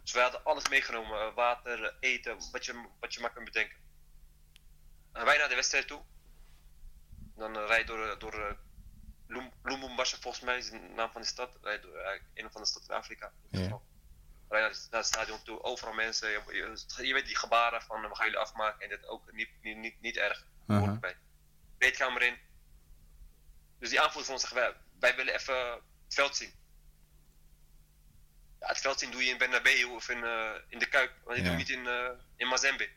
Dus 0.03 0.11
wij 0.11 0.23
hadden 0.23 0.43
alles 0.43 0.69
meegenomen. 0.69 1.19
eh, 1.21 1.33
Water, 1.33 1.97
eten, 1.99 2.37
wat 2.51 2.65
je, 2.65 2.85
wat 2.99 3.13
je 3.13 3.19
maar 3.19 3.31
kunt 3.33 3.45
bedenken. 3.45 3.77
En 5.13 5.25
wij 5.25 5.37
naar 5.37 5.49
de 5.49 5.55
wedstrijd 5.55 5.87
toe. 5.87 6.03
Dan 7.35 7.57
eh, 7.57 7.65
rij 7.67 7.77
je 7.79 7.85
door, 7.85 8.09
eh, 8.09 8.19
door 8.19 8.57
Lum- 9.27 9.51
volgens 10.21 10.39
mij 10.39 10.57
is 10.57 10.69
de 10.69 10.77
naam 10.79 11.11
van 11.11 11.21
de 11.21 11.27
stad. 11.27 11.57
Rij 11.61 11.79
door 11.79 11.97
een 12.33 12.45
of 12.45 12.53
andere 12.53 12.65
stad 12.65 12.83
in 12.89 12.95
Afrika. 12.95 13.31
Ja. 13.49 13.79
Rij 14.49 14.59
naar, 14.61 14.69
het- 14.69 14.87
naar 14.91 14.99
het 14.99 15.09
stadion 15.09 15.43
toe, 15.43 15.63
overal 15.63 15.93
mensen. 15.93 16.29
Je, 16.29 16.41
je- 16.47 17.05
je 17.07 17.13
weet 17.13 17.25
die 17.25 17.35
gebaren 17.37 17.81
van 17.81 18.01
we 18.01 18.15
gaan 18.15 18.25
jullie 18.25 18.39
afmaken. 18.41 18.81
En 18.81 18.89
dit 18.89 19.07
ook 19.07 19.31
niet, 19.31 19.49
niet, 19.61 19.77
niet, 19.77 20.01
niet 20.01 20.17
erg. 20.17 20.45
Hoort 20.79 20.91
erbij. 20.93 21.17
Kleedkamer 21.77 22.21
in. 22.21 22.37
Dus 23.79 23.89
die 23.89 23.99
aanvoerder 24.01 24.23
van 24.25 24.33
ons 24.33 24.41
zegt, 24.43 24.53
wij, 24.53 24.75
wij 24.99 25.15
willen 25.15 25.33
even 25.33 25.81
het 26.07 26.13
veld 26.15 26.35
zien. 26.35 26.53
Ja, 28.59 28.67
het 28.67 28.77
veld 28.77 28.99
zien 28.99 29.11
doe 29.11 29.23
je 29.23 29.31
in 29.31 29.37
Bernabeu 29.37 29.83
of 29.83 30.09
in, 30.09 30.23
eh, 30.23 30.51
in 30.67 30.79
de 30.79 30.87
Kuip. 30.89 31.11
Maar 31.25 31.35
die 31.35 31.43
Ja. 31.43 31.49
doe 31.49 31.59
je 31.59 31.65
niet 31.65 31.77
in, 31.77 31.87
eh, 31.87 32.09
in 32.35 32.47
Mazembe. 32.47 32.89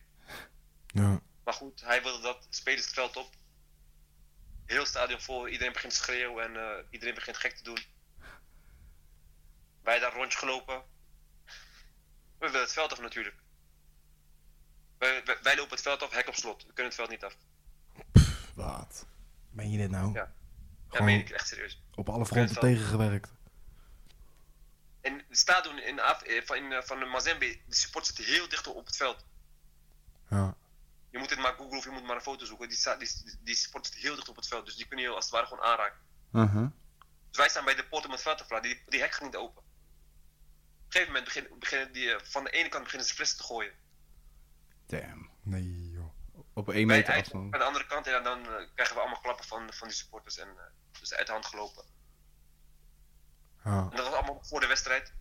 ja. 0.87 1.21
Maar 1.45 1.55
goed, 1.55 1.81
hij 1.81 2.03
wilde 2.03 2.23
dat. 2.23 2.47
Spelers 2.51 2.85
het 2.85 2.95
veld 2.95 3.17
op. 3.17 3.35
Heel 4.67 4.87
stadion 4.87 5.21
vol. 5.21 5.49
Iedereen 5.49 5.73
begint 5.73 5.93
te 5.93 5.99
schreeuwen 5.99 6.45
en 6.45 6.57
eh, 6.57 6.85
iedereen 6.91 7.15
begint 7.15 7.37
gek 7.37 7.57
te 7.57 7.63
doen. 7.63 7.79
Wij 9.83 9.99
daar 9.99 10.13
rondje 10.13 10.39
gelopen. 10.39 10.83
We 12.39 12.47
willen 12.47 12.61
het 12.61 12.73
veld 12.73 12.93
af 12.93 13.01
natuurlijk. 13.01 13.37
Wij, 14.99 15.25
wij, 15.25 15.39
wij 15.43 15.57
lopen 15.57 15.71
het 15.73 15.81
veld 15.83 16.03
af, 16.03 16.11
hek 16.11 16.29
op 16.29 16.35
slot. 16.35 16.61
We 16.67 16.73
kunnen 16.73 16.85
het 16.85 16.95
veld 16.95 17.09
niet 17.11 17.25
af. 17.25 17.37
Wat? 18.55 19.07
Ben 19.51 19.71
je 19.71 19.79
dit 19.79 19.91
nou? 19.91 20.13
Ja. 20.13 20.33
Meen 20.99 21.19
ik 21.21 21.31
echt 21.31 21.49
serieus. 21.49 21.83
op 21.95 22.09
alle 22.09 22.27
fronten 22.27 22.61
tegengewerkt. 22.61 23.33
En 25.01 25.25
het 25.29 25.39
stadion 25.39 25.79
in 25.79 26.01
Af 26.01 26.23
eh, 26.23 26.43
van, 26.45 26.57
in, 26.57 26.73
eh, 26.73 26.83
van 26.83 26.99
de 26.99 27.05
Mazembe, 27.05 27.59
de 27.67 27.75
support 27.75 28.07
zit 28.07 28.19
heel 28.19 28.49
dicht 28.49 28.67
op 28.67 28.87
het 28.87 28.97
veld. 28.97 29.25
Ja. 30.31 30.57
Je 31.11 31.19
moet 31.19 31.31
het 31.31 31.39
maar 31.39 31.55
googlen 31.55 31.79
of 31.79 31.85
je 31.85 31.91
moet 31.91 32.07
maar 32.07 32.17
een 32.17 32.23
foto 32.23 32.45
zoeken. 32.45 32.69
Die, 32.69 32.79
die, 32.99 33.39
die 33.41 33.55
support 33.55 33.87
zit 33.87 33.95
heel 33.95 34.15
dicht 34.15 34.29
op 34.29 34.37
het 34.37 34.47
veld, 34.49 34.67
dus 34.67 34.77
die 34.77 34.87
kun 34.87 34.99
je 34.99 35.09
als 35.09 35.25
het 35.25 35.35
ware 35.35 35.47
gewoon 35.47 35.65
aanraken. 35.65 35.99
Uh-huh. 36.33 36.71
Dus 37.29 37.39
wij 37.39 37.49
staan 37.49 37.65
bij 37.65 37.75
de 37.75 37.89
poort 37.89 38.05
om 38.05 38.11
het 38.11 38.23
veld 38.23 38.39
te 38.39 38.45
verlaten. 38.45 38.71
Die, 38.71 38.83
die 38.89 39.01
hek 39.01 39.13
gaat 39.13 39.25
niet 39.25 39.37
open. 39.37 39.63
Op 39.63 39.67
een 40.87 40.93
gegeven 40.93 41.13
moment 41.13 41.25
beginnen, 41.25 41.59
beginnen 41.59 41.93
die, 41.93 42.15
eh, 42.15 42.21
van 42.23 42.45
de 42.45 42.51
ene 42.51 42.69
kant 42.69 42.83
beginnen 42.83 43.09
ze 43.09 43.15
flessen 43.15 43.39
te 43.39 43.45
gooien. 43.45 43.73
Damn. 44.87 45.31
Nee. 45.43 45.80
Op 46.53 46.69
één 46.69 46.87
meter 46.87 47.15
afstand. 47.15 47.51
bij 47.51 47.59
de 47.59 47.65
andere 47.65 47.87
kant, 47.87 48.07
en 48.07 48.23
dan 48.23 48.39
eh, 48.39 48.67
krijgen 48.75 48.95
we 48.95 49.01
allemaal 49.01 49.21
klappen 49.21 49.45
van, 49.45 49.73
van 49.73 49.89
die 49.89 49.97
supporters. 49.97 50.39
En 50.39 50.49
eh, 50.49 51.01
dus 51.01 51.15
uit 51.15 51.27
de 51.27 51.33
hand 51.33 51.47
gelopen. 51.47 51.85
Ja. 53.65 53.89
En 53.91 53.97
dat 53.97 54.05
was 54.05 54.15
allemaal 54.15 54.39
voor 54.43 54.61
de 54.61 54.67
wedstrijd. 54.67 55.13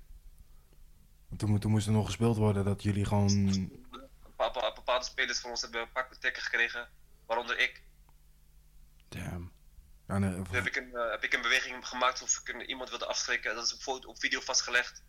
Toen, 1.38 1.60
toen 1.60 1.72
moest 1.72 1.88
er 1.88 1.94
nog 1.94 2.06
gespeeld 2.06 2.38
worden 2.38 2.66
dat 2.66 2.84
jullie 2.84 3.06
gewoon... 3.06 3.30
Een 3.30 4.36
paar- 4.36 4.52
paar- 4.52 4.74
bepaalde 4.74 5.06
spelers 5.06 5.40
van 5.40 5.50
ons 5.50 5.62
hebben 5.62 5.82
een 5.82 5.92
pak 5.92 6.16
tekken 6.16 6.44
gekregen. 6.44 6.90
Waaronder 7.26 7.60
ik. 7.60 7.84
Damn. 9.10 9.52
Ja, 10.08 10.18
nee, 10.18 10.34
Toen 10.34 10.56
heb 10.56 10.66
ik 10.68 10.76
een, 10.76 10.96
eh, 10.96 11.10
heb 11.10 11.24
ik 11.24 11.34
een 11.34 11.42
beweging 11.42 11.88
gemaakt 11.88 12.22
of 12.22 12.40
ik 12.40 12.48
een, 12.54 12.70
iemand 12.70 12.90
wilde 12.90 13.06
afschrikken. 13.06 13.56
Dat 13.56 13.66
is 13.66 13.86
op 14.06 14.20
video 14.20 14.40
vastgelegd. 14.40 15.04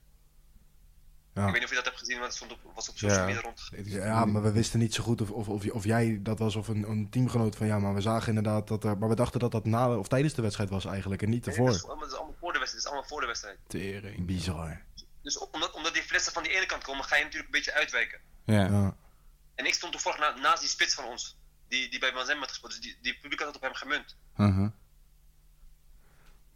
Ja. 1.35 1.47
Ik 1.47 1.53
weet 1.53 1.55
niet 1.55 1.63
of 1.65 1.69
je 1.71 1.75
dat 1.77 1.85
hebt 1.85 1.99
gezien, 1.99 2.17
maar 2.17 2.27
het 2.27 2.35
stond 2.37 2.53
op, 2.53 2.59
was 2.75 2.89
op 2.89 2.97
social 2.99 3.19
Ja. 3.21 3.27
media 3.27 3.41
rond. 3.41 3.71
Ja, 3.85 4.25
maar 4.25 4.43
we 4.43 4.53
wisten 4.53 4.79
niet 4.79 4.95
zo 4.95 5.03
goed 5.03 5.21
of, 5.21 5.31
of, 5.31 5.49
of, 5.49 5.67
of 5.71 5.85
jij 5.85 6.19
dat 6.23 6.39
was 6.39 6.57
of 6.57 6.69
een, 6.69 6.83
een 6.91 7.11
teamgenoot 7.11 7.57
van 7.57 7.67
ja, 7.67 7.79
maar 7.79 7.95
we 7.95 8.01
zagen 8.01 8.29
inderdaad 8.29 8.69
dat 8.69 8.85
er, 8.85 8.99
maar 8.99 9.09
we 9.09 9.15
dachten 9.15 9.41
dat 9.41 9.53
dat 9.53 9.65
na 9.65 9.97
of 9.97 10.09
tijdens 10.09 10.35
de 10.35 10.43
wedstrijd 10.43 10.71
was 10.71 10.85
eigenlijk 10.85 11.23
en 11.23 11.31
niet 11.31 11.47
Nee, 11.47 11.55
ervoor. 11.55 11.71
dat, 11.71 11.77
is, 11.77 11.85
allemaal- 11.85 12.01
dat 12.05 12.13
is 12.13 12.19
allemaal 12.19 12.37
voor 12.41 12.53
de 12.53 12.59
wedstrijd. 12.59 12.85
Dat 12.85 12.93
is 12.93 12.99
allemaal 12.99 13.09
voor 13.09 13.21
de 13.21 13.27
wedstrijd. 13.27 13.59
Tering. 13.67 14.27
Bizar. 14.27 14.83
Dus 15.23 15.39
omdat, 15.39 15.71
omdat 15.73 15.95
die 15.95 16.03
flessen 16.03 16.33
van 16.33 16.43
die 16.43 16.53
ene 16.57 16.67
kant 16.67 16.83
komen, 16.85 17.05
ga 17.05 17.17
je 17.17 17.23
natuurlijk 17.25 17.49
een 17.55 17.59
beetje 17.61 17.73
uitwijken. 17.73 18.21
Ja. 18.45 18.65
Ja. 18.67 18.97
En 19.55 19.67
ik 19.67 19.75
stond 19.75 19.93
toevallig 19.93 20.19
na, 20.19 20.35
naast 20.37 20.61
die 20.61 20.69
spits 20.69 20.95
van 20.95 21.05
ons, 21.05 21.37
die, 21.69 21.91
die 21.91 21.99
bij 22.01 22.13
Mazem 22.13 22.39
had 22.39 22.49
gespeeld. 22.49 22.73
Dus 22.73 22.81
die, 22.81 22.97
die 23.03 23.19
publiek 23.21 23.39
had 23.39 23.49
het 23.49 23.57
op 23.57 23.63
hem 23.63 23.75
gemunt. 23.75 24.17
Uh-huh. 24.37 24.69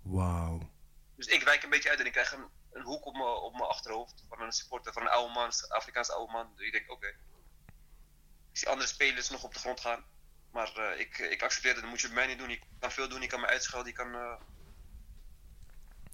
Wauw. 0.03 0.69
Dus 1.17 1.27
ik 1.27 1.43
wijk 1.45 1.63
een 1.63 1.71
beetje 1.71 1.91
uit 1.91 2.01
en 2.01 2.07
ik 2.07 2.13
krijg 2.13 2.33
een, 2.33 2.45
een 2.75 2.83
hoek 2.83 3.07
op 3.07 3.13
mijn 3.15 3.27
op 3.27 3.53
mijn 3.53 3.65
achterhoofd 3.65 4.25
van 4.29 4.41
een 4.41 4.53
supporter, 4.53 4.93
van 4.93 5.03
een 5.03 5.09
oude 5.09 5.33
man, 5.33 5.45
een 5.45 5.71
Afrikaanse 5.77 6.13
oude 6.13 6.33
man. 6.33 6.53
Dus 6.57 6.67
ik 6.67 6.73
denk, 6.73 6.91
oké. 6.91 7.07
Ik 7.07 8.61
zie 8.61 8.69
andere 8.69 8.89
spelers 8.89 9.31
nog 9.31 9.45
op 9.45 9.53
de 9.53 9.59
grond 9.59 9.81
gaan. 9.81 10.05
Maar 10.51 10.77
eh, 10.77 11.01
ik, 11.01 11.19
ik 11.19 11.43
accepteer 11.43 11.73
het, 11.73 11.81
dat 11.81 11.91
moet 11.91 12.01
je 12.01 12.07
bij 12.07 12.17
mij 12.17 12.27
niet 12.27 12.39
doen. 12.39 12.51
Je 12.51 12.61
kan 12.79 12.93
veel 12.93 13.09
doen, 13.09 13.21
je 13.21 13.27
kan 13.29 13.41
me 13.41 13.47
uitschelden, 13.47 13.89
je 13.89 13.93
kan, 13.95 14.15
eh, 14.15 14.41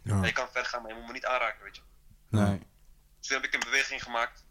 Ja. 0.03 0.25
je 0.25 0.33
kan 0.33 0.51
ver 0.51 0.65
gaan, 0.65 0.83
maar 0.83 0.91
je 0.91 0.97
moet 0.97 1.07
me 1.07 1.13
niet 1.13 1.27
aanraken, 1.27 1.63
weet 1.63 1.77
je. 1.77 1.83
Nee. 2.29 2.59
Dus 3.19 3.27
toen 3.29 3.37
heb 3.37 3.47
ik 3.47 3.55
een 3.55 3.61
beweging 3.71 4.03
gemaakt 4.03 4.45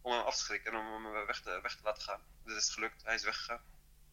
om 0.00 0.12
hem 0.12 0.22
af 0.22 0.36
te 0.36 0.42
schrikken 0.44 0.72
en 0.72 0.78
om 0.78 1.04
hem 1.04 1.26
weg 1.26 1.40
te, 1.40 1.58
weg 1.62 1.76
te 1.76 1.82
laten 1.82 2.02
gaan. 2.02 2.20
Dat 2.44 2.56
is 2.56 2.70
gelukt, 2.70 3.02
hij 3.04 3.14
is 3.14 3.22
weggegaan. 3.24 3.60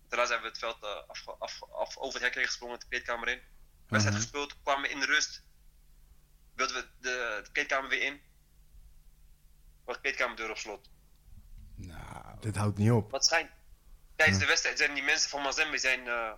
Daarna 0.07 0.25
zijn 0.25 0.41
we 0.41 0.47
het 0.47 0.57
veld 0.57 0.83
eh, 0.83 1.07
af, 1.07 1.27
af, 1.39 1.63
af, 1.71 1.97
over 1.97 2.13
het 2.13 2.23
hek 2.23 2.35
heen 2.35 2.45
gesprongen, 2.45 2.79
de 2.79 2.87
kleedkamer 2.87 3.27
in. 3.27 3.41
Wedstrijd 3.87 4.15
Mhm. 4.17 4.23
gespeeld, 4.23 4.61
kwamen 4.61 4.89
in 4.89 4.99
de 4.99 5.05
rust. 5.05 5.43
Wilden 6.57 6.75
we 6.75 6.87
de, 6.99 7.41
de 7.43 7.51
kleedkamer 7.51 7.89
weer 7.89 8.01
in. 8.01 8.21
Was 9.85 9.95
de 9.95 10.01
kleedkamerdeur 10.01 10.49
op 10.49 10.57
slot. 10.57 10.89
Nou. 11.75 12.39
Dit 12.39 12.55
houdt 12.55 12.77
niet 12.77 12.91
op. 12.91 13.11
Wat 13.11 13.25
schijnt. 13.25 13.51
Tijdens 14.15 14.39
de 14.39 14.45
wedstrijd 14.45 14.77
zijn 14.77 14.93
die 14.93 15.03
mensen 15.03 15.29
van 15.29 15.41
Mazembe 15.41 15.77
zijn, 15.77 16.07
eh 16.07 16.31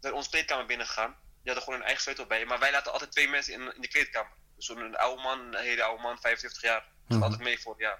zijn 0.00 0.14
onze 0.14 0.30
kleedkamer 0.30 0.66
binnengegaan. 0.66 1.10
Die 1.10 1.52
hadden 1.52 1.62
gewoon 1.62 1.78
een 1.78 1.84
eigen 1.86 2.02
sleutel 2.02 2.26
bij. 2.26 2.46
Maar 2.46 2.58
wij 2.58 2.70
laten 2.70 2.92
altijd 2.92 3.10
twee 3.12 3.28
mensen 3.28 3.52
in, 3.54 3.74
in 3.74 3.80
de 3.80 3.88
kleedkamer. 3.88 4.32
Dus 4.56 4.66
zo'n 4.66 4.96
oude 4.96 5.22
man, 5.22 5.38
een 5.40 5.54
hele 5.62 5.82
oude 5.82 6.02
man, 6.02 6.18
75 6.20 6.62
jaar. 6.62 6.80
Gaat 6.80 6.92
Mhm. 7.08 7.22
altijd 7.22 7.42
mee 7.42 7.60
voor, 7.60 7.74
ja. 7.78 7.98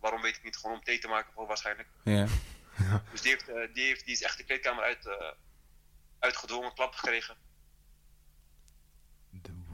waarom 0.00 0.22
weet 0.22 0.36
ik 0.36 0.42
niet, 0.42 0.56
gewoon 0.56 0.76
om 0.76 0.82
thee 0.84 0.98
te 0.98 1.08
maken 1.08 1.32
voor 1.32 1.46
waarschijnlijk. 1.46 1.88
Ja. 2.04 2.26
Dus 3.10 3.20
die, 3.20 3.30
heeft, 3.30 3.48
eh, 3.48 3.74
die, 3.74 3.84
heeft, 3.84 4.04
die 4.04 4.14
is 4.14 4.22
echt 4.22 4.36
de 4.36 4.44
kleedkamer 4.44 4.84
uit, 4.84 5.06
eh, 5.06 5.30
uitgedwongen, 6.18 6.74
klap 6.74 6.94
gekregen. 6.94 7.36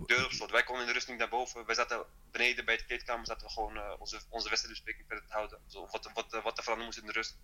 De- 0.08 0.14
Deur 0.14 0.30
slot. 0.32 0.50
Wij 0.50 0.62
konden 0.62 0.82
in 0.82 0.88
de 0.88 0.94
rust 0.94 1.08
niet 1.08 1.18
naar 1.18 1.28
boven. 1.28 1.66
Wij 1.66 1.74
zaten 1.74 2.04
beneden 2.30 2.64
bij 2.64 2.76
de 2.76 2.84
kleedkamer, 2.84 3.26
zaten 3.26 3.46
we 3.46 3.52
gewoon 3.52 3.76
eh, 3.76 3.94
onze, 3.98 4.20
onze 4.28 4.48
wedstrijdbespreking 4.48 5.06
verder 5.06 5.26
te 5.26 5.32
houden. 5.32 5.58
Zo, 5.66 5.86
wat, 5.90 6.10
wat, 6.14 6.30
wat 6.42 6.56
er 6.58 6.62
veranderen 6.62 6.84
moest 6.84 6.98
in 6.98 7.06
de 7.06 7.12
rust. 7.12 7.38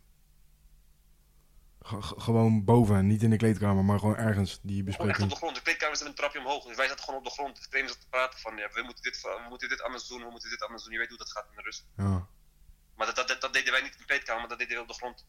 Ge- 1.81 2.03
ge- 2.03 2.21
gewoon 2.21 2.65
boven, 2.65 3.07
niet 3.07 3.23
in 3.23 3.31
de 3.31 3.37
kleedkamer, 3.37 3.85
maar 3.85 3.99
gewoon 3.99 4.17
ergens 4.17 4.61
die 4.63 4.77
Gewoon 4.77 4.89
echt 4.89 4.99
op 5.01 5.07
bespreking. 5.07 5.31
de 5.31 5.37
grond. 5.37 5.55
De 5.57 5.63
kleedkamer 5.63 5.97
zit 5.97 6.07
een 6.07 6.15
trapje 6.15 6.39
omhoog. 6.39 6.65
Dus 6.65 6.77
wij 6.77 6.89
zaten 6.89 7.05
gewoon 7.05 7.19
op 7.21 7.27
de 7.27 7.31
grond. 7.31 7.63
De 7.63 7.69
trainer 7.69 7.93
zat 7.93 8.01
te 8.01 8.09
praten 8.09 8.41
van, 8.41 8.57
ja, 8.57 8.69
we 8.73 8.83
moeten 8.83 9.03
dit, 9.03 9.21
we 9.21 9.47
moeten 9.49 9.69
dit 9.69 9.83
anders 9.83 10.07
doen, 10.07 10.23
we 10.25 10.31
moeten 10.31 10.51
dit 10.51 10.63
anders 10.63 10.83
doen. 10.83 10.93
Je 10.93 10.99
weet 10.99 11.09
hoe 11.09 11.19
dat 11.19 11.33
gaat 11.33 11.47
in 11.51 11.57
de 11.57 11.63
rust. 11.63 11.87
Ja. 11.97 12.27
Maar 12.97 13.07
dat, 13.07 13.17
dat, 13.17 13.29
dat, 13.29 13.41
dat 13.41 13.53
deden 13.53 13.73
wij 13.73 13.83
niet 13.83 13.93
in 13.93 13.99
de 13.99 14.05
kleedkamer, 14.05 14.41
maar 14.41 14.49
dat 14.51 14.59
deden 14.59 14.77
we 14.77 14.83
op 14.83 14.89
de 14.89 14.95
grond. 14.95 15.27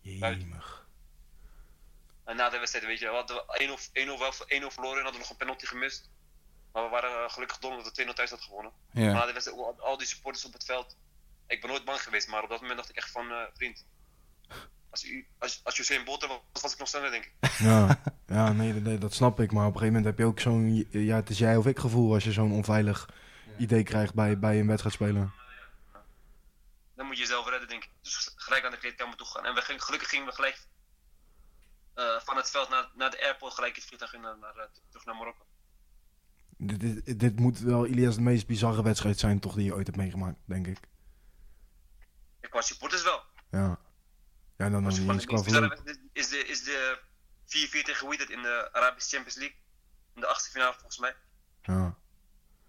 Jemig. 0.00 0.87
En 2.28 2.36
na 2.36 2.48
de 2.48 2.58
wedstrijd, 2.58 2.86
weet 2.86 2.98
je, 2.98 3.08
we 3.08 3.14
hadden 3.14 3.42
1-0 3.46 3.78
1-0 3.92 4.18
wel- 4.18 4.32
1-0 4.46 4.70
verloren 4.70 4.96
en 4.98 5.02
hadden 5.02 5.20
nog 5.20 5.30
een 5.30 5.36
penalty 5.36 5.66
gemist. 5.66 6.10
Maar 6.72 6.82
we 6.84 6.88
waren 6.90 7.24
eh, 7.24 7.30
gelukkig 7.32 7.58
dom 7.58 7.76
dat 7.76 7.84
we 7.84 7.92
2-0 7.92 8.12
thuis 8.14 8.30
hadden 8.30 8.48
gewonnen. 8.48 8.72
Maar 8.92 9.02
Ja. 9.04 9.26
de 9.26 9.32
wedstrijd, 9.32 9.58
al- 9.60 9.76
al 9.80 9.96
die 9.98 10.06
supporters 10.06 10.44
op 10.44 10.52
het 10.52 10.64
veld. 10.64 10.96
Ik 11.46 11.60
ben 11.60 11.70
nooit 11.70 11.84
bang 11.84 12.02
geweest, 12.02 12.28
maar 12.28 12.42
op 12.42 12.48
dat 12.48 12.60
moment 12.60 12.78
dacht 12.78 12.90
ik 12.90 12.96
echt 12.96 13.10
van, 13.10 13.30
eh, 13.30 13.42
vriend. 13.54 13.84
Als, 14.90 15.04
u, 15.04 15.26
als, 15.38 15.60
als 15.64 15.78
Usain 15.78 16.04
Bolt 16.04 16.22
er 16.22 16.28
was, 16.28 16.40
was 16.62 16.72
ik 16.72 16.78
nog 16.78 16.88
sneller, 16.88 17.10
denk 17.10 17.24
ik. 17.24 17.32
Ja, 17.58 18.02
ja 18.26 18.52
nee, 18.52 18.72
nee, 18.72 18.98
dat 18.98 19.14
snap 19.14 19.40
ik. 19.40 19.52
Maar 19.52 19.66
op 19.66 19.74
een 19.74 19.78
gegeven 19.78 19.86
moment 20.00 20.04
heb 20.04 20.18
je 20.18 20.24
ook 20.32 20.40
zo'n, 20.40 20.86
ja, 20.90 21.16
het 21.16 21.30
is 21.30 21.38
jij 21.38 21.56
of 21.56 21.66
ik 21.66 21.78
gevoel 21.78 22.14
als 22.14 22.24
je 22.24 22.32
zo'n 22.32 22.52
onveilig 22.52 23.08
idee 23.58 23.82
krijgt 23.82 24.14
bij, 24.14 24.38
bij 24.38 24.58
een 24.60 24.66
wedstrijd 24.66 24.94
spelen. 24.94 25.32
Dan 26.96 27.06
moet 27.06 27.16
je 27.16 27.22
jezelf 27.22 27.48
redden, 27.48 27.68
denk 27.68 27.84
ik. 27.84 27.90
Dus 28.02 28.32
gelijk 28.36 28.64
aan 28.64 28.70
de 28.70 28.78
kleedkamer 28.78 29.16
toe 29.16 29.26
gaan. 29.26 29.44
En 29.44 29.54
we 29.54 29.60
gingen, 29.60 29.82
gelukkig 29.82 30.08
gingen 30.08 30.26
we 30.26 30.32
gelijk 30.32 30.66
van 31.98 32.36
het 32.36 32.50
veld 32.50 32.68
naar, 32.68 32.90
naar 32.94 33.10
de 33.10 33.22
airport, 33.22 33.54
gelijk 33.54 33.74
het 33.76 33.84
vliegtuig 33.84 34.14
in, 34.14 34.20
naar, 34.20 34.38
naar, 34.38 34.56
eh, 34.56 34.64
terug 34.88 35.04
naar 35.04 35.16
Marokko. 35.16 35.46
Dit, 36.56 36.80
dit, 36.80 37.20
dit 37.20 37.38
moet 37.38 37.58
wel, 37.58 37.86
Ilias, 37.86 38.14
de 38.14 38.20
meest 38.20 38.46
bizarre 38.46 38.82
wedstrijd 38.82 39.18
zijn 39.18 39.40
toch 39.40 39.54
die 39.54 39.64
je 39.64 39.74
ooit 39.74 39.86
hebt 39.86 39.98
meegemaakt, 39.98 40.38
denk 40.44 40.66
ik. 40.66 40.78
En 42.40 42.50
qua 42.50 42.60
supporters 42.60 43.02
wel. 43.02 43.22
Ja. 43.50 43.78
Ja, 44.56 44.70
dan 44.70 44.90
je 44.94 45.00
niet 45.00 45.10
eens 45.10 45.98
is 46.12 46.28
de, 46.28 46.46
is 46.46 46.62
de 46.62 47.00
4-4 47.44 47.82
tegen 47.82 48.08
Wydad 48.08 48.28
in 48.28 48.42
de 48.42 48.68
Arabische 48.72 49.16
Champions 49.16 49.38
League. 49.38 49.56
In 50.14 50.20
de 50.20 50.26
achtste 50.26 50.50
finale 50.50 50.72
volgens 50.72 50.98
mij. 50.98 51.16
Ja. 51.62 51.98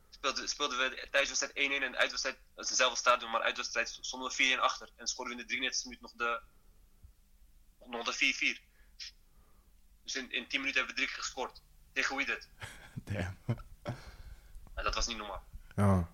Speelden, 0.10 0.50
speelden 0.50 0.78
we 0.78 1.08
thuiswedstrijd 1.12 1.54
1-1 1.54 1.84
en 1.84 1.92
de 1.92 1.98
uitwedstrijd, 1.98 2.38
dat 2.56 2.64
is 2.64 2.70
dezelfde 2.70 2.98
stadion, 2.98 3.32
maar 3.32 3.42
uitwedstrijd 3.42 3.98
stonden 4.02 4.32
we 4.38 4.56
4-1 4.58 4.60
achter. 4.60 4.90
En 4.96 5.08
scoorden 5.08 5.36
we 5.36 5.42
in 5.42 5.48
de 5.48 5.54
93 5.54 5.84
minuut 5.86 6.02
nog 6.02 6.14
de, 6.14 6.42
nog 7.86 8.16
de 8.16 8.58
4-4. 8.58 8.69
Dus 10.14 10.22
in, 10.22 10.32
in 10.32 10.48
10 10.48 10.60
minuten 10.60 10.80
hebben 10.80 10.96
we 10.96 11.02
drie 11.02 11.08
keer 11.08 11.24
gescoord. 11.24 11.62
Tegen 11.94 12.16
Wydad. 12.18 12.48
Damn. 12.94 13.36
En 14.76 14.84
dat 14.86 14.96
was 14.96 15.08
niet 15.08 15.18
normaal. 15.18 15.44
ja. 15.76 16.10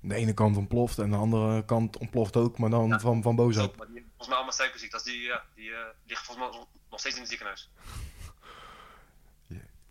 De 0.00 0.14
ene 0.14 0.34
kant 0.34 0.56
ontploft 0.56 0.98
en 0.98 1.10
de 1.10 1.16
andere 1.16 1.64
kant 1.64 1.98
ontploft 1.98 2.36
ook, 2.36 2.58
maar 2.58 2.70
dan 2.70 2.88
Ja. 2.88 2.98
van, 3.00 3.22
van 3.22 3.36
boosheid. 3.36 3.70
Volgens 3.76 4.26
mij 4.26 4.34
allemaal 4.36 4.52
suikerziekte. 4.52 4.96
Dat 4.96 5.06
is 5.06 5.12
die, 5.12 5.22
ja, 5.22 5.44
die 5.54 5.70
eh, 5.70 5.78
liggen 6.06 6.26
volgens 6.26 6.50
mij 6.56 6.66
nog 6.90 7.00
steeds 7.00 7.14
in 7.14 7.20
het 7.20 7.30
ziekenhuis. 7.30 7.70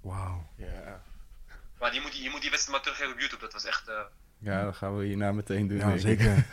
Wauw. 0.02 0.48
Ja. 0.56 1.04
Maar 1.80 1.92
die 1.92 2.02
moet, 2.02 2.18
je 2.18 2.30
moet 2.30 2.42
die 2.42 2.50
wedstrijd 2.50 2.78
maar 2.78 2.82
teruggeven 2.82 3.14
op 3.14 3.20
YouTube. 3.20 3.42
Dat 3.42 3.54
was 3.54 3.66
echt... 3.66 3.88
eh, 3.88 4.02
ja, 4.38 4.64
dat 4.64 4.76
gaan 4.76 4.98
we 4.98 5.06
hierna 5.06 5.32
meteen 5.32 5.68
doen. 5.68 5.78
Ja, 5.78 5.98
zeker. 5.98 6.46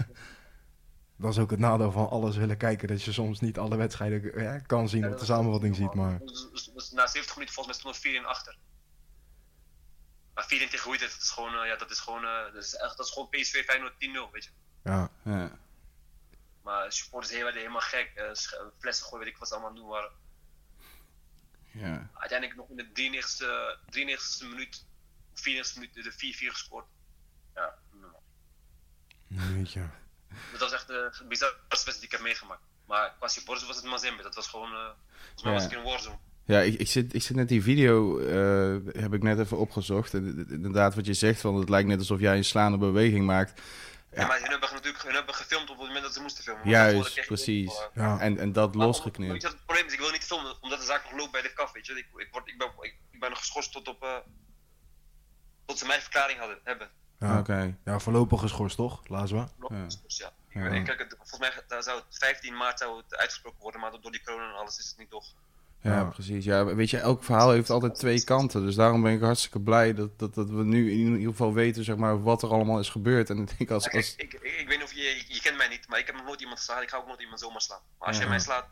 Dat 1.17 1.33
is 1.33 1.39
ook 1.39 1.51
het 1.51 1.59
nadeel 1.59 1.91
van 1.93 2.09
alles 2.09 2.37
willen 2.37 2.57
kijken. 2.57 2.89
Dat 2.89 3.03
je 3.03 3.12
soms 3.12 3.41
niet 3.41 3.59
alle 3.59 3.77
wedstrijden 3.77 4.43
ja, 4.43 4.59
kan 4.59 4.89
zien 4.89 5.01
Ja, 5.03 5.07
dat 5.09 5.17
de 5.17 5.23
is- 5.23 5.29
samenvatting 5.31 5.77
ziet. 5.77 5.95
Maar 5.95 6.19
Dus, 6.19 6.49
dus- 6.53 6.71
dus 6.75 6.91
na 6.91 7.07
70 7.07 7.35
minuten 7.35 7.55
volgens 7.55 7.67
mij 7.67 7.75
stonden 7.93 8.01
we 8.03 8.09
4-1 8.09 8.27
achter. 8.27 8.57
Maar 10.35 10.45
4-1 10.47 10.69
tegen 10.71 10.91
Wydad, 10.91 11.11
dat 11.11 11.21
is 11.21 11.31
gewoon, 11.31 11.55
eh, 11.55 11.67
ja, 11.67 11.77
dat 11.77 11.91
is 11.91 11.99
gewoon, 12.01 12.25
eh, 12.25 12.53
dat 12.53 12.62
is 12.64 12.75
echt, 12.75 12.97
dat 12.97 13.07
is 13.07 13.12
gewoon 13.12 13.29
PSV 13.29 13.64
Feyenoord 13.64 13.95
10-0, 13.99 14.31
weet 14.33 14.45
je. 14.45 14.51
ja, 14.85 15.11
Ja. 15.25 15.59
Maar 16.62 16.93
supporters 16.93 17.33
werden 17.33 17.61
helemaal 17.61 17.81
gek, 17.81 18.12
eh, 18.14 18.25
flessen 18.79 19.07
gooien, 19.07 19.25
weet 19.25 19.33
ik 19.35 19.39
wat 19.39 19.49
ze 19.49 19.55
allemaal 19.55 19.75
doen 19.75 19.89
waren. 19.89 20.11
Ja. 21.73 22.11
Uiteindelijk 22.14 22.59
nog 22.59 22.69
in 22.71 22.77
de 22.77 22.93
93ste, 22.93 23.79
93ste 23.91 24.47
minuut, 24.49 24.85
of 25.35 25.41
94ste 25.41 25.79
minuut, 25.81 25.95
de 25.95 26.12
4-4 26.12 26.51
gescoord. 26.51 26.87
Ja, 27.55 27.75
normaal. 27.93 28.23
weet 29.29 29.73
je. 29.73 29.85
Dat 30.51 30.61
was 30.61 30.72
echt 30.72 30.87
de 30.87 31.11
bizarste 31.28 31.59
wedstrijd 31.68 31.97
die 31.97 32.07
ik 32.07 32.12
heb 32.12 32.20
meegemaakt. 32.20 32.62
Maar 32.87 33.14
qua 33.18 33.28
supporters 33.28 33.66
was 33.66 33.76
het 33.76 33.84
Mazembe, 33.84 34.22
dat 34.22 34.34
was 34.34 34.47
gewoon, 34.47 34.72
eh 34.72 34.89
volgens 35.18 35.43
mij 35.43 35.53
Ja. 35.53 35.59
was 35.59 35.66
ik 35.66 35.72
in 35.72 35.78
een 35.78 35.84
warzone. 35.84 36.18
Ja, 36.45 36.61
ik, 36.61 36.78
ik, 36.80 36.89
zit, 36.89 37.14
ik 37.14 37.22
zit 37.22 37.37
net 37.37 37.49
die 37.49 37.62
video, 37.62 38.18
eh, 38.18 39.01
heb 39.03 39.12
ik 39.14 39.22
net 39.22 39.39
even 39.39 39.59
opgezocht. 39.59 40.14
En 40.14 40.47
inderdaad, 40.51 40.95
wat 40.95 41.07
je 41.07 41.14
zegt, 41.14 41.41
van 41.41 41.55
het 41.55 41.68
lijkt 41.68 41.89
net 41.89 41.99
alsof 41.99 42.20
jij 42.20 42.37
een 42.37 42.45
slaande 42.45 42.78
beweging 42.78 43.24
maakt. 43.26 43.61
Ja. 44.12 44.26
maar 44.26 44.41
hun 44.41 44.51
hebben 44.51 44.68
natuurlijk 44.72 45.03
hun 45.05 45.14
hebben 45.14 45.34
gefilmd 45.34 45.70
op 45.70 45.78
het 45.78 45.87
moment 45.87 46.05
dat 46.05 46.14
ze 46.14 46.20
moesten 46.20 46.45
filmen. 46.45 46.68
Juist, 46.68 47.26
precies. 47.26 47.80
Ja. 47.95 48.18
En, 48.20 48.39
en 48.39 48.53
dat 48.53 48.74
Maar 48.74 48.87
om- 48.87 48.93
losgeknipt. 48.93 49.43
het 49.43 49.64
probleem 49.66 49.87
is? 49.87 49.93
Ik 49.93 49.99
wil 49.99 50.11
niet 50.11 50.24
filmen, 50.24 50.55
omdat 50.62 50.78
de 50.80 50.84
zaak 50.87 51.03
nog 51.05 51.18
loopt 51.20 51.32
bij 51.32 51.43
de 51.43 51.53
kaf, 51.53 51.72
weet 51.72 51.87
je. 51.87 51.93
Ik, 51.93 52.07
ik, 52.16 52.28
word, 52.30 52.49
ik, 52.49 52.59
ben, 52.59 52.68
ik, 52.80 52.95
ik 53.11 53.20
ben 53.20 53.30
nog 53.30 53.39
geschorst 53.39 53.72
tot 53.72 53.89
op... 53.89 54.03
eh, 54.03 54.16
tot 55.66 55.78
ze 55.78 55.87
mijn 55.87 56.01
verklaring 56.01 56.39
hadden, 56.39 56.59
hebben. 56.64 56.91
Ja. 57.19 57.39
Oké. 57.39 57.77
ja, 57.85 57.99
voorlopig 57.99 58.41
geschorst 58.41 58.77
toch? 58.77 59.09
Nog 59.09 59.31
Ja. 59.39 59.85
geschorst, 59.85 60.19
ja. 60.19 60.27
Ik, 60.49 60.62
Ja. 60.62 60.69
ik, 60.69 60.85
kijk, 60.85 60.99
het- 60.99 61.14
volgens 61.19 61.39
mij 61.39 61.53
daar 61.69 61.83
zou 61.83 61.97
het 62.09 62.19
15 62.19 62.57
maart 62.57 62.79
zou 62.79 62.97
het 62.97 63.17
uitgesproken 63.17 63.61
worden, 63.61 63.81
maar 63.81 63.91
door 64.01 64.11
die 64.12 64.23
corona 64.25 64.49
en 64.49 64.55
alles 64.59 64.79
is 64.79 64.89
het 64.89 64.99
niet 64.99 65.11
toch. 65.11 65.25
Ja, 65.81 65.95
Ja. 65.95 66.05
precies. 66.05 66.45
Ja, 66.45 66.64
weet 66.64 66.91
je, 66.91 66.99
elk 66.99 67.25
verhaal 67.25 67.51
heeft 67.51 67.71
altijd 67.71 67.95
twee 67.95 68.25
kanten. 68.25 68.62
Dus 68.64 68.75
daarom 68.75 69.03
ben 69.03 69.12
ik 69.12 69.21
hartstikke 69.21 69.61
blij 69.61 69.95
dat, 69.95 70.19
dat, 70.19 70.35
dat 70.35 70.51
we 70.51 70.64
nu 70.64 70.91
in 70.93 70.99
ieder 71.17 71.31
geval 71.31 71.53
weten 71.53 71.85
zeg 71.85 71.97
maar, 71.97 72.23
wat 72.23 72.43
er 72.43 72.49
allemaal 72.51 72.79
is 72.79 72.89
gebeurd. 72.89 73.31
En 73.31 73.39
ik 73.39 73.59
denk 73.59 73.71
als... 73.71 73.91
Als 73.91 74.14
ik, 74.17 74.33
ik, 74.33 74.41
ik 74.43 74.69
weet 74.69 74.79
niet 74.79 74.83
of 74.87 74.93
je, 74.93 75.25
je, 75.29 75.41
kent 75.41 75.57
mij 75.57 75.69
niet, 75.69 75.89
maar 75.89 75.99
ik 75.99 76.07
heb 76.07 76.14
nog 76.17 76.25
nooit 76.25 76.41
iemand 76.41 76.59
geslagen. 76.59 76.83
Ik 76.83 76.91
ga 76.91 76.97
ook 76.97 77.07
nooit 77.07 77.21
iemand 77.21 77.41
zomaar 77.41 77.61
slaan. 77.61 77.81
Maar 77.99 78.09
als 78.09 78.17
Ja. 78.17 78.23
jij 78.23 78.31
mij 78.31 78.41
slaat, 78.41 78.67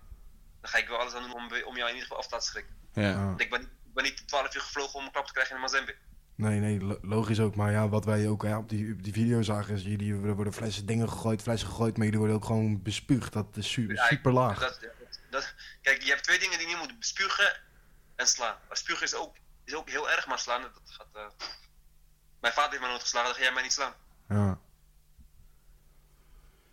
dan 0.61 0.71
ga 0.71 0.79
ik 0.79 0.89
wel 0.89 0.99
alles 0.99 1.15
aan 1.15 1.23
doen 1.23 1.35
om, 1.35 1.43
om 1.45 1.77
jou 1.77 1.89
in 1.89 1.95
ieder 1.95 2.03
geval 2.03 2.17
af 2.19 2.25
te 2.27 2.33
laten 2.35 2.49
schrikken. 2.49 2.75
ja. 2.93 3.25
Want 3.25 3.41
ik 3.41 3.51
ben, 3.51 3.69
ben 3.95 4.05
niet 4.05 4.29
12 4.29 4.55
uur 4.55 4.61
gevlogen 4.61 4.99
om 4.99 5.05
een 5.05 5.11
klap 5.13 5.27
te 5.27 5.33
krijgen 5.33 5.55
in 5.55 5.61
Mazembe. 5.61 5.95
Nee, 6.37 6.61
nee, 6.61 6.81
lo- 6.81 6.99
logisch 7.03 7.41
ook. 7.41 7.55
Maar 7.57 7.73
ja, 7.73 7.89
wat 7.89 8.05
wij 8.05 8.29
ook 8.29 8.43
ja, 8.43 8.59
op, 8.59 8.69
die, 8.69 8.93
op 8.93 9.03
die 9.03 9.13
video 9.13 9.43
zagen, 9.43 9.75
is 9.75 9.83
jullie 9.83 10.13
er 10.13 10.35
worden 10.35 10.53
flessen 10.53 10.87
dingen 10.87 11.09
gegooid, 11.09 11.43
flessen 11.43 11.69
gegooid, 11.69 11.95
maar 11.97 12.05
jullie 12.05 12.19
worden 12.21 12.37
ook 12.37 12.45
gewoon 12.45 12.83
bespuugd. 12.83 13.33
Dat 13.33 13.57
is 13.57 13.71
su- 13.73 13.93
Ja, 13.93 14.03
ik- 14.03 14.09
super 14.09 14.33
laag. 14.33 14.59
Dat, 14.59 14.81
dat, 14.81 14.93
dat- 15.31 15.55
kijk, 15.83 16.03
je 16.03 16.11
hebt 16.11 16.23
twee 16.25 16.39
dingen 16.39 16.59
die 16.59 16.69
je 16.69 16.77
niet 16.77 16.83
moet 16.91 17.07
spugen 17.07 17.61
en 18.17 18.27
slaan. 18.27 18.57
Maar 18.69 18.77
spugen 18.77 19.03
is 19.03 19.15
ook, 19.15 19.37
is 19.65 19.75
ook 19.75 19.89
heel 19.91 20.11
erg, 20.11 20.27
maar 20.27 20.39
slaan, 20.39 20.63
dat 20.63 20.81
gaat... 20.85 21.07
eh, 21.13 21.47
Mijn 22.41 22.53
vader 22.53 22.71
heeft 22.71 22.81
mij 22.83 22.91
nooit 22.91 23.03
geslagen, 23.03 23.29
dan 23.29 23.37
ga 23.39 23.45
jij 23.45 23.53
mij 23.53 23.63
niet 23.63 23.73
slaan. 23.73 23.93
Ja. 24.29 24.59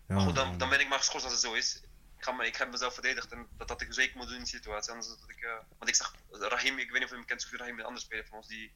Ja, 0.08 0.14
Maar 0.14 0.20
goed, 0.20 0.34
dan, 0.34 0.58
dan 0.58 0.68
ben 0.68 0.80
ik 0.80 0.88
maar 0.88 0.98
geschorst 0.98 1.24
als 1.24 1.34
het 1.34 1.42
zo 1.42 1.52
is. 1.52 1.76
Ik, 2.18 2.24
ga 2.24 2.42
ik 2.42 2.56
heb 2.56 2.70
mezelf 2.70 2.94
verdedigd 2.94 3.32
en 3.32 3.46
dat 3.56 3.68
had 3.68 3.80
ik 3.80 3.92
zeker 3.92 4.16
moeten 4.16 4.34
doen 4.34 4.44
in 4.44 4.50
die 4.50 4.54
situatie. 4.58 4.90
Anders 4.92 5.08
dat 5.08 5.28
ik, 5.28 5.42
eh, 5.42 5.52
want 5.78 5.88
ik 5.90 5.94
zag 5.94 6.14
Rahim, 6.30 6.78
ik 6.78 6.84
weet 6.90 6.92
niet 6.92 7.02
of 7.02 7.08
je 7.10 7.14
hem 7.16 7.24
kent, 7.24 7.42
Sophie 7.42 7.58
Rahim, 7.58 7.78
een 7.78 7.84
andere 7.84 8.04
speler 8.04 8.24
van 8.26 8.36
ons, 8.38 8.46
die 8.48 8.72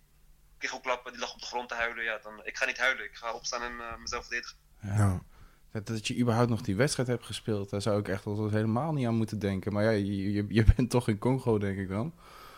kreeg 0.59 0.75
ook 0.75 0.83
klappen, 0.83 1.13
die 1.13 1.21
lag 1.21 1.33
op 1.35 1.41
de 1.41 1.47
grond 1.47 1.69
te 1.69 1.75
huilen. 1.75 2.05
Ja, 2.05 2.19
dan, 2.23 2.41
ik 2.45 2.57
ga 2.57 2.65
niet 2.67 2.79
huilen, 2.79 3.05
ik 3.05 3.15
ga 3.17 3.33
opstaan 3.33 3.63
en 3.63 3.81
eh, 3.81 3.97
mezelf 3.97 4.23
verdedigen. 4.27 4.57
ja. 4.81 5.21
Dat, 5.73 5.87
dat 5.87 6.07
je 6.07 6.19
überhaupt 6.19 6.51
nog 6.51 6.61
die 6.61 6.77
wedstrijd 6.77 7.09
hebt 7.09 7.25
gespeeld, 7.25 7.71
daar 7.71 7.83
zou 7.83 7.99
ik 8.01 8.09
echt 8.09 8.25
wel 8.25 8.49
helemaal 8.51 8.93
niet 8.93 9.07
aan 9.07 9.15
moeten 9.15 9.39
denken. 9.39 9.73
Maar 9.73 9.85
ja, 9.85 9.91
je, 9.91 10.33
je, 10.33 10.45
je 10.49 10.65
bent 10.77 10.91
toch 10.91 11.09
in 11.09 11.19
Congo, 11.19 11.59
denk 11.59 11.79
ik 11.79 11.89
dan. 11.89 12.15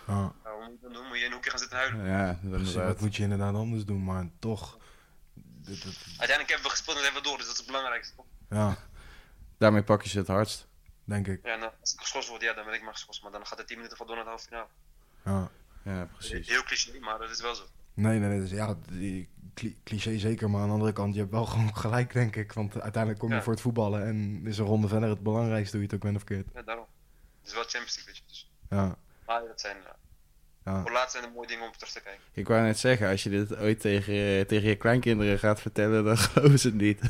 ja. 0.07 0.33
Nou, 0.45 0.59
wat 0.61 0.69
moet 0.71 0.81
je 0.81 0.89
dan? 0.89 1.07
Moet 1.07 1.17
je 1.19 1.21
in 1.21 1.27
een 1.27 1.33
hoekje 1.33 1.51
gaan 1.51 1.59
zitten 1.59 1.79
huilen? 1.79 2.07
Ja, 2.07 2.39
Precies, 2.51 2.75
wat 2.75 3.01
moet 3.01 3.17
je 3.17 3.23
inderdaad 3.23 3.55
anders 3.55 3.85
doen, 3.85 4.05
maar 4.05 4.29
toch. 4.39 4.79
Uiteindelijk 5.67 6.49
hebben 6.49 6.63
we 6.63 6.69
gespeeld 6.71 6.97
en 6.97 7.03
hebben 7.05 7.23
we 7.23 7.29
door, 7.29 7.37
dus 7.37 7.47
dat 7.47 7.55
is 7.55 7.61
het 7.61 7.67
belangrijkste. 7.71 8.15
toch? 8.17 8.27
ja, 8.51 8.77
Daarmee 9.59 9.83
pak 9.83 10.03
je 10.03 10.09
ze 10.09 10.19
het 10.19 10.27
hardst. 10.27 10.67
denk 11.05 11.27
ik. 11.27 11.41
Ja, 11.45 11.57
eh, 11.57 11.69
als 11.81 11.93
ik 11.93 12.01
geschorst 12.01 12.29
word, 12.29 12.43
ja, 12.43 12.53
dan 12.53 12.65
ben 12.65 12.75
ik 12.75 12.83
maar 12.83 12.93
geschorst. 12.93 13.23
Maar 13.23 13.33
dan 13.33 13.47
gaat 13.47 13.59
het 13.59 13.67
10 13.67 13.77
minuten 13.77 13.97
van 13.99 14.07
door 14.07 14.17
naar 14.17 14.25
de 14.25 14.31
halve 14.31 14.45
finale. 14.47 14.69
Ja. 15.25 15.51
Ja, 15.85 16.05
precies. 16.13 16.49
Heel 16.49 16.63
cliché, 16.63 16.99
maar 16.99 17.19
dat 17.19 17.31
is 17.31 17.41
wel 17.41 17.55
zo. 17.55 17.63
Nee, 17.99 18.19
nee, 18.19 18.29
nee. 18.29 18.41
Dus 18.41 18.51
ja, 18.51 18.77
die 18.91 19.29
cli- 19.55 19.77
cliché 19.85 20.19
zeker, 20.19 20.51
maar 20.51 20.61
aan 20.61 20.67
de 20.67 20.73
andere 20.73 20.93
kant, 20.93 21.15
je 21.15 21.21
hebt 21.21 21.33
wel 21.33 21.47
gewoon 21.53 21.77
gelijk, 21.77 22.13
denk 22.13 22.37
ik. 22.37 22.53
Want 22.53 22.81
uiteindelijk 22.81 23.21
kom 23.23 23.29
je 23.31 23.35
Ja. 23.37 23.43
voor 23.43 23.53
het 23.53 23.63
voetballen 23.63 24.05
en 24.07 24.41
is 24.47 24.59
een 24.59 24.65
ronde 24.67 24.89
verder 24.89 25.09
het 25.09 25.23
belangrijkste, 25.23 25.77
hoe 25.77 25.81
je 25.87 25.93
het 25.93 25.95
ook 25.97 26.03
bent 26.05 26.17
of 26.17 26.25
keert. 26.25 26.47
Ja, 26.55 26.63
daarom. 26.63 26.87
Het 27.41 27.49
is 27.49 27.55
wel 27.55 27.63
Champions 27.63 27.95
League, 27.97 28.13
weet 28.13 28.17
je. 28.17 28.23
Dus. 28.27 28.51
Ja, 28.71 28.97
Maar 29.27 29.41
dat 29.47 29.61
zijn, 29.61 29.77
eh, 29.77 29.91
ja. 30.65 30.83
voor 30.83 30.93
laatst 30.93 31.13
zijn 31.13 31.25
er 31.25 31.31
mooie 31.31 31.47
dingen 31.49 31.65
om 31.67 31.73
terug 31.73 31.93
te 31.93 32.01
kijken. 32.01 32.23
Ik 32.33 32.49
wou 32.49 32.63
net 32.63 32.79
zeggen, 32.79 33.09
als 33.09 33.23
je 33.23 33.31
dit 33.31 33.57
ooit 33.57 33.81
tegen, 33.81 34.15
eh, 34.15 34.41
tegen 34.45 34.69
je 34.69 34.77
kleinkinderen 34.77 35.39
gaat 35.39 35.61
vertellen, 35.61 36.05
dan 36.05 36.19
geloven 36.29 36.59
ze 36.59 36.67
het 36.69 36.77
niet. 36.77 37.01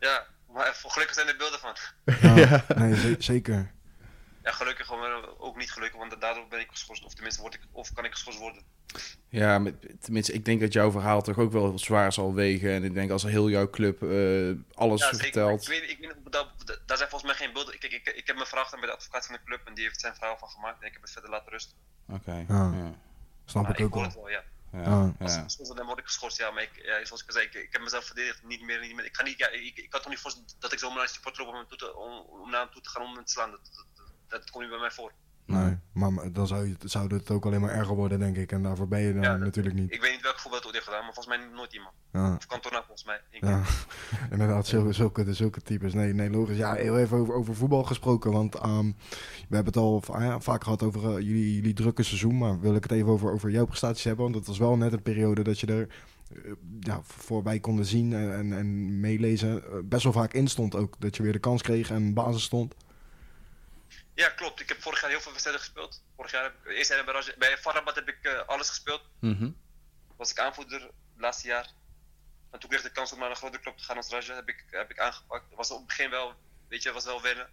Ja, 0.00 0.26
maar 0.52 0.74
voor 0.76 0.90
gelukkig 0.90 1.16
zijn 1.16 1.28
er 1.28 1.36
beelden 1.36 1.58
van. 1.58 1.74
ja. 2.40 2.64
Nee, 2.76 2.96
ze- 2.96 3.16
zeker. 3.18 3.70
Ja, 4.42 4.52
gelukkig 4.52 4.86
gewoon 4.86 5.38
ook 5.38 5.56
niet 5.56 5.72
gelukkig, 5.72 5.98
want 5.98 6.20
daardoor 6.20 6.48
ben 6.48 6.60
ik 6.60 6.68
geschorst. 6.70 7.04
Of 7.04 7.12
tenminste, 7.14 7.40
word 7.40 7.54
ik, 7.54 7.60
of 7.72 7.92
kan 7.92 8.04
ik 8.04 8.12
geschorst 8.12 8.38
worden. 8.38 8.62
Ja, 9.28 9.58
met- 9.58 10.02
tenminste, 10.02 10.32
ik 10.32 10.44
denk 10.44 10.60
dat 10.60 10.72
jouw 10.72 10.90
verhaal 10.90 11.22
toch 11.22 11.38
ook 11.38 11.52
wel 11.52 11.78
zwaar 11.78 12.12
zal 12.12 12.34
wegen. 12.34 12.70
En 12.70 12.84
ik 12.84 12.94
denk 12.94 13.10
als 13.10 13.22
heel 13.22 13.48
jouw 13.50 13.70
club 13.70 14.02
eh, 14.02 14.78
alles 14.78 15.00
Ja, 15.00 15.14
vertelt. 15.14 15.62
Ik 15.62 15.68
weet, 15.68 15.90
ik 15.90 15.98
weet, 15.98 16.14
dat, 16.32 16.48
dat- 16.64 16.80
daar 16.86 16.96
zijn 16.96 17.10
volgens 17.10 17.30
mij 17.32 17.40
geen 17.46 17.52
beelden. 17.54 17.78
Kijk, 17.78 17.92
ik, 17.92 18.06
ik 18.08 18.26
heb 18.26 18.36
mijn 18.36 18.48
vraag 18.48 18.64
gedaan 18.64 18.80
bij 18.80 18.88
de 18.88 18.96
advocaat 18.96 19.26
van 19.26 19.34
de 19.34 19.42
club 19.44 19.66
en 19.66 19.74
die 19.74 19.84
heeft 19.84 20.00
zijn 20.00 20.14
verhaal 20.14 20.38
van 20.38 20.48
gemaakt. 20.48 20.80
En 20.80 20.86
ik 20.86 20.92
heb 20.92 21.02
het 21.02 21.10
verder 21.10 21.30
laten 21.30 21.52
rusten. 21.52 21.76
Oké. 22.08 22.44
Ja. 22.48 22.72
Ja. 22.74 22.94
Snap 23.44 23.62
Maar 23.62 23.72
ik 23.72 23.78
ik 23.78 23.84
ook 23.84 23.92
hoor 23.92 24.00
wel. 24.02 24.10
het 24.10 24.14
wel, 24.20 24.28
ja. 24.30 24.42
Ja. 24.72 25.12
Ik 25.18 25.56
word, 25.66 25.76
dan 25.76 25.86
word 25.86 25.98
ik 25.98 26.04
geschorst, 26.04 26.38
ja. 26.38 26.50
Maar 26.50 26.62
ik, 26.62 26.70
ja, 26.82 27.04
zoals 27.04 27.22
ik 27.22 27.26
al 27.28 27.34
zei, 27.34 27.46
ik, 27.46 27.54
ik 27.54 27.72
heb 27.72 27.82
mezelf 27.82 28.04
verdedigd. 28.04 28.42
Niet 28.44 28.62
meer, 28.62 28.80
niet 28.80 28.94
meer. 28.94 29.04
Ik, 29.04 29.16
ga 29.16 29.22
niet, 29.22 29.38
ja, 29.38 29.48
ik, 29.48 29.76
ik 29.76 29.90
kan 29.90 30.00
toch 30.00 30.08
niet 30.10 30.18
voorstellen 30.18 30.50
dat 30.58 30.72
ik 30.72 30.78
zomaar 30.78 30.96
naar 30.96 31.06
de 31.06 31.12
supporter 31.12 31.44
loop 31.44 31.52
om, 31.52 31.58
hem 31.58 31.68
toe 31.68 31.78
te- 31.78 31.96
om, 31.96 32.12
om 32.42 32.50
naar 32.50 32.60
hem 32.60 32.70
toe 32.70 32.82
te 32.82 32.88
gaan 32.88 33.02
om 33.02 33.14
hem 33.14 33.24
te 33.24 33.32
slaan. 33.32 33.50
Dat, 33.50 33.60
dat, 33.76 33.86
dat, 34.30 34.40
dat 34.40 34.50
komt 34.50 34.62
niet 34.64 34.72
bij 34.72 34.80
mij 34.80 34.90
voor. 34.90 35.12
Nee, 35.46 35.76
maar 35.92 36.32
dan 36.32 36.46
zou, 36.46 36.68
je, 36.68 36.74
zou 36.84 37.14
het 37.14 37.30
ook 37.30 37.44
alleen 37.46 37.60
maar 37.60 37.70
erger 37.74 37.94
worden, 37.94 38.18
denk 38.18 38.36
ik. 38.36 38.52
En 38.52 38.62
daarvoor 38.62 38.88
ben 38.88 39.00
je 39.00 39.12
dan 39.12 39.22
Ja, 39.22 39.30
dat- 39.30 39.38
natuurlijk 39.40 39.74
niet. 39.74 39.92
Ik 39.92 40.00
weet 40.00 40.12
niet 40.12 40.22
welk 40.22 40.38
voetbal 40.38 40.60
het 40.60 40.72
heeft 40.72 40.84
gedaan, 40.84 41.04
maar 41.04 41.14
volgens 41.14 41.36
mij 41.36 41.46
nooit 41.54 41.72
iemand. 41.72 41.92
Ja. 42.12 42.34
Of 42.34 42.46
Cantona 42.46 42.76
volgens 42.76 43.04
mij. 43.04 43.20
Ja, 43.30 43.62
inderdaad, 44.32 44.66
zulke, 44.66 44.92
zulke, 44.92 45.34
zulke 45.34 45.60
types. 45.60 45.94
Nee, 45.94 46.12
nee, 46.14 46.30
logisch. 46.30 46.56
Ja, 46.56 46.74
heel 46.74 46.98
even 46.98 47.18
over, 47.18 47.34
over 47.34 47.54
voetbal 47.54 47.82
gesproken. 47.84 48.32
Want 48.32 48.54
ehm, 48.54 48.84
we 49.48 49.54
hebben 49.54 49.72
het 49.72 49.76
al 49.82 50.00
va- 50.00 50.22
ja, 50.22 50.40
vaak 50.40 50.62
gehad 50.64 50.82
over 50.82 51.04
eh, 51.04 51.12
jullie, 51.24 51.54
jullie 51.54 51.72
drukke 51.74 52.02
seizoen. 52.02 52.38
Maar 52.38 52.60
wil 52.60 52.74
ik 52.74 52.82
het 52.82 52.92
even 52.92 53.08
over, 53.08 53.32
over 53.32 53.50
jouw 53.50 53.66
prestaties 53.66 54.04
hebben. 54.04 54.24
Want 54.24 54.36
het 54.36 54.46
was 54.46 54.58
wel 54.58 54.76
net 54.76 54.92
een 54.92 55.02
periode 55.02 55.42
dat 55.42 55.60
je 55.60 55.66
er 55.66 55.88
eh, 56.34 56.52
ja, 56.80 57.00
voorbij 57.02 57.60
konden 57.60 57.84
zien 57.84 58.12
en, 58.12 58.34
en, 58.34 58.52
en 58.52 59.00
meelezen. 59.00 59.62
eh, 59.64 59.78
best 59.84 60.02
wel 60.02 60.12
vaak 60.12 60.32
in 60.32 60.48
stond 60.48 60.74
ook. 60.76 60.94
Dat 60.98 61.16
je 61.16 61.22
weer 61.22 61.32
de 61.32 61.38
kans 61.38 61.62
kreeg 61.62 61.90
en 61.90 62.14
basis 62.14 62.42
stond. 62.42 62.74
Ja, 64.20 64.28
klopt. 64.28 64.60
Ik 64.60 64.68
heb 64.68 64.82
vorig 64.82 65.00
jaar 65.00 65.10
heel 65.10 65.20
veel 65.20 65.30
wedstrijden 65.30 65.62
gespeeld. 65.64 66.02
Vorig 66.16 66.30
jaar 66.30 66.42
heb 66.42 66.54
ik, 66.64 66.72
eerst 66.76 66.88
bij, 67.04 67.14
Raj- 67.14 67.34
bij 67.38 67.58
Farabat 67.58 67.94
heb 67.94 68.08
ik 68.08 68.22
eh, 68.24 68.46
alles 68.46 68.68
gespeeld. 68.68 69.02
Mhm. 69.20 69.50
Was 70.16 70.30
ik 70.30 70.38
aanvoerder 70.38 70.80
het 70.82 70.92
laatste 71.16 71.46
jaar. 71.46 71.70
En 72.50 72.58
toen 72.60 72.68
kreeg 72.70 72.82
ik 72.82 72.86
de 72.88 72.92
kans 72.92 73.12
om 73.12 73.18
naar 73.18 73.30
een 73.30 73.36
grote 73.36 73.60
club 73.60 73.76
te 73.76 73.84
gaan 73.84 73.96
als 73.96 74.08
Raja. 74.08 74.34
Heb 74.34 74.48
ik, 74.48 74.64
heb 74.70 74.90
ik 74.90 74.98
aangepakt. 74.98 75.54
Was 75.54 75.70
op 75.70 75.78
het 75.78 75.86
begin 75.86 76.10
wel, 76.10 76.34
weet 76.68 76.82
je, 76.82 76.92
was 76.92 77.04
wel 77.04 77.22
wennen. 77.22 77.48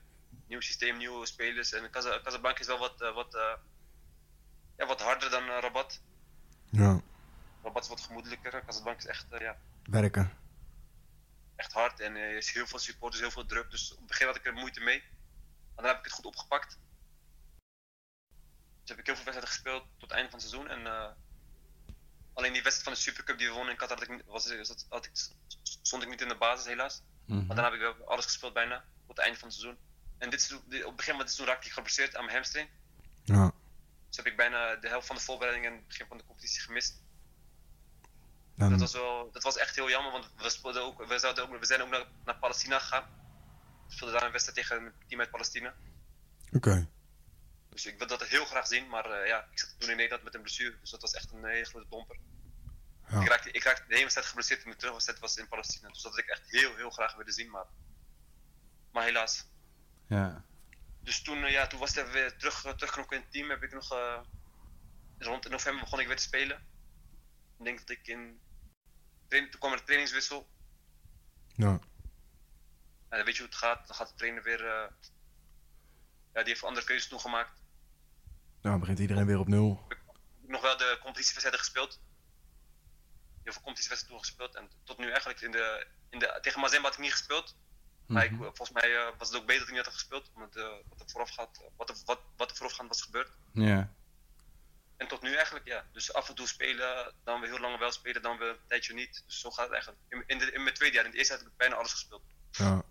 Nieuw 0.48 0.60
systeem, 0.62 0.98
nieuwe 0.98 1.26
spelers. 1.26 1.72
En 1.74 1.90
Casa- 1.90 2.22
Casablanca 2.24 2.60
is 2.60 2.68
wel 2.68 2.78
wat, 2.80 3.02
eh, 3.02 3.14
wat, 3.14 3.36
eh, 3.36 3.54
ja, 4.78 4.86
wat 4.86 5.02
harder 5.02 5.30
dan 5.30 5.48
Rabat. 5.48 6.02
Ja, 6.70 7.02
Rabat 7.64 7.84
is 7.84 7.90
wat 7.90 8.02
gemoedelijker. 8.02 8.64
Casablanca 8.66 9.00
is 9.00 9.06
echt, 9.06 9.26
ja, 9.40 9.58
werken. 9.84 10.32
echt 11.56 11.74
hard. 11.74 12.00
En 12.00 12.16
er 12.16 12.36
is 12.38 12.52
heel 12.54 12.68
veel 12.68 12.80
supporters, 12.80 13.22
heel 13.22 13.32
veel 13.32 13.46
druk. 13.46 13.72
Dus 13.72 13.92
op 13.92 13.98
het 13.98 14.08
begin 14.08 14.28
had 14.28 14.36
ik 14.36 14.46
er 14.46 14.54
moeite 14.54 14.80
mee. 14.80 15.04
Maar 15.78 15.86
dan 15.86 15.96
heb 15.96 15.98
ik 15.98 16.04
het 16.04 16.14
goed 16.14 16.26
opgepakt. 16.26 16.78
Dus 18.82 18.90
heb 18.90 19.00
ik 19.00 19.06
heel 19.06 19.16
veel 19.16 19.26
wedstrijden 19.26 19.48
gespeeld 19.48 19.84
tot 19.84 20.10
het 20.10 20.12
einde 20.12 20.30
van 20.30 20.40
het 20.40 20.50
seizoen. 20.50 20.70
En 20.70 20.86
eh, 20.88 21.12
alleen 22.34 22.54
die 22.54 22.64
wedstrijd 22.64 22.84
van 22.84 22.94
de 22.94 23.00
Supercup 23.10 23.38
die 23.38 23.48
we 23.48 23.54
wonnen 23.54 23.72
in 23.74 23.80
Qatar, 23.80 23.98
had 23.98 24.08
ik, 24.10 24.24
was, 24.26 24.56
was- 24.58 24.86
had 24.90 25.06
ik, 25.06 25.12
stond 25.64 26.04
ik 26.04 26.10
niet 26.10 26.22
in 26.22 26.28
de 26.28 26.38
basis 26.38 26.66
helaas. 26.66 27.02
Mhm. 27.26 27.46
Maar 27.46 27.56
dan 27.56 27.66
heb 27.66 27.74
ik 27.74 27.80
wel 27.80 28.08
alles 28.08 28.26
gespeeld 28.26 28.54
bijna, 28.54 28.86
tot 29.08 29.08
het 29.18 29.26
einde 29.26 29.40
van 29.40 29.48
het 29.48 29.58
seizoen. 29.58 29.80
En 30.18 30.30
dit 30.30 30.54
op 30.54 30.62
het 30.72 30.96
begin 30.96 31.14
van 31.14 31.22
het 31.22 31.32
seizoen 31.32 31.46
raakte 31.46 31.68
ik 31.68 31.74
geblesseerd 31.74 32.16
aan 32.16 32.24
mijn 32.24 32.36
hamstring. 32.36 32.70
Ja, 33.24 33.52
Dus 34.08 34.18
heb 34.18 34.26
ik 34.26 34.38
bijna 34.38 34.76
de 34.76 34.88
helft 34.88 35.08
van 35.08 35.16
de 35.16 35.22
voorbereiding 35.22 35.66
en 35.68 35.74
het 35.74 35.88
begin 35.88 36.08
van 36.08 36.18
de 36.18 36.26
competitie 36.26 36.62
gemist. 36.62 37.02
dan, 38.56 38.70
Dat 38.70 38.80
was, 38.80 38.94
wel, 38.94 39.32
dat 39.32 39.44
was 39.44 39.58
echt 39.58 39.76
heel 39.76 39.90
jammer, 39.90 40.12
want 40.12 40.30
we, 40.38 40.50
speelden 40.50 40.84
ook, 40.84 41.06
we, 41.06 41.20
zouden 41.20 41.44
ook, 41.44 41.60
we 41.60 41.66
zijn 41.66 41.82
ook 41.82 41.90
naar, 41.90 42.06
naar 42.26 42.38
Palestina 42.38 42.80
gegaan. 42.80 43.16
We 43.88 43.94
speelden 43.94 44.16
daar 44.16 44.26
een 44.26 44.32
wedstrijd 44.32 44.58
tegen 44.58 44.86
een 44.86 44.94
team 45.08 45.20
uit 45.20 45.30
Palestina. 45.30 45.76
oké. 46.54 46.88
Dus 47.70 47.86
ik 47.86 47.98
wil 47.98 48.08
dat 48.08 48.24
heel 48.24 48.46
graag 48.46 48.68
zien, 48.68 48.88
maar 48.88 49.12
eh, 49.12 49.28
ja, 49.28 49.48
ik 49.52 49.60
zat 49.60 49.76
toen 49.78 49.90
in 49.90 49.96
Nederland 49.96 50.24
met 50.24 50.36
een 50.36 50.42
blessure, 50.42 50.78
dus 50.82 50.90
dat 50.90 51.02
was 51.02 51.14
echt 51.14 51.32
een 51.32 51.46
hele 51.46 51.66
grote 51.66 51.90
domper. 51.90 52.18
Ja. 53.10 53.22
Ik, 53.22 53.28
raakte, 53.28 53.52
ik 53.52 53.64
raakte 53.64 53.82
de 53.82 53.88
hele 53.88 54.02
wedstrijd 54.02 54.28
geblesseerd 54.28 54.64
en 54.64 54.70
de 54.70 54.76
terugwedstrijd 54.76 55.20
was 55.20 55.38
in 55.38 55.48
Palestina, 55.48 55.88
dus 55.88 56.02
dat 56.02 56.12
had 56.12 56.22
ik 56.22 56.30
echt 56.30 56.52
heel, 56.52 56.76
heel 56.76 56.90
graag 56.90 57.16
willen 57.16 57.34
zien, 57.34 57.50
maar, 57.50 57.66
maar 58.92 59.04
helaas. 59.04 59.46
Ja. 60.08 60.46
Dus 61.00 61.22
toen, 61.22 61.44
eh, 61.44 61.52
ja, 61.52 61.68
toen 61.68 61.80
was 61.80 61.96
het 61.96 62.12
weer 62.12 62.38
terug, 62.38 62.66
uh, 62.66 62.72
terugknokken 62.72 63.18
in 63.18 63.24
het 63.24 63.32
team, 63.32 63.50
heb 63.50 63.64
ik 63.64 63.74
nog, 63.74 63.92
eh, 63.92 64.22
rond 65.18 65.50
november 65.50 65.84
begon 65.84 66.00
ik 66.00 66.08
weer 66.08 66.16
te 66.16 66.24
spelen. 66.24 66.58
Ik 67.58 67.64
denk 67.64 67.80
dat 67.80 67.90
ik 67.90 68.08
in, 68.08 68.40
toen 69.28 69.50
kwam 69.60 69.72
er 69.72 69.78
een 69.78 69.86
trainingswissel, 69.86 70.48
Ja, 71.56 71.80
En 73.10 73.18
dan 73.18 73.26
weet 73.26 73.36
je 73.36 73.42
hoe 73.42 73.50
het 73.52 73.60
gaat. 73.60 73.88
Dan 73.88 73.96
gaat 73.96 74.08
de 74.10 74.16
trainer 74.16 74.44
weer. 74.44 74.66
eh, 74.68 74.92
ja, 76.34 76.44
die 76.44 76.54
heeft 76.54 76.64
andere 76.64 76.86
keuzes 76.86 77.08
toen 77.10 77.20
gemaakt. 77.20 77.62
dan 78.62 78.80
begint 78.80 79.00
iedereen 79.00 79.26
weer 79.26 79.40
op 79.40 79.48
nul. 79.48 79.86
Ik 79.90 79.98
heb 79.98 80.16
nog 80.50 80.62
wel 80.62 80.78
de 80.78 80.98
competitiewedstrijden 81.02 81.60
gespeeld. 81.60 82.00
Heel 83.44 83.54
veel 83.54 83.62
competitiewedstrijden 83.62 84.08
toen 84.08 84.20
gespeeld. 84.20 84.56
En 84.56 84.70
tot 84.84 84.98
nu 84.98 85.10
eigenlijk 85.10 85.42
in 85.42 85.52
de. 85.52 85.88
In 86.10 86.20
de 86.20 86.38
tegen 86.42 86.60
Mazembe 86.60 86.86
had 86.88 86.96
ik 86.98 87.02
niet 87.04 87.12
gespeeld. 87.12 87.56
Maar 88.08 88.24
ik, 88.26 88.32
Mhm. 88.32 88.42
volgens 88.44 88.72
mij 88.72 88.96
eh, 88.98 89.18
was 89.18 89.28
het 89.30 89.38
ook 89.38 89.46
beter 89.46 89.60
dat 89.60 89.68
ik 89.70 89.76
niet 89.76 89.84
had 89.86 89.94
gespeeld. 89.94 90.32
Omdat 90.34 90.56
eh, 90.56 90.64
wat, 90.90 91.00
er 91.00 91.10
vooraf 91.10 91.30
gaat, 91.30 91.64
wat, 91.78 91.90
er, 91.90 91.96
wat, 92.06 92.20
wat 92.38 92.50
er 92.50 92.56
voorafgaand 92.56 92.90
was 92.90 93.02
gebeurd. 93.02 93.32
Ja. 93.54 93.94
En 94.98 95.08
tot 95.08 95.22
nu 95.22 95.34
eigenlijk, 95.36 95.66
ja. 95.68 95.86
Dus 95.92 96.14
af 96.14 96.30
en 96.30 96.36
toe 96.36 96.48
spelen, 96.48 97.14
dan 97.24 97.40
weer 97.42 97.50
heel 97.50 97.60
lang 97.60 97.78
wel 97.80 97.92
spelen, 97.92 98.22
dan 98.22 98.38
weer 98.38 98.50
een 98.50 98.68
tijdje 98.68 98.94
niet. 98.94 99.24
Dus 99.26 99.40
zo 99.40 99.52
gaat 99.52 99.64
het 99.66 99.74
eigenlijk. 99.74 100.02
In, 100.10 100.24
in, 100.28 100.38
de, 100.38 100.52
in 100.52 100.64
mijn 100.64 100.76
tweede 100.76 100.96
jaar, 100.96 101.04
in 101.06 101.10
het 101.10 101.20
eerste 101.20 101.34
had 101.34 101.42
ik 101.42 101.58
bijna 101.58 101.76
alles 101.76 101.92
gespeeld. 101.92 102.24
Ja, 102.52 102.84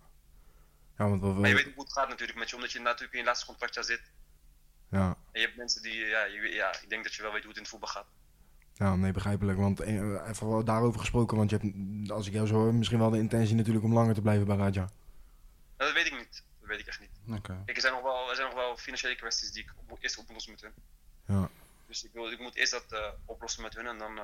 ja 0.97 1.09
want 1.09 1.21
Maar 1.21 1.49
je 1.49 1.55
weet 1.55 1.73
hoe 1.73 1.83
het 1.83 1.93
gaat 1.93 2.09
natuurlijk 2.09 2.37
met 2.37 2.49
je, 2.49 2.55
omdat 2.55 2.71
je 2.71 2.79
natuurlijk 2.79 3.13
in 3.13 3.19
je 3.19 3.25
laatste 3.25 3.45
contractjaar 3.45 3.83
zit. 3.83 4.01
ja, 4.91 5.07
En 5.31 5.39
je 5.39 5.45
hebt 5.45 5.57
mensen 5.57 5.81
die, 5.81 5.93
ja, 6.05 6.23
je, 6.23 6.41
ja, 6.41 6.81
ik 6.81 6.89
denk 6.89 7.03
dat 7.03 7.13
je 7.13 7.21
wel 7.21 7.31
weet 7.31 7.39
hoe 7.43 7.49
het 7.49 7.57
in 7.57 7.63
het 7.63 7.71
voetbal 7.71 7.89
gaat. 7.89 8.07
Ja, 8.73 8.95
nee, 8.95 9.11
begrijpelijk. 9.11 9.57
Want 9.57 9.79
eh, 9.79 10.29
even 10.29 10.49
wel 10.49 10.63
daarover 10.63 10.99
gesproken, 10.99 11.37
want 11.37 11.49
je 11.49 11.57
hebt, 11.57 12.11
als 12.11 12.27
ik 12.27 12.33
jou 12.33 12.47
zo 12.47 12.53
hoor, 12.53 12.73
misschien 12.73 12.99
wel 12.99 13.09
de 13.09 13.17
intentie 13.17 13.55
natuurlijk 13.55 13.85
om 13.85 13.93
langer 13.93 14.13
te 14.13 14.21
blijven 14.21 14.45
bij 14.45 14.55
Raja. 14.55 14.71
Nou, 14.81 14.89
dat 15.77 15.93
weet 15.93 16.05
ik 16.05 16.17
niet. 16.17 16.43
Dat 16.59 16.69
weet 16.69 16.79
ik 16.79 16.87
echt 16.87 16.99
niet. 16.99 17.37
Oké. 17.37 17.61
Kijk, 17.65 17.75
er 17.75 17.81
zijn 17.81 17.93
nog 17.93 18.01
wel, 18.03 18.29
er 18.29 18.35
zijn 18.35 18.47
nog 18.47 18.57
wel 18.57 18.77
financiële 18.77 19.15
kwesties 19.15 19.51
die 19.51 19.63
ik 19.63 19.73
op, 19.87 19.97
eerst 20.01 20.17
oplossen 20.17 20.51
met 20.51 20.61
hun. 20.61 20.73
Ja, 21.25 21.49
Dus 21.87 22.03
ik, 22.03 22.11
wil, 22.13 22.31
ik 22.31 22.39
moet 22.39 22.55
eerst 22.55 22.71
dat 22.71 22.91
eh, 22.91 23.11
oplossen 23.25 23.61
met 23.63 23.75
hun 23.75 23.87
en 23.87 23.97
dan, 23.97 24.17
eh, 24.17 24.23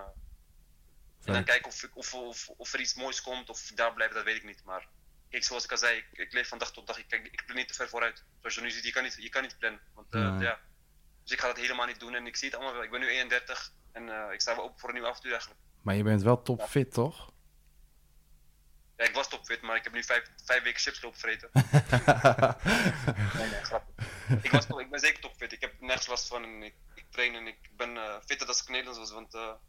en 1.24 1.34
dan 1.34 1.43
kijken 1.43 1.67
of, 1.67 1.84
ik, 1.84 1.97
of, 1.97 2.13
of, 2.13 2.49
of 2.57 2.74
er 2.74 2.80
iets 2.80 2.95
moois 2.95 3.21
komt 3.21 3.49
of 3.49 3.71
daar 3.76 3.93
blijf, 3.93 4.11
dat 4.11 4.24
weet 4.24 4.36
ik 4.36 4.43
niet. 4.43 4.61
Maar 4.65 4.88
kijk, 5.34 5.45
zoals 5.45 5.63
ik 5.63 5.71
al 5.71 5.77
zei, 5.77 5.97
ik, 5.97 6.07
ik 6.11 6.34
leef 6.34 6.47
van 6.47 6.57
dag 6.57 6.71
tot 6.71 6.88
dag. 6.88 6.97
Ik, 6.97 7.07
kijk, 7.07 7.27
ik 7.31 7.43
plan 7.45 7.57
niet 7.57 7.67
te 7.67 7.73
ver 7.73 7.89
vooruit. 7.89 8.23
Zoals 8.39 8.55
je 8.55 8.61
nu 8.61 8.71
ziet, 8.71 8.84
je 8.84 8.91
kan 8.91 9.03
niet, 9.03 9.15
je 9.19 9.29
kan 9.29 9.41
niet 9.41 9.57
plannen. 9.57 9.81
Want, 9.93 10.13
eh, 10.13 10.36
Nee. 10.36 10.43
ja. 10.47 10.59
Dus 11.23 11.31
ik 11.31 11.39
ga 11.39 11.47
dat 11.47 11.57
helemaal 11.57 11.86
niet 11.86 11.99
doen 11.99 12.15
en 12.15 12.27
ik 12.27 12.36
zie 12.36 12.47
het 12.47 12.57
allemaal 12.57 12.73
wel. 12.73 12.84
Ik 12.84 12.91
ben 12.91 12.99
nu 12.99 13.07
31 13.07 13.73
en 13.91 14.09
eh, 14.09 14.34
ik 14.34 14.41
sta 14.41 14.55
wel 14.55 14.63
open 14.63 14.79
voor 14.79 14.89
een 14.89 14.95
nieuw 14.95 15.07
avontuur 15.07 15.31
eigenlijk. 15.31 15.61
Maar 15.81 15.95
je 15.95 16.03
bent 16.03 16.21
wel 16.21 16.41
topfit, 16.41 16.93
toch? 16.93 17.31
Ja, 18.97 19.05
ik 19.05 19.13
was 19.13 19.29
topfit, 19.29 19.61
maar 19.61 19.75
ik 19.75 19.84
heb 19.84 19.93
nu 19.93 20.03
vijf, 20.03 20.29
vijf 20.45 20.63
weken 20.63 20.79
chips 20.79 21.01
lopen 21.01 21.19
vreten. 21.19 21.49
nee, 21.53 23.49
nee. 23.49 24.39
Ik, 24.41 24.51
was, 24.51 24.67
ik 24.67 24.89
ben 24.89 24.99
zeker 24.99 25.21
topfit. 25.21 25.51
Ik 25.51 25.61
heb 25.61 25.79
nergens 25.79 26.07
last 26.07 26.27
van 26.27 26.43
en 26.43 26.63
ik, 26.63 26.75
ik 26.93 27.05
train 27.09 27.36
en 27.36 27.47
ik 27.47 27.69
ben 27.75 27.97
eh, 27.97 28.15
fitter 28.25 28.47
dan 28.47 28.55
ik 28.55 28.69
Nederlands 28.69 28.99
was. 28.99 29.11
Want 29.11 29.59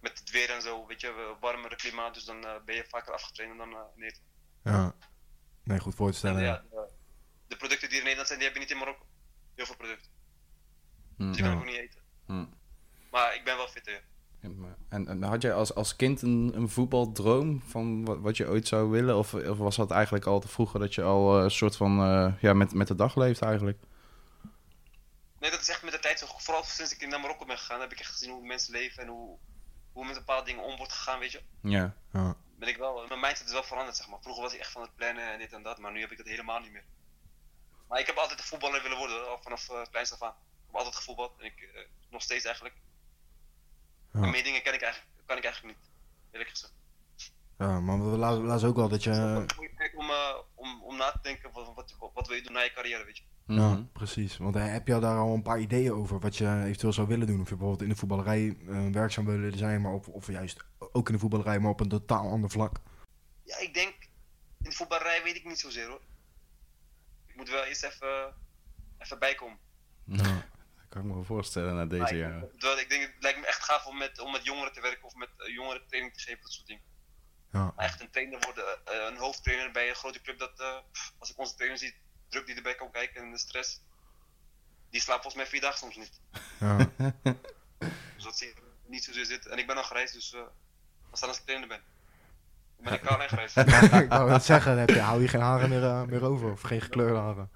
met 0.00 0.18
het 0.18 0.30
weer 0.30 0.50
en 0.50 0.62
zo, 0.62 0.86
weet 0.86 1.00
je, 1.00 1.36
warmere 1.40 1.76
klimaat, 1.76 2.14
dus 2.14 2.24
dan 2.24 2.40
ben 2.64 2.74
je 2.74 2.84
vaker 2.88 3.12
afgetraind 3.12 3.58
dan 3.58 3.70
in 3.70 3.76
Nederland. 3.94 4.27
Ja. 4.64 4.94
Nee, 5.64 5.78
goed 5.78 5.94
voor 5.94 6.06
te 6.06 6.12
En, 6.12 6.18
stellen. 6.18 6.42
ja, 6.42 6.64
de, 7.48 7.56
producten 7.56 7.88
die 7.88 7.88
er 7.88 7.94
in 7.96 8.02
Nederland 8.02 8.26
zijn, 8.28 8.38
die 8.38 8.48
heb 8.48 8.56
je 8.56 8.62
niet 8.62 8.70
in 8.72 8.78
Marokko. 8.78 9.04
Heel 9.54 9.66
veel 9.66 9.76
producten. 9.76 10.10
Hm. 11.16 11.26
Dus 11.26 11.36
die 11.36 11.44
kan 11.44 11.52
Ja. 11.54 11.56
ik 11.56 11.62
ook 11.62 11.70
niet 11.70 11.80
eten. 11.80 12.00
Hm. 12.26 12.44
Maar 13.10 13.34
ik 13.34 13.44
ben 13.44 13.56
wel 13.56 13.68
fitter, 13.68 13.92
ja. 13.92 14.00
En, 14.88 15.08
en 15.08 15.22
had 15.22 15.42
jij 15.42 15.54
als, 15.54 15.74
als 15.74 15.96
kind 15.96 16.22
een, 16.22 16.52
een 16.54 16.68
voetbaldroom 16.68 17.62
van 17.66 18.04
wat, 18.04 18.18
wat 18.18 18.36
je 18.36 18.48
ooit 18.48 18.68
zou 18.68 18.90
willen? 18.90 19.16
Of, 19.16 19.34
of 19.34 19.58
was 19.58 19.76
dat 19.76 19.90
eigenlijk 19.90 20.24
al 20.26 20.40
te 20.40 20.48
vroeger 20.48 20.80
dat 20.80 20.94
je 20.94 21.02
al 21.02 21.36
eh, 21.36 21.42
een 21.44 21.50
soort 21.50 21.76
van 21.76 22.00
eh, 22.00 22.32
ja, 22.40 22.52
met, 22.52 22.72
met 22.74 22.86
de 22.88 22.94
dag 22.94 23.16
leeft 23.16 23.42
eigenlijk? 23.42 23.78
Nee, 25.38 25.50
dat 25.50 25.60
is 25.60 25.68
echt 25.68 25.82
met 25.82 25.92
de 25.92 25.98
tijd 25.98 26.18
zo. 26.18 26.26
Vooral 26.38 26.64
sinds 26.64 26.96
ik 26.96 27.08
naar 27.08 27.20
Marokko 27.20 27.44
ben 27.44 27.58
gegaan, 27.58 27.80
heb 27.80 27.92
ik 27.92 28.00
echt 28.00 28.10
gezien 28.10 28.30
hoe 28.30 28.46
mensen 28.46 28.72
leven 28.72 29.02
en 29.02 29.08
hoe, 29.08 29.38
hoe 29.92 30.06
met 30.06 30.14
bepaalde 30.14 30.44
dingen 30.44 30.64
om 30.64 30.76
wordt 30.76 30.92
gegaan, 30.92 31.18
weet 31.18 31.32
je. 31.32 31.42
Ja. 31.62 31.94
Ja, 32.12 32.36
ben 32.58 32.68
ik 32.68 32.76
wel, 32.76 33.06
mijn 33.08 33.20
mindset 33.20 33.46
is 33.46 33.52
wel 33.52 33.62
veranderd, 33.62 33.96
zeg 33.96 34.08
maar. 34.08 34.20
Vroeger 34.20 34.42
was 34.42 34.52
ik 34.52 34.60
echt 34.60 34.70
van 34.70 34.82
het 34.82 34.94
plannen 34.94 35.32
en 35.32 35.38
dit 35.38 35.52
en 35.52 35.62
dat, 35.62 35.78
maar 35.78 35.92
nu 35.92 36.00
heb 36.00 36.10
ik 36.10 36.16
dat 36.16 36.26
helemaal 36.26 36.60
niet 36.60 36.72
meer. 36.72 36.84
Maar 37.88 38.00
ik 38.00 38.06
heb 38.06 38.16
altijd 38.16 38.38
een 38.38 38.44
voetballer 38.44 38.82
willen 38.82 38.98
worden, 38.98 39.28
al 39.28 39.38
vanaf 39.42 39.70
uh, 39.70 39.82
kleins 39.90 40.12
af 40.12 40.22
aan. 40.22 40.30
Ik 40.30 40.66
heb 40.66 40.74
altijd 40.74 40.96
gevoetbald 40.96 41.38
en 41.38 41.44
ik, 41.44 41.60
uh, 41.60 41.80
nog 42.10 42.22
steeds 42.22 42.44
eigenlijk. 42.44 42.74
Ja. 44.12 44.20
Maar 44.20 44.30
meer 44.30 44.44
dingen 44.44 44.62
ken 44.62 44.74
ik 44.74 44.82
eigenlijk, 44.82 45.12
kan 45.26 45.36
ik 45.36 45.44
eigenlijk 45.44 45.76
niet, 45.76 45.90
eerlijk 46.30 46.50
gezegd. 46.50 46.72
ja 47.58 47.80
maar 47.80 48.10
we 48.10 48.16
lazen 48.16 48.68
ook 48.68 48.78
al 48.78 48.88
dat 48.88 49.02
je... 49.02 49.10
Het 49.10 49.50
is 49.50 49.56
wel 49.56 49.66
moeilijk 49.66 49.94
om, 49.96 50.10
uh, 50.10 50.38
om, 50.54 50.82
om 50.82 50.96
na 50.96 51.10
te 51.10 51.18
denken 51.22 51.52
wat, 51.52 51.74
wat, 51.74 51.94
wat, 52.14 52.26
wil 52.26 52.36
je 52.36 52.42
doen 52.42 52.52
na 52.52 52.60
je 52.60 52.72
carrière, 52.72 53.04
weet 53.04 53.16
je. 53.16 53.24
Mhm. 53.46 53.60
Ja, 53.60 53.86
precies. 53.92 54.36
Want 54.36 54.56
eh, 54.56 54.72
heb 54.72 54.86
je 54.86 54.98
daar 54.98 55.18
al 55.18 55.34
een 55.34 55.42
paar 55.42 55.60
ideeën 55.60 55.92
over 55.92 56.20
wat 56.20 56.36
je 56.36 56.62
eventueel 56.64 56.92
zou 56.92 57.06
willen 57.06 57.26
doen? 57.26 57.40
Of 57.40 57.48
je 57.48 57.54
bijvoorbeeld 57.54 57.82
in 57.82 57.88
de 57.88 57.96
voetballerij 57.96 58.56
eh, 58.68 58.86
werkzaam 58.92 59.24
wil 59.24 59.38
willen 59.38 59.58
zijn, 59.58 59.80
maar 59.80 59.92
op, 59.92 60.08
of 60.08 60.26
juist 60.26 60.64
ook 60.98 61.06
in 61.08 61.14
de 61.14 61.20
voetballerij, 61.20 61.58
maar 61.58 61.70
op 61.70 61.80
een 61.80 61.88
totaal 61.88 62.30
ander 62.30 62.50
vlak? 62.50 62.76
Ja, 63.44 63.58
ik 63.58 63.74
denk, 63.74 63.94
in 64.62 64.70
de 64.70 64.76
voetballerij 64.76 65.22
weet 65.22 65.36
ik 65.36 65.44
niet 65.44 65.58
zozeer 65.60 65.86
hoor. 65.88 66.00
Ik 67.26 67.36
moet 67.36 67.48
wel 67.48 67.64
eerst 67.64 67.82
even 67.84 68.34
even 68.98 69.18
bijkom. 69.18 69.58
Dat 70.04 70.26
kan 70.88 71.00
ik 71.00 71.06
me 71.06 71.14
wel 71.14 71.24
voorstellen 71.24 71.74
na 71.74 71.86
deze 71.86 72.02
Maar 72.02 72.12
ik- 72.12 72.18
jaren. 72.18 72.78
ik 72.78 72.88
denk, 72.88 73.02
het 73.02 73.22
lijkt 73.22 73.38
me 73.40 73.46
echt 73.46 73.62
gaaf 73.64 73.86
om 73.86 73.98
met, 73.98 74.18
om 74.20 74.32
met 74.32 74.44
jongeren 74.44 74.72
te 74.72 74.80
werken 74.80 75.04
of 75.04 75.14
met 75.14 75.28
eh, 75.36 75.54
jongeren 75.54 75.86
training 75.86 76.14
te 76.14 76.20
geven, 76.20 76.42
dat 76.42 76.52
soort 76.52 76.66
dingen. 76.66 76.82
Ja. 77.52 77.72
Maar 77.76 77.84
echt 77.84 78.00
een 78.00 78.10
trainer 78.10 78.38
worden, 78.40 78.64
eh, 78.86 79.06
een 79.10 79.16
hoofdtrainer 79.16 79.72
bij 79.72 79.88
een 79.88 79.94
grote 79.94 80.20
club, 80.20 80.38
dat, 80.38 80.60
eh, 80.60 80.78
pff, 80.92 81.12
als 81.18 81.30
ik 81.30 81.38
onze 81.38 81.54
trainer 81.54 81.78
zie, 81.78 81.94
druk 82.28 82.46
die 82.46 82.54
erbij 82.54 82.74
kan 82.74 82.90
kijken 82.90 83.22
en 83.22 83.30
de 83.30 83.38
stress, 83.38 83.80
die 84.90 85.00
slaapt 85.00 85.22
volgens 85.22 85.42
mij 85.42 85.50
vier 85.52 85.60
dagen 85.60 85.78
soms 85.78 85.96
niet. 85.96 86.20
Ja. 86.60 86.90
Dus 88.14 88.24
dat 88.26 88.38
zie 88.38 88.48
ik 88.48 88.62
niet 88.86 89.04
zozeer 89.04 89.24
zitten. 89.24 89.50
En 89.50 89.58
ik 89.58 89.66
ben 89.66 89.76
al 89.76 89.84
gereisd, 89.84 90.14
dus 90.14 90.32
eh 90.32 90.40
wat 91.08 91.18
staan 91.18 91.28
als 91.28 91.38
ik 91.38 91.44
trainer 91.44 91.68
ben? 91.68 91.80
Dan 92.76 92.84
ben 92.84 92.92
ik 92.92 93.00
kaal 93.00 93.22
en 93.22 93.28
gereisd. 93.28 93.56
ik 94.02 94.08
wou 94.08 94.30
het 94.30 94.44
zeggen, 94.44 94.70
dan 94.70 94.80
heb 94.80 94.90
je, 94.90 95.00
hou 95.00 95.22
je 95.22 95.28
geen 95.28 95.40
haren 95.40 95.68
meer, 95.68 95.84
eh, 95.84 96.02
meer 96.02 96.24
over. 96.24 96.50
Of 96.50 96.60
geen 96.60 96.80
gekleurde 96.80 97.18
haren. 97.18 97.50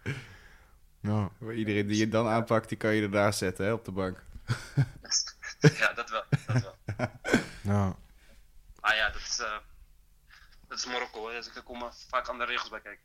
Ja. 1.01 1.31
Iedereen 1.55 1.87
die 1.87 1.99
je 1.99 2.09
dan 2.09 2.27
aanpakt, 2.27 2.69
die 2.69 2.79
kan 2.79 2.95
je 2.95 3.03
ernaast 3.03 3.39
zetten 3.39 3.65
hè, 3.67 3.73
op 3.73 3.85
de 3.85 3.93
bank. 3.93 4.23
ja, 5.81 5.93
dat 5.93 6.11
wel. 6.11 6.25
Dat 6.47 6.63
wel. 6.63 6.77
Ja. 7.63 7.97
Ah 8.81 8.97
ja, 8.97 9.11
dat 9.11 9.21
is, 9.21 9.39
eh, 9.39 9.57
dat 10.69 10.79
is 10.79 10.87
Marokko, 10.87 11.29
hè. 11.29 11.35
dus 11.35 11.55
er 11.55 11.63
komen 11.63 11.93
vaak 12.09 12.29
andere 12.29 12.51
regels 12.51 12.69
bij 12.69 12.81
kijken. 12.81 13.05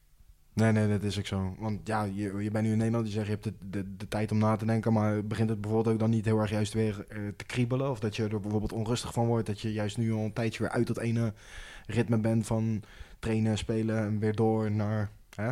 Nee, 0.58 0.72
nee, 0.72 0.88
dat 0.88 1.03
is 1.03 1.18
ook 1.20 1.26
zo. 1.26 1.55
Want 1.58 1.88
ja, 1.88 2.03
je, 2.03 2.38
je 2.38 2.51
bent 2.51 2.66
nu 2.66 2.72
in 2.72 2.78
Nederland, 2.78 3.05
je 3.08 3.12
zegt 3.12 3.26
je 3.26 3.32
hebt 3.32 3.43
de, 3.43 3.53
de, 3.60 3.95
de 3.97 4.08
tijd 4.08 4.32
om 4.32 4.38
na 4.38 4.55
te 4.55 4.66
denken, 4.66 4.93
maar 4.93 5.26
begint 5.26 5.49
het 5.49 5.62
bijvoorbeeld 5.62 5.93
ook 5.93 5.99
dan 5.99 6.10
niet 6.10 6.26
heel 6.26 6.39
erg 6.39 6.49
juist 6.49 6.74
weer 6.74 7.05
eh, 7.08 7.28
te 7.36 7.43
kriebelen? 7.45 7.89
Of 7.89 7.99
dat 7.99 8.16
je 8.16 8.24
er 8.28 8.39
bijvoorbeeld 8.39 8.72
onrustig 8.72 9.14
van 9.14 9.26
wordt, 9.26 9.47
dat 9.47 9.62
je 9.62 9.74
juist 9.74 9.97
nu 9.97 10.14
al 10.14 10.20
een 10.24 10.34
tijdje 10.34 10.60
weer 10.64 10.72
uit 10.72 10.88
dat 10.88 10.97
ene 10.97 11.34
ritme 11.86 12.18
bent 12.18 12.45
van 12.45 12.84
trainen, 13.20 13.58
spelen 13.58 13.97
en 13.97 14.20
weer 14.20 14.36
door 14.36 14.72
naar... 14.72 15.12
Hè? 15.36 15.51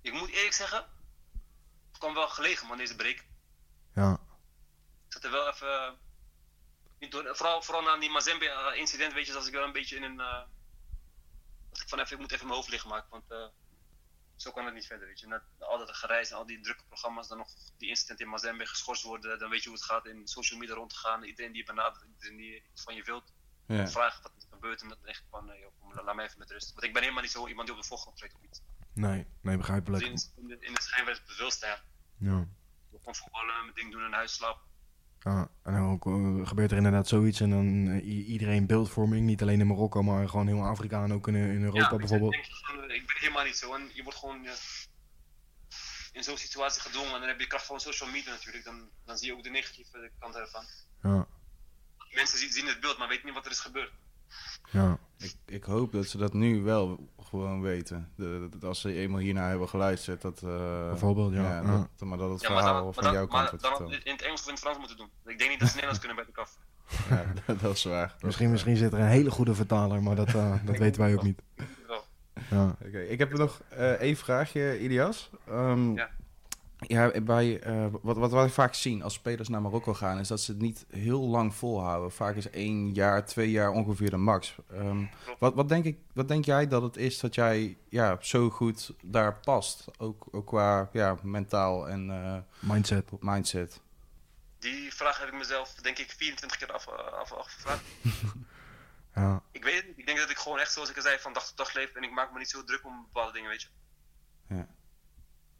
Ik 0.00 0.12
moet 0.12 0.30
eerlijk 0.30 0.52
zeggen, 0.54 0.78
het 1.88 1.98
kwam 1.98 2.14
wel 2.14 2.28
gelegen 2.28 2.66
man, 2.66 2.76
deze 2.76 2.96
break. 2.96 3.24
Ja, 3.94 4.12
Ik 5.06 5.12
zat 5.12 5.24
er 5.24 5.30
wel 5.30 5.48
even. 5.48 5.94
eh, 6.98 7.34
vooral, 7.34 7.62
vooral 7.62 7.82
na 7.82 7.98
die 7.98 8.10
Mazembe-incident, 8.10 9.12
weet 9.12 9.26
je, 9.26 9.32
dat 9.32 9.46
ik 9.46 9.52
wel 9.52 9.64
een 9.64 9.72
beetje 9.72 9.96
in 9.96 10.02
een. 10.02 10.20
eh 10.20 10.42
dat 11.70 11.82
ik 11.82 11.88
van 11.88 11.98
even, 11.98 12.12
ik 12.12 12.20
moet 12.22 12.32
even 12.32 12.46
mijn 12.46 12.58
hoofd 12.58 12.70
liggen 12.70 12.90
maken, 12.90 13.10
want 13.10 13.24
zo 14.44 14.50
kan 14.52 14.64
het 14.64 14.74
niet 14.74 14.86
verder, 14.86 15.06
weet 15.06 15.20
je. 15.20 15.26
Na, 15.26 15.42
al 15.58 15.78
dat 15.78 15.96
gereis 15.96 16.30
en 16.30 16.36
al 16.36 16.46
die 16.46 16.60
drukke 16.60 16.84
programma's, 16.84 17.28
dan 17.28 17.38
nog 17.38 17.48
die 17.78 17.88
incident 17.88 18.20
in 18.20 18.28
Mazembe 18.28 18.66
geschorst 18.66 19.02
worden, 19.02 19.38
dan 19.38 19.50
weet 19.50 19.62
je 19.62 19.68
hoe 19.68 19.78
het 19.78 19.86
gaat 19.86 20.06
in 20.06 20.28
social 20.28 20.58
media 20.58 20.74
rond 20.74 20.90
te 20.90 20.96
gaan. 20.96 21.22
Iedereen 21.22 21.52
die 21.52 21.60
je 21.60 21.66
benadert, 21.66 22.04
iedereen 22.14 22.36
die 22.36 22.62
iets 22.72 22.82
van 22.82 22.94
je 22.94 23.02
wilt, 23.02 23.32
Ja. 23.66 23.88
vragen 23.88 24.22
wat 24.22 24.32
er 24.42 24.48
gebeurt 24.50 24.82
en 24.82 24.88
dat 24.88 24.98
echt 25.04 25.24
van, 25.30 25.46
joh, 25.46 25.72
kom, 25.80 25.94
laat 26.04 26.14
mij 26.14 26.24
even 26.24 26.38
met 26.38 26.50
rust. 26.50 26.72
Want 26.72 26.84
ik 26.84 26.92
ben 26.92 27.02
helemaal 27.02 27.22
niet 27.22 27.30
zo 27.32 27.46
iemand 27.48 27.66
die 27.66 27.76
op 27.76 27.82
de 27.82 27.88
voorgrond 27.88 28.16
treedt 28.16 28.34
of 28.34 28.42
iets. 28.42 28.60
nee, 28.92 29.26
nee, 29.40 29.56
begrijpelijk. 29.56 30.04
Dus 30.04 30.30
in, 30.36 30.42
in, 30.42 30.48
de, 30.48 30.66
in 30.66 30.74
de 30.74 30.82
schijnwerpers 30.82 31.36
wil 31.38 31.50
staan. 31.50 31.78
Ja. 32.18 32.46
Gewoon 32.98 33.14
voetballen, 33.14 33.54
mijn 33.62 33.74
ding 33.74 33.92
doen 33.92 34.02
en 34.02 34.08
naar 34.10 34.18
huis 34.18 34.34
slapen. 34.34 34.62
Ja, 35.24 35.48
en 35.62 35.72
dan 35.72 35.90
ook, 35.90 36.06
eh, 36.06 36.46
gebeurt 36.48 36.70
er 36.70 36.76
inderdaad 36.76 37.08
zoiets 37.08 37.40
en 37.40 37.50
dan 37.50 37.88
eh, 37.88 38.28
iedereen 38.28 38.66
beeldvorming, 38.66 39.26
niet 39.26 39.42
alleen 39.42 39.60
in 39.60 39.66
Marokko, 39.66 40.02
maar 40.02 40.28
gewoon 40.28 40.46
heel 40.46 40.64
Afrika 40.64 41.02
en 41.02 41.12
ook 41.12 41.28
in, 41.28 41.34
in 41.34 41.62
Europa 41.62 41.96
bijvoorbeeld. 41.96 42.32
denk 42.32 42.44
eh, 42.90 42.96
ik 42.96 43.06
ben 43.06 43.16
helemaal 43.18 43.44
niet 43.44 43.56
zo. 43.56 43.74
En 43.74 43.90
je 43.92 44.02
wordt 44.02 44.18
gewoon 44.18 44.46
in 46.12 46.22
zo'n 46.22 46.36
situatie 46.36 46.82
gedwongen. 46.82 47.12
En 47.14 47.20
dan 47.20 47.28
heb 47.28 47.40
je 47.40 47.46
kracht 47.46 47.66
van 47.66 47.80
social 47.80 48.10
media 48.10 48.30
natuurlijk. 48.30 48.64
Dan, 48.64 48.88
dan 49.04 49.18
zie 49.18 49.26
je 49.26 49.34
ook 49.36 49.42
de 49.42 49.50
negatieve 49.50 50.10
kant 50.18 50.34
ervan. 50.34 50.64
Ja, 51.02 51.26
Mensen 52.14 52.38
zien, 52.38 52.52
zien 52.52 52.66
het 52.66 52.80
beeld, 52.80 52.98
maar 52.98 53.08
weten 53.08 53.26
niet 53.26 53.34
wat 53.34 53.44
er 53.44 53.50
is 53.50 53.60
gebeurd. 53.60 53.92
ja, 54.72 54.98
Ik, 55.18 55.34
ik 55.46 55.64
hoop 55.64 55.92
dat 55.92 56.06
ze 56.06 56.18
dat 56.18 56.32
nu 56.32 56.62
wel 56.62 57.12
gewoon 57.40 57.60
weten. 57.62 58.10
De, 58.16 58.48
dat 58.50 58.64
als 58.64 58.80
ze 58.80 58.94
eenmaal 58.94 59.18
hiernaar 59.20 59.48
hebben 59.48 59.68
geluisterd, 59.68 60.22
dat... 60.22 60.42
eh, 60.42 60.88
Bijvoorbeeld, 60.88 61.32
ja. 61.32 61.60
Ja. 61.60 61.88
Dat, 61.96 62.08
maar 62.08 62.18
dat 62.18 62.30
het 62.30 62.40
Ja, 62.40 62.46
verhaal 62.46 62.82
dan, 62.84 62.94
van 62.94 63.12
jouw 63.12 63.26
kant 63.26 63.30
maar 63.32 63.50
wordt 63.50 63.78
dan 63.78 63.92
in 63.92 64.12
het 64.12 64.22
Engels 64.22 64.40
of 64.40 64.46
in 64.46 64.52
het 64.52 64.62
Frans 64.62 64.78
moeten 64.78 64.96
doen. 64.96 65.08
Ik 65.26 65.38
denk 65.38 65.50
niet 65.50 65.58
dat 65.60 65.68
ze 65.68 65.74
Nederlands 65.74 65.98
kunnen 66.06 66.16
bij 66.16 66.26
de 66.26 66.32
kaf. 66.32 66.56
Ja, 67.10 67.24
dat, 67.46 67.60
dat 67.60 67.74
is 67.76 67.84
waar. 67.84 68.14
Misschien, 68.24 68.50
misschien 68.50 68.76
zit 68.76 68.92
er 68.92 68.98
een 68.98 69.04
hele 69.06 69.30
goede 69.30 69.54
vertaler, 69.54 70.02
maar 70.02 70.16
dat, 70.16 70.34
eh, 70.34 70.54
dat 70.64 70.76
weten 70.78 71.00
wij 71.00 71.14
ook 71.14 71.22
niet. 71.22 71.42
Ja, 72.50 72.76
Oké, 72.86 72.98
ik 73.00 73.18
heb 73.18 73.32
nog 73.32 73.60
eh 73.68 73.90
één 73.92 74.16
vraagje, 74.16 74.80
Ilias. 74.80 75.30
Ehm, 75.48 75.92
Ja. 75.94 76.10
Ja, 76.86 77.20
bij, 77.20 77.60
eh, 77.60 77.86
wat, 78.02 78.16
wat 78.16 78.32
wij 78.32 78.48
vaak 78.48 78.74
zien 78.74 79.02
als 79.02 79.14
spelers 79.14 79.48
naar 79.48 79.62
Marokko 79.62 79.94
gaan, 79.94 80.18
is 80.18 80.28
dat 80.28 80.40
ze 80.40 80.52
het 80.52 80.60
niet 80.60 80.86
heel 80.90 81.20
lang 81.20 81.54
volhouden. 81.54 82.12
Vaak 82.12 82.36
is 82.36 82.50
één 82.50 82.92
jaar, 82.92 83.26
twee 83.26 83.50
jaar 83.50 83.70
ongeveer 83.70 84.10
de 84.10 84.16
max. 84.16 84.54
Ehm, 84.70 85.04
wat, 85.38 85.54
wat, 85.54 85.68
denk 85.68 85.84
ik, 85.84 85.98
wat 86.12 86.28
denk 86.28 86.44
jij 86.44 86.68
dat 86.68 86.82
het 86.82 86.96
is 86.96 87.20
dat 87.20 87.34
jij 87.34 87.78
ja, 87.88 88.16
zo 88.20 88.50
goed 88.50 88.92
daar 89.02 89.38
past? 89.40 89.84
Ook, 89.98 90.26
ook 90.30 90.46
qua 90.46 90.88
ja, 90.92 91.16
mentaal 91.22 91.88
en 91.88 92.10
eh, 92.10 92.68
mindset. 92.70 93.10
mindset. 93.20 93.80
Die 94.58 94.94
vraag 94.94 95.18
heb 95.18 95.28
ik 95.28 95.34
mezelf, 95.34 95.74
denk 95.74 95.98
ik, 95.98 96.10
24 96.10 96.58
keer 96.58 96.72
af, 96.72 96.88
af, 96.88 97.32
afgevraagd. 97.32 97.84
Ja, 99.14 99.42
Ik 99.52 99.64
weet 99.64 99.74
het. 99.74 99.98
Ik 99.98 100.06
denk 100.06 100.18
dat 100.18 100.30
ik 100.30 100.36
gewoon 100.36 100.58
echt, 100.58 100.72
zoals 100.72 100.90
ik 100.90 100.96
al 100.96 101.02
zei, 101.02 101.18
van 101.18 101.32
dag 101.32 101.46
tot 101.46 101.56
dag 101.56 101.74
leef. 101.74 101.94
En 101.94 102.02
ik 102.02 102.10
maak 102.10 102.32
me 102.32 102.38
niet 102.38 102.50
zo 102.50 102.64
druk 102.64 102.84
om 102.84 103.02
bepaalde 103.02 103.32
dingen, 103.32 103.50
weet 103.50 103.62
je. 103.62 103.68
Ja. 104.48 104.68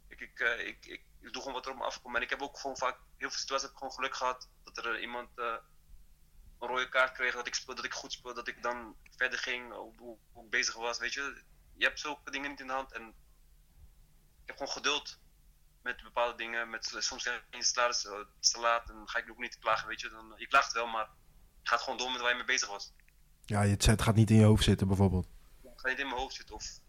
Ik, 0.08 0.20
ik, 0.20 0.40
eh, 0.40 0.66
ik, 0.66 0.86
ik, 0.86 1.00
ik 1.24 1.32
doe 1.32 1.42
gewoon 1.42 1.52
wat 1.52 1.66
er 1.66 1.72
op 1.72 1.78
me 1.78 1.84
afkomt. 1.84 2.16
En 2.16 2.22
ik 2.22 2.30
heb 2.30 2.42
ook 2.42 2.58
gewoon 2.58 2.76
vaak, 2.76 2.98
heel 3.16 3.30
veel 3.30 3.38
situaties 3.38 3.66
heb 3.66 3.72
ik 3.72 3.78
gewoon 3.78 3.92
geluk 3.92 4.14
gehad. 4.14 4.48
Dat 4.64 4.76
er 4.76 4.94
eh, 4.94 5.00
iemand 5.00 5.28
eh, 5.38 5.56
een 6.58 6.68
rode 6.68 6.88
kaart 6.88 7.12
kreeg, 7.12 7.34
dat 7.34 7.46
ik, 7.46 7.54
speel, 7.54 7.74
dat 7.74 7.84
ik 7.84 7.94
goed 7.94 8.12
speel, 8.12 8.34
dat 8.34 8.48
ik 8.48 8.62
dan 8.62 8.96
verder 9.16 9.38
ging, 9.38 9.72
hoe, 9.72 10.18
hoe, 10.32 10.44
ik 10.44 10.50
bezig 10.50 10.74
was, 10.74 10.98
weet 10.98 11.12
je. 11.12 11.42
Je 11.76 11.84
hebt 11.84 12.00
zulke 12.00 12.30
dingen 12.30 12.50
niet 12.50 12.60
in 12.60 12.66
de 12.66 12.72
hand. 12.72 12.92
En 12.92 13.08
ik 14.42 14.46
heb 14.46 14.56
gewoon 14.56 14.72
geduld 14.72 15.18
met 15.82 16.02
bepaalde 16.02 16.36
dingen. 16.36 16.70
Met, 16.70 16.96
soms 16.98 17.22
zijn 17.22 17.40
je 17.50 17.62
salaris 17.62 18.04
eh, 18.04 18.12
te 18.40 18.60
laat 18.60 18.88
en 18.88 18.94
dan 18.94 19.08
ga 19.08 19.18
ik 19.18 19.30
ook 19.30 19.38
niet 19.38 19.58
klagen, 19.58 19.88
weet 19.88 20.00
je. 20.00 20.08
Dan, 20.08 20.34
je 20.36 20.46
klaagt 20.46 20.72
wel, 20.72 20.86
maar 20.86 21.08
je 21.62 21.68
gaat 21.68 21.80
gewoon 21.80 21.98
door 21.98 22.12
met 22.12 22.20
waar 22.20 22.30
je 22.30 22.36
mee 22.36 22.44
bezig 22.44 22.68
was. 22.68 22.92
ja 23.44 23.62
het 23.62 24.02
gaat 24.02 24.14
niet 24.14 24.30
in 24.30 24.36
je 24.36 24.44
hoofd 24.44 24.64
zitten 24.64 24.86
bijvoorbeeld. 24.86 25.26
Het 25.62 25.80
gaat 25.80 25.90
niet 25.90 26.00
in 26.00 26.06
mijn 26.06 26.20
hoofd 26.20 26.34
zitten. 26.34 26.54
Of 26.54 26.82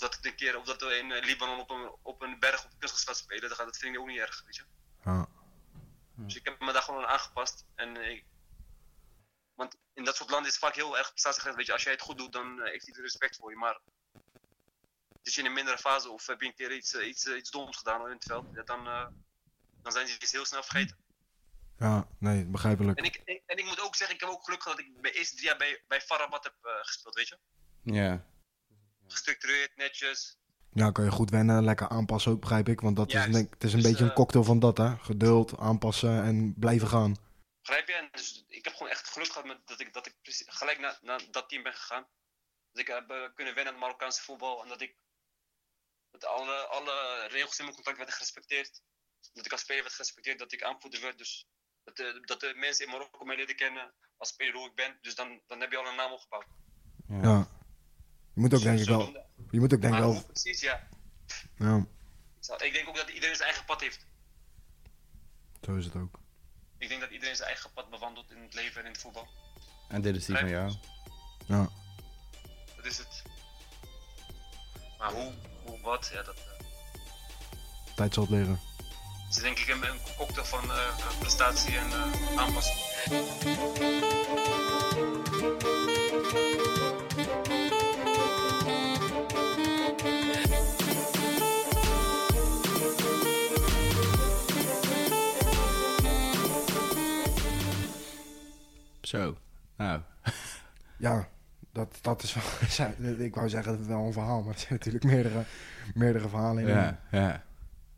dat 0.00 0.14
ik 0.14 0.24
een 0.24 0.36
keer, 0.36 0.58
of 0.58 0.64
dat 0.64 0.80
we 0.80 0.96
in 0.96 1.12
eh, 1.12 1.24
Libanon 1.24 1.60
op 1.60 1.70
een, 1.70 1.96
op 2.02 2.22
een 2.22 2.38
berg 2.38 2.64
op 2.64 2.72
een 2.72 2.78
kunstgras 2.78 3.18
spelen, 3.18 3.48
dan 3.48 3.56
gaat 3.56 3.66
dat 3.66 3.76
vind 3.76 3.94
ik 3.94 4.00
ook 4.00 4.06
niet 4.06 4.18
erg, 4.18 4.42
weet 4.44 4.56
je. 4.56 4.64
Ja, 5.04 5.28
Dus 6.14 6.36
ik 6.36 6.44
heb 6.44 6.60
me 6.60 6.72
daar 6.72 6.82
gewoon 6.82 7.04
aan 7.04 7.10
aangepast. 7.10 7.64
En 7.74 7.96
ik, 7.96 8.24
want 9.54 9.76
in 9.94 10.04
dat 10.04 10.16
soort 10.16 10.30
landen 10.30 10.48
is 10.48 10.54
het 10.54 10.64
vaak 10.64 10.74
heel 10.74 10.98
erg 10.98 11.10
prestatiegericht. 11.10 11.56
Weet 11.56 11.66
je, 11.66 11.72
als 11.72 11.82
jij 11.82 11.92
het 11.92 12.02
goed 12.02 12.18
doet, 12.18 12.32
dan 12.32 12.60
eh, 12.60 12.70
heeft 12.70 12.86
iedereen 12.86 13.08
respect 13.08 13.36
voor 13.36 13.50
je. 13.50 13.56
Maar 13.56 13.80
zit 15.22 15.34
je 15.34 15.40
in 15.40 15.46
een 15.46 15.52
mindere 15.52 15.78
fase 15.78 16.10
of 16.10 16.26
heb 16.26 16.40
je 16.40 16.46
een 16.46 16.54
keer 16.54 16.72
iets, 16.72 16.94
eh, 16.94 17.08
iets, 17.08 17.26
eh, 17.26 17.36
iets 17.36 17.50
doms 17.50 17.76
gedaan 17.76 18.06
in 18.06 18.12
het 18.12 18.24
veld, 18.24 18.46
ja, 18.54 18.62
dan, 18.62 18.86
eh, 18.86 19.06
dan 19.82 19.92
zijn 19.92 20.06
ze 20.06 20.14
het 20.18 20.30
heel 20.30 20.44
snel 20.44 20.62
vergeten. 20.62 20.96
ja 21.78 22.08
nee, 22.18 22.44
begrijpelijk. 22.44 22.98
En 22.98 23.04
ik, 23.04 23.16
en, 23.16 23.40
en 23.46 23.56
ik 23.56 23.64
moet 23.64 23.80
ook 23.80 23.94
zeggen, 23.96 24.16
ik 24.16 24.22
heb 24.22 24.30
ook 24.30 24.44
geluk 24.44 24.62
gehad 24.62 24.78
dat 24.78 24.86
ik 24.86 25.00
bij 25.00 25.12
eerste 25.12 25.34
drie 25.34 25.48
jaar 25.48 25.56
bij, 25.56 25.82
bij 25.88 26.00
Farabat 26.00 26.44
heb 26.44 26.54
eh, 26.62 26.72
gespeeld, 26.80 27.14
weet 27.14 27.28
je. 27.28 27.38
Ja. 27.82 28.24
Gestructureerd, 29.14 29.76
netjes. 29.76 30.38
Ja, 30.72 30.90
kan 30.90 31.04
je 31.04 31.10
goed 31.10 31.30
wennen, 31.30 31.64
lekker 31.64 31.88
aanpassen 31.88 32.32
ook, 32.32 32.40
begrijp 32.40 32.68
ik. 32.68 32.80
Want 32.80 32.96
dat 32.96 33.12
is, 33.12 33.24
denk, 33.24 33.54
het 33.54 33.64
is 33.64 33.72
een 33.72 33.80
Dus, 33.80 33.90
beetje 33.90 34.04
een 34.04 34.10
eh, 34.10 34.16
cocktail 34.16 34.44
van 34.44 34.58
dat, 34.58 34.76
hè. 34.78 34.96
Geduld, 34.96 35.58
aanpassen 35.58 36.22
en 36.22 36.54
blijven 36.58 36.88
gaan. 36.88 37.16
Begrijp 37.60 37.88
je? 37.88 37.94
En 37.94 38.08
dus 38.12 38.44
ik 38.48 38.64
heb 38.64 38.74
gewoon 38.74 38.92
echt 38.92 39.08
geluk 39.08 39.28
gehad 39.28 39.46
met 39.46 39.66
dat 39.66 39.80
ik, 39.80 39.92
dat 39.92 40.06
ik 40.06 40.14
gelijk 40.46 40.78
naar, 40.78 40.98
naar 41.02 41.20
dat 41.30 41.48
team 41.48 41.62
ben 41.62 41.74
gegaan. 41.74 42.06
Dat 42.72 42.82
ik 42.82 42.86
heb 42.86 43.10
eh, 43.10 43.16
kunnen 43.34 43.54
wennen 43.54 43.66
aan 43.66 43.78
het 43.78 43.80
Marokkaanse 43.80 44.22
voetbal. 44.22 44.62
En 44.62 44.68
dat 44.68 44.80
ik 44.80 44.96
dat 46.10 46.24
alle, 46.24 46.66
alle 46.66 47.26
regels 47.30 47.58
in 47.58 47.64
mijn 47.64 47.74
contract 47.74 47.96
werden 47.96 48.14
gerespecteerd. 48.14 48.82
Dat 49.32 49.46
ik 49.46 49.52
als 49.52 49.60
speler 49.60 49.82
werd 49.82 49.94
gerespecteerd, 49.94 50.38
dat 50.38 50.52
ik 50.52 50.62
aanvoerder 50.62 51.00
werd. 51.00 51.18
Dus 51.18 51.46
dat 51.84 51.96
de, 51.96 52.20
dat 52.24 52.40
de 52.40 52.52
mensen 52.56 52.84
in 52.84 52.90
Marokko 52.90 53.24
mij 53.24 53.36
leren 53.36 53.56
kennen 53.56 53.94
als 54.16 54.28
speler 54.28 54.54
hoe 54.54 54.68
ik 54.68 54.74
ben. 54.74 54.98
Dus 55.00 55.14
dan, 55.14 55.40
dan 55.46 55.60
heb 55.60 55.70
je 55.70 55.78
al 55.78 55.86
een 55.86 55.96
naam 55.96 56.12
opgebouwd. 56.12 56.46
Ja. 57.08 57.20
Ja. 57.22 57.48
Je 58.34 58.40
moet 58.40 58.54
ook 58.54 58.62
denk 58.62 58.80
ik 58.80 58.86
wel, 58.86 59.26
je 59.50 59.60
moet 59.60 59.74
ook 59.74 59.80
denk 59.80 59.94
ik 59.94 60.00
wel, 60.00 60.22
precies, 60.24 60.60
ja. 60.60 60.88
ja, 61.58 61.86
Ik 62.58 62.72
denk 62.72 62.88
ook 62.88 62.96
dat 62.96 63.08
iedereen 63.08 63.36
zijn 63.36 63.48
eigen 63.48 63.64
pad 63.64 63.80
heeft. 63.80 64.06
zo 65.62 65.76
is 65.76 65.84
het 65.84 65.96
ook. 65.96 66.18
Ik 66.78 66.88
denk 66.88 67.00
dat 67.00 67.10
iedereen 67.10 67.36
zijn 67.36 67.48
eigen 67.48 67.70
pad 67.72 67.90
bewandelt 67.90 68.30
in 68.30 68.42
het 68.42 68.54
leven 68.54 68.80
en 68.80 68.86
in 68.86 68.92
het 68.92 69.00
voetbal. 69.00 69.28
En 69.88 70.02
dit 70.02 70.16
is 70.16 70.24
die 70.24 70.36
van 70.38 70.48
jou. 70.48 70.72
Ja, 71.46 71.68
Dat 72.76 72.84
is 72.84 72.98
het. 72.98 73.22
Maar 74.98 75.12
hoe, 75.12 75.32
hoe 75.64 75.80
wat, 75.80 76.10
ja, 76.12 76.22
dat... 76.22 76.36
eh, 76.36 76.66
tijd 77.96 78.14
zal 78.14 78.22
het 78.22 78.32
leren. 78.32 78.60
Het 79.26 79.36
is 79.36 79.42
denk 79.42 79.58
ik 79.58 79.68
een, 79.68 79.82
een 79.84 79.98
cocktail 80.16 80.46
van 80.46 80.72
eh, 80.72 81.18
prestatie 81.18 81.78
en 81.78 81.90
eh, 81.90 82.36
aanpassing. 82.38 82.82
Zo. 99.06 99.36
Nou, 99.76 100.00
Ja, 100.96 101.28
dat, 101.72 101.98
dat 102.00 102.22
is 102.22 102.34
wel, 102.34 102.88
ik 103.18 103.34
wou 103.34 103.48
zeggen 103.48 103.88
wel 103.88 104.06
een 104.06 104.12
verhaal, 104.12 104.42
maar 104.42 104.54
er 104.54 104.58
zijn 104.60 104.72
natuurlijk 104.72 105.04
meerdere, 105.04 105.44
meerdere 105.94 106.28
verhalen 106.28 106.62
in. 106.62 106.68
ja, 106.68 107.00
ja. 107.10 107.42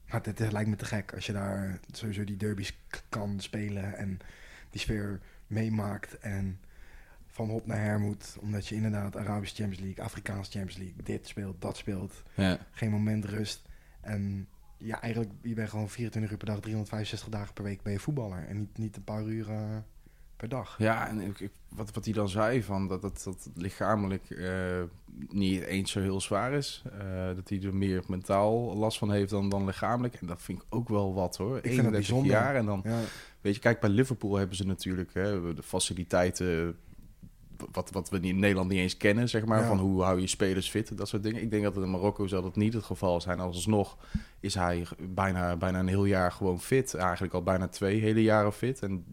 Maar 0.08 0.20
het, 0.22 0.38
het 0.38 0.52
lijkt 0.52 0.68
me 0.68 0.76
te 0.76 0.84
gek 0.84 1.14
als 1.14 1.26
je 1.26 1.32
daar 1.32 1.80
sowieso 1.92 2.24
die 2.24 2.36
derbies 2.36 2.78
kan 3.08 3.40
spelen 3.40 3.96
en 3.96 4.18
die 4.70 4.80
sfeer 4.80 5.20
meemaakt 5.46 6.18
en 6.18 6.60
van 7.26 7.48
hop 7.48 7.66
naar 7.66 7.80
her 7.80 8.00
moet. 8.00 8.36
Omdat 8.40 8.66
je 8.66 8.74
inderdaad 8.74 9.16
Arabische 9.16 9.54
Champions 9.56 9.82
League, 9.84 10.04
Afrikaanse 10.04 10.50
Champions 10.50 10.76
League, 10.76 11.02
dit 11.02 11.26
speelt, 11.26 11.60
dat 11.60 11.76
speelt. 11.76 12.22
Ja. 12.34 12.58
Geen 12.70 12.90
moment 12.90 13.24
rust. 13.24 13.68
En 14.00 14.48
ja, 14.76 15.00
eigenlijk, 15.00 15.32
je 15.42 15.54
bent 15.54 15.70
gewoon 15.70 15.88
24 15.88 16.30
uur 16.32 16.38
per 16.38 16.46
dag, 16.46 16.60
365 16.60 17.28
dagen 17.28 17.54
per 17.54 17.64
week 17.64 17.82
ben 17.82 17.92
je 17.92 17.98
voetballer. 17.98 18.46
En 18.48 18.58
niet, 18.58 18.78
niet 18.78 18.96
een 18.96 19.04
paar 19.04 19.22
uur 19.22 19.50
per 20.36 20.48
dag. 20.48 20.74
Ja, 20.78 21.08
en 21.08 21.20
ik, 21.20 21.40
ik- 21.40 21.50
wat, 21.68 21.90
wat 21.92 22.04
hij 22.04 22.14
dan 22.14 22.28
zei, 22.28 22.62
van 22.62 22.88
dat, 22.88 23.02
dat, 23.02 23.22
dat 23.24 23.44
het 23.44 23.62
lichamelijk 23.62 24.30
eh, 24.30 24.82
niet 25.28 25.62
eens 25.62 25.90
zo 25.90 26.00
heel 26.00 26.20
zwaar 26.20 26.52
is. 26.52 26.82
Eh, 26.98 27.26
dat 27.34 27.48
hij 27.48 27.62
er 27.62 27.74
meer 27.74 28.02
mentaal 28.06 28.76
last 28.76 28.98
van 28.98 29.10
heeft 29.10 29.30
dan, 29.30 29.48
dan 29.48 29.64
lichamelijk. 29.64 30.14
En 30.14 30.26
dat 30.26 30.42
vind 30.42 30.58
ik 30.58 30.64
ook 30.68 30.88
wel 30.88 31.14
wat 31.14 31.36
hoor. 31.36 31.54
dat 31.54 31.64
31 31.64 31.90
bijzonder. 31.92 32.30
jaar 32.30 32.54
en 32.54 32.66
dan, 32.66 32.80
Ja, 32.84 33.00
weet 33.40 33.54
je, 33.54 33.60
kijk, 33.60 33.80
bij 33.80 33.90
Liverpool 33.90 34.36
hebben 34.36 34.56
ze 34.56 34.66
natuurlijk 34.66 35.14
hè, 35.14 35.54
de 35.54 35.62
faciliteiten... 35.62 36.76
Wat, 37.72 37.90
wat 37.90 38.08
we 38.10 38.20
in 38.20 38.38
Nederland 38.38 38.68
niet 38.70 38.78
eens 38.78 38.96
kennen, 38.96 39.28
zeg 39.28 39.44
maar. 39.44 39.60
Ja. 39.60 39.66
Van 39.66 39.78
hoe 39.78 40.02
hou 40.02 40.20
je 40.20 40.26
spelers 40.26 40.70
fit, 40.70 40.98
dat 40.98 41.08
soort 41.08 41.22
dingen. 41.22 41.42
Ik 41.42 41.50
denk 41.50 41.62
dat 41.62 41.74
het 41.74 41.84
in 41.84 41.90
Marokko 41.90 42.26
zal 42.26 42.42
dat 42.42 42.56
niet 42.56 42.72
het 42.72 42.84
geval 42.84 43.20
zijn. 43.20 43.40
Alsnog 43.40 43.96
is 44.40 44.54
hij 44.54 44.86
bijna, 45.08 45.56
bijna 45.56 45.78
een 45.78 45.86
heel 45.88 46.04
jaar 46.04 46.32
gewoon 46.32 46.60
fit. 46.60 46.94
Eigenlijk 46.94 47.34
al 47.34 47.42
bijna 47.42 47.68
twee 47.68 48.00
hele 48.00 48.22
jaren 48.22 48.52
fit. 48.52 48.82
En 48.82 49.04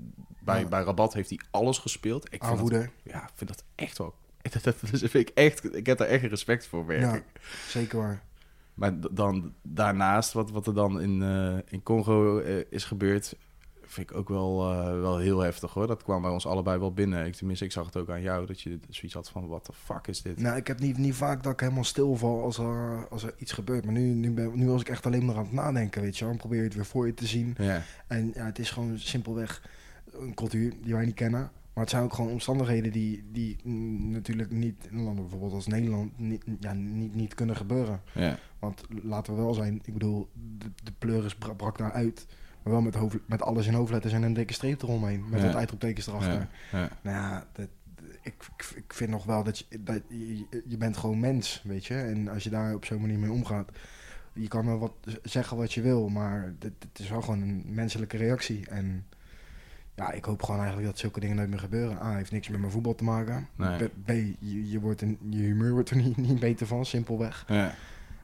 bij, 0.43 0.59
Ja. 0.61 0.67
bij 0.67 0.83
Rabat 0.83 1.13
heeft 1.13 1.29
hij 1.29 1.39
alles 1.51 1.77
gespeeld. 1.77 2.33
Ik 2.33 2.43
vind 2.43 2.69
dat, 2.69 2.87
ja, 3.03 3.29
vind 3.35 3.49
dat 3.49 3.63
echt 3.75 3.97
wel... 3.97 4.13
Dat, 4.51 4.63
dat, 4.63 4.79
dat 4.79 4.99
vind 4.99 5.13
ik 5.13 5.29
echt... 5.29 5.75
Ik 5.75 5.85
heb 5.85 5.97
daar 5.97 6.07
echt 6.07 6.23
respect 6.23 6.67
voor, 6.67 6.93
ja, 6.93 7.21
zeker 7.67 7.97
hoor. 7.97 8.19
Maar 8.73 8.93
dan 9.11 9.53
daarnaast, 9.61 10.33
wat, 10.33 10.51
wat 10.51 10.67
er 10.67 10.73
dan 10.73 11.01
in, 11.01 11.21
eh, 11.21 11.57
in 11.73 11.83
Congo 11.83 12.39
eh, 12.39 12.57
is 12.69 12.83
gebeurd... 12.83 13.35
vind 13.81 14.09
ik 14.09 14.17
ook 14.17 14.29
wel, 14.29 14.71
eh, 14.71 14.99
wel 14.99 15.17
heel 15.17 15.39
heftig, 15.39 15.73
hoor. 15.73 15.87
Dat 15.87 16.03
kwam 16.03 16.21
bij 16.21 16.31
ons 16.31 16.45
allebei 16.45 16.79
wel 16.79 16.93
binnen. 16.93 17.25
Ik, 17.25 17.33
tenminste, 17.33 17.65
ik 17.65 17.71
zag 17.71 17.85
het 17.85 17.97
ook 17.97 18.09
aan 18.09 18.21
jou, 18.21 18.45
dat 18.45 18.61
je 18.61 18.79
zoiets 18.89 19.13
had 19.13 19.29
van... 19.29 19.47
What 19.47 19.63
the 19.63 19.73
fuck 19.73 20.07
is 20.07 20.21
dit? 20.21 20.39
Nou, 20.39 20.57
ik 20.57 20.67
heb 20.67 20.79
niet, 20.79 20.97
niet 20.97 21.15
vaak 21.15 21.43
dat 21.43 21.53
ik 21.53 21.59
helemaal 21.59 21.83
stilval 21.83 22.43
als 22.43 22.57
er, 22.57 23.07
als 23.09 23.23
er 23.23 23.33
iets 23.37 23.51
gebeurt. 23.51 23.85
Maar 23.85 23.93
nu, 23.93 24.13
nu, 24.13 24.31
ben, 24.31 24.51
nu 24.57 24.67
was 24.67 24.81
ik 24.81 24.89
echt 24.89 25.05
alleen 25.05 25.25
maar 25.25 25.35
aan 25.35 25.43
het 25.43 25.53
nadenken, 25.53 26.01
weet 26.01 26.17
je. 26.17 26.25
Dan 26.25 26.37
probeer 26.37 26.57
je 26.57 26.63
het 26.63 26.75
weer 26.75 26.85
voor 26.85 27.05
je 27.05 27.13
te 27.13 27.27
zien. 27.27 27.55
Ja, 27.57 27.81
En 28.07 28.31
ja, 28.35 28.45
het 28.45 28.59
is 28.59 28.71
gewoon 28.71 28.99
simpelweg 28.99 29.61
een 30.19 30.33
cultuur 30.33 30.73
die 30.83 30.93
wij 30.93 31.05
niet 31.05 31.15
kennen. 31.15 31.51
Maar 31.73 31.83
het 31.83 31.91
zijn 31.93 32.03
ook 32.03 32.13
gewoon 32.13 32.31
omstandigheden 32.31 32.91
die, 32.91 33.23
die 33.31 33.57
natuurlijk 34.09 34.51
niet 34.51 34.87
in 34.89 34.95
landen 35.01 35.23
bijvoorbeeld 35.23 35.53
als 35.53 35.67
Nederland 35.67 36.19
niet, 36.19 36.43
ja, 36.59 36.73
niet, 36.73 37.15
niet 37.15 37.33
kunnen 37.33 37.55
gebeuren. 37.55 38.01
ja, 38.13 38.37
Want 38.59 38.83
laten 39.03 39.35
we 39.35 39.41
wel 39.41 39.53
zijn, 39.53 39.81
ik 39.83 39.93
bedoel, 39.93 40.29
de, 40.57 40.71
de 40.83 40.91
pleuris 40.97 41.35
bra- 41.35 41.53
brak 41.53 41.77
daar 41.77 41.91
uit. 41.91 42.25
Maar 42.63 42.73
wel 42.73 42.81
met, 42.81 42.95
hoofd, 42.95 43.17
met 43.27 43.41
alles 43.41 43.67
in 43.67 43.73
hoofdletters 43.73 44.13
en 44.13 44.23
een 44.23 44.33
dikke 44.33 44.53
streep 44.53 44.81
eromheen. 44.81 45.29
Met 45.29 45.39
Ja. 45.39 45.45
wat 45.45 45.55
uitroeptekens 45.55 46.07
erachter. 46.07 46.47
ja. 46.71 46.89
Nou 47.03 47.17
ja, 47.17 47.47
dat, 47.53 47.67
ik, 48.21 48.33
ik, 48.75 48.93
vind 48.93 49.09
nog 49.09 49.25
wel 49.25 49.43
dat, 49.43 49.57
je, 49.57 49.65
dat 49.83 50.01
je, 50.09 50.45
je 50.67 50.77
bent 50.77 50.97
gewoon 50.97 51.19
mens, 51.19 51.61
weet 51.65 51.85
je. 51.85 51.95
En 51.95 52.27
als 52.27 52.43
je 52.43 52.49
daar 52.49 52.73
op 52.75 52.85
zo'n 52.85 53.01
manier 53.01 53.19
mee 53.19 53.31
omgaat, 53.31 53.71
je 54.33 54.47
kan 54.47 54.65
wel 54.65 54.79
wat 54.79 54.93
zeggen 55.23 55.57
wat 55.57 55.73
je 55.73 55.81
wil, 55.81 56.09
maar 56.09 56.53
het, 56.59 56.73
het 56.89 56.99
is 56.99 57.09
wel 57.09 57.21
gewoon 57.21 57.41
een 57.41 57.63
menselijke 57.67 58.17
reactie. 58.17 58.67
En 58.69 59.05
ja, 59.95 60.11
ik 60.11 60.25
hoop 60.25 60.43
gewoon 60.43 60.59
eigenlijk 60.59 60.89
dat 60.89 60.99
zulke 60.99 61.19
dingen 61.19 61.35
nooit 61.35 61.49
meer 61.49 61.59
gebeuren. 61.59 61.97
A, 61.97 62.15
heeft 62.15 62.31
niks 62.31 62.49
met 62.49 62.59
mijn 62.59 62.71
voetbal 62.71 62.95
te 62.95 63.03
maken. 63.03 63.47
Nee. 63.55 63.87
B, 63.87 63.91
B, 64.05 64.09
je, 64.39 64.69
je, 64.69 64.79
wordt 64.79 65.01
een, 65.01 65.17
je 65.29 65.41
humeur 65.41 65.71
wordt 65.71 65.89
er 65.89 65.95
niet, 65.95 66.17
niet 66.17 66.39
beter 66.39 66.67
van, 66.67 66.85
simpelweg. 66.85 67.45
ja. 67.47 67.75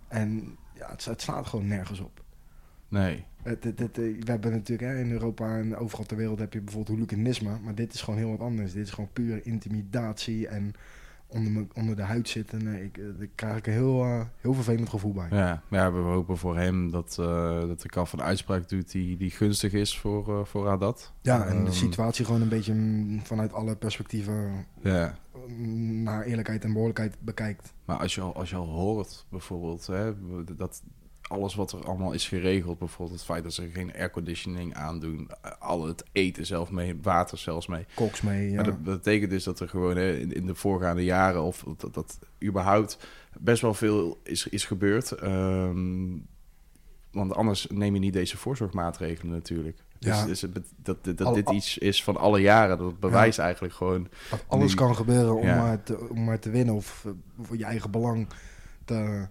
En 0.07 0.57
ja, 0.73 0.89
het, 0.89 1.05
het 1.05 1.21
slaat 1.21 1.47
gewoon 1.47 1.67
nergens 1.67 1.99
op. 1.99 2.23
Nee. 2.87 3.25
Het, 3.41 3.63
het, 3.63 3.79
het, 3.79 3.97
eh, 3.97 4.03
we 4.03 4.31
hebben 4.31 4.51
natuurlijk 4.51 4.91
hè, 4.91 4.99
in 4.99 5.11
Europa 5.11 5.57
en 5.57 5.75
overal 5.75 6.05
ter 6.05 6.17
wereld 6.17 6.39
heb 6.39 6.53
je 6.53 6.61
bijvoorbeeld 6.61 6.97
hooliganisme, 6.97 7.59
maar 7.63 7.75
dit 7.75 7.93
is 7.93 8.01
gewoon 8.01 8.19
heel 8.19 8.29
wat 8.29 8.39
anders. 8.39 8.73
Dit 8.73 8.85
is 8.85 8.91
gewoon 8.91 9.09
pure 9.13 9.41
intimidatie 9.41 10.47
en 10.47 10.73
onder, 11.29 11.51
me, 11.51 11.67
onder 11.73 11.95
de 11.95 12.01
huid 12.01 12.29
zitten. 12.29 12.63
Nee, 12.63 12.83
ik, 12.83 12.97
eh, 12.97 13.03
daar 13.17 13.27
krijg 13.35 13.57
ik 13.57 13.67
een 13.67 13.73
heel, 13.73 14.03
eh, 14.03 14.21
heel 14.41 14.53
vervelend 14.53 14.89
gevoel 14.89 15.13
bij. 15.13 15.27
Ja, 15.29 15.91
we 15.91 15.99
hopen 15.99 16.37
voor 16.37 16.57
hem 16.57 16.91
dat, 16.91 17.17
eh 17.19 17.59
dat 17.59 17.81
de 17.81 17.89
kaf 17.89 18.13
een 18.13 18.21
uitspraak 18.21 18.69
doet 18.69 18.91
die, 18.91 19.17
die 19.17 19.31
gunstig 19.31 19.73
is 19.73 19.97
voor, 19.99 20.39
eh 20.39 20.45
voor 20.45 20.67
Haddad. 20.67 21.13
Ja, 21.21 21.45
en 21.45 21.57
de 21.57 21.63
Ehm, 21.63 21.71
situatie 21.71 22.25
gewoon 22.25 22.41
een 22.41 22.49
beetje 22.49 22.75
vanuit 23.23 23.53
alle 23.53 23.75
perspectieven 23.75 24.65
Ja, 24.81 25.17
naar 26.03 26.23
eerlijkheid 26.23 26.63
en 26.63 26.69
behoorlijkheid 26.71 27.17
bekijkt. 27.19 27.73
maar 27.85 27.97
als 27.97 28.15
je 28.15 28.21
al, 28.21 28.35
als 28.35 28.49
je 28.49 28.55
al 28.55 28.67
hoort 28.67 29.25
bijvoorbeeld 29.29 29.87
hè, 29.87 30.13
dat 30.55 30.81
alles 31.29 31.55
wat 31.55 31.71
er 31.71 31.85
allemaal 31.85 32.11
is 32.11 32.27
geregeld, 32.27 32.79
bijvoorbeeld 32.79 33.17
het 33.17 33.27
feit 33.27 33.43
dat 33.43 33.53
ze 33.53 33.69
geen 33.73 33.93
airconditioning 33.95 34.73
aandoen, 34.75 35.29
al 35.59 35.87
het 35.87 36.03
eten 36.11 36.45
zelf 36.45 36.71
mee, 36.71 36.99
water 37.01 37.37
zelfs 37.37 37.67
mee. 37.67 37.85
Koks 37.93 38.21
mee, 38.21 38.49
ja. 38.49 38.55
Maar 38.55 38.63
dat, 38.65 38.83
betekent 38.83 39.29
dus 39.31 39.43
dat 39.43 39.59
er 39.59 39.69
gewoon 39.69 39.97
hè, 39.97 40.17
in, 40.17 40.33
in 40.33 40.45
de 40.45 40.55
voorgaande 40.55 41.03
jaren, 41.03 41.41
of 41.41 41.65
dat, 41.77 41.93
dat 41.93 42.19
überhaupt 42.43 42.97
best 43.39 43.61
wel 43.61 43.73
veel 43.73 44.19
is, 44.23 44.47
is 44.47 44.65
gebeurd. 44.65 45.11
Ehm, 45.11 46.17
want 47.11 47.33
anders 47.35 47.67
neem 47.69 47.93
je 47.93 47.99
niet 47.99 48.13
deze 48.13 48.37
voorzorgmaatregelen 48.37 49.33
natuurlijk. 49.33 49.77
Dus, 49.99 50.19
Ja. 50.19 50.25
dus 50.25 50.45
dat, 50.77 50.97
dat, 51.17 51.35
dit 51.35 51.49
iets 51.49 51.77
is 51.77 52.03
van 52.03 52.17
alle 52.17 52.39
jaren, 52.41 52.77
dat 52.77 52.99
bewijst 52.99 53.39
eigenlijk 53.39 53.73
gewoon... 53.73 54.07
Dat 54.29 54.43
alles 54.47 54.73
kan 54.73 54.95
gebeuren 54.95 55.35
om, 55.35 55.45
Ja. 55.45 55.55
maar 55.57 55.83
te, 55.83 56.09
om 56.09 56.23
maar 56.23 56.39
te 56.39 56.49
winnen 56.49 56.75
of 56.75 57.03
eh, 57.05 57.11
voor 57.41 57.57
je 57.57 57.65
eigen 57.65 57.91
belang 57.91 58.27
te 58.85 59.27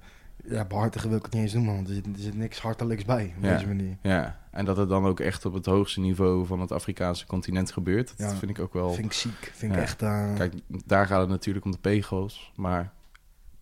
ja, 0.51 0.65
behartigen 0.65 1.09
wil 1.09 1.19
ik 1.19 1.25
het 1.25 1.33
niet 1.33 1.43
eens 1.43 1.53
noemen, 1.53 1.75
want 1.75 1.89
er 1.89 1.95
zit, 1.95 2.07
er 2.07 2.13
zit 2.17 2.37
niks 2.37 2.61
hartelijks 2.61 3.05
bij 3.05 3.33
op 3.37 3.43
Ja. 3.45 3.53
deze 3.55 3.67
manier. 3.67 3.97
Ja, 4.03 4.39
en 4.51 4.65
dat 4.65 4.77
het 4.77 4.89
dan 4.89 5.05
ook 5.07 5.21
echt 5.21 5.45
op 5.45 5.53
het 5.55 5.67
hoogste 5.67 6.01
niveau 6.01 6.47
van 6.47 6.61
het 6.61 6.73
Afrikaanse 6.73 7.27
continent 7.27 7.73
gebeurt. 7.73 8.15
Dat 8.19 8.31
Ja. 8.31 8.37
vind 8.37 8.51
ik 8.51 8.59
ook 8.59 8.73
wel... 8.73 8.93
Vind 8.93 9.07
ik 9.07 9.13
ziek, 9.13 9.53
vind 9.55 9.73
ik 9.73 9.79
echt... 9.79 10.03
eh, 10.03 10.35
Kijk, 10.35 10.53
daar 10.87 11.07
gaat 11.07 11.21
het 11.21 11.29
natuurlijk 11.29 11.65
om 11.65 11.71
de 11.73 11.79
pegels, 11.79 12.53
maar... 12.57 12.93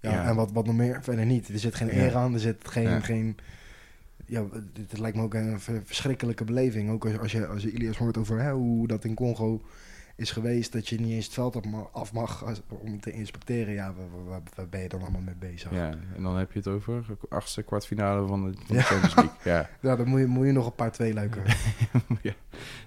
Ja, 0.01 0.25
en 0.25 0.37
wat, 0.37 0.53
wat 0.53 0.67
nog 0.67 0.75
meer? 0.77 1.03
Verder 1.03 1.27
niet. 1.27 1.49
Er 1.49 1.59
zit 1.59 1.75
geen 1.75 1.97
eer 1.99 2.17
aan, 2.17 2.35
er 2.35 2.41
zit 2.41 2.69
geen... 2.69 2.89
Ja. 2.89 3.01
geen 3.01 3.37
ja, 4.27 4.43
het, 4.53 4.91
het 4.91 4.99
lijkt 4.99 5.17
me 5.17 5.23
ook 5.23 5.35
een 5.35 5.61
ver- 5.61 5.83
verschrikkelijke 5.85 6.45
beleving. 6.45 6.91
Ook 6.91 7.05
als, 7.07 7.19
als 7.19 7.33
je, 7.33 7.47
als 7.47 7.63
je 7.63 7.71
Ilias 7.71 7.97
hoort 7.97 8.17
over 8.17 8.41
hè, 8.41 8.53
hoe 8.53 8.87
dat 8.87 9.05
in 9.05 9.15
Congo 9.15 9.63
is 10.17 10.31
geweest... 10.31 10.73
dat 10.73 10.89
je 10.89 11.01
niet 11.01 11.13
eens 11.13 11.25
het 11.25 11.35
veld 11.35 11.63
af 11.93 12.13
mag 12.13 12.45
om 12.69 13.01
te 13.01 13.13
inspecteren. 13.13 13.75
Ja, 13.75 13.95
waar, 13.95 14.25
waar, 14.25 14.41
waar 14.55 14.69
ben 14.69 14.81
je 14.81 14.89
dan 14.89 15.01
allemaal 15.01 15.21
mee 15.21 15.35
bezig? 15.35 15.71
Ja, 15.71 15.77
Ja, 15.77 15.95
en 16.17 16.23
dan 16.23 16.37
heb 16.37 16.53
je 16.53 16.59
het 16.59 16.69
over 16.69 17.05
achtste 17.29 17.63
kwartfinale 17.63 18.27
van 18.27 18.45
de, 18.45 18.53
van 18.57 18.65
de 18.67 18.75
Ja. 18.75 18.81
Champions 18.83 19.15
League. 19.15 19.35
Ja. 19.81 19.97
dan 19.97 20.09
moet 20.09 20.21
je, 20.21 20.27
moet 20.27 20.47
je 20.47 20.53
nog 20.53 20.67
een 20.67 20.75
paar 20.75 20.93
twee 20.93 21.15
luiken. 21.15 21.43
ja. 22.23 22.33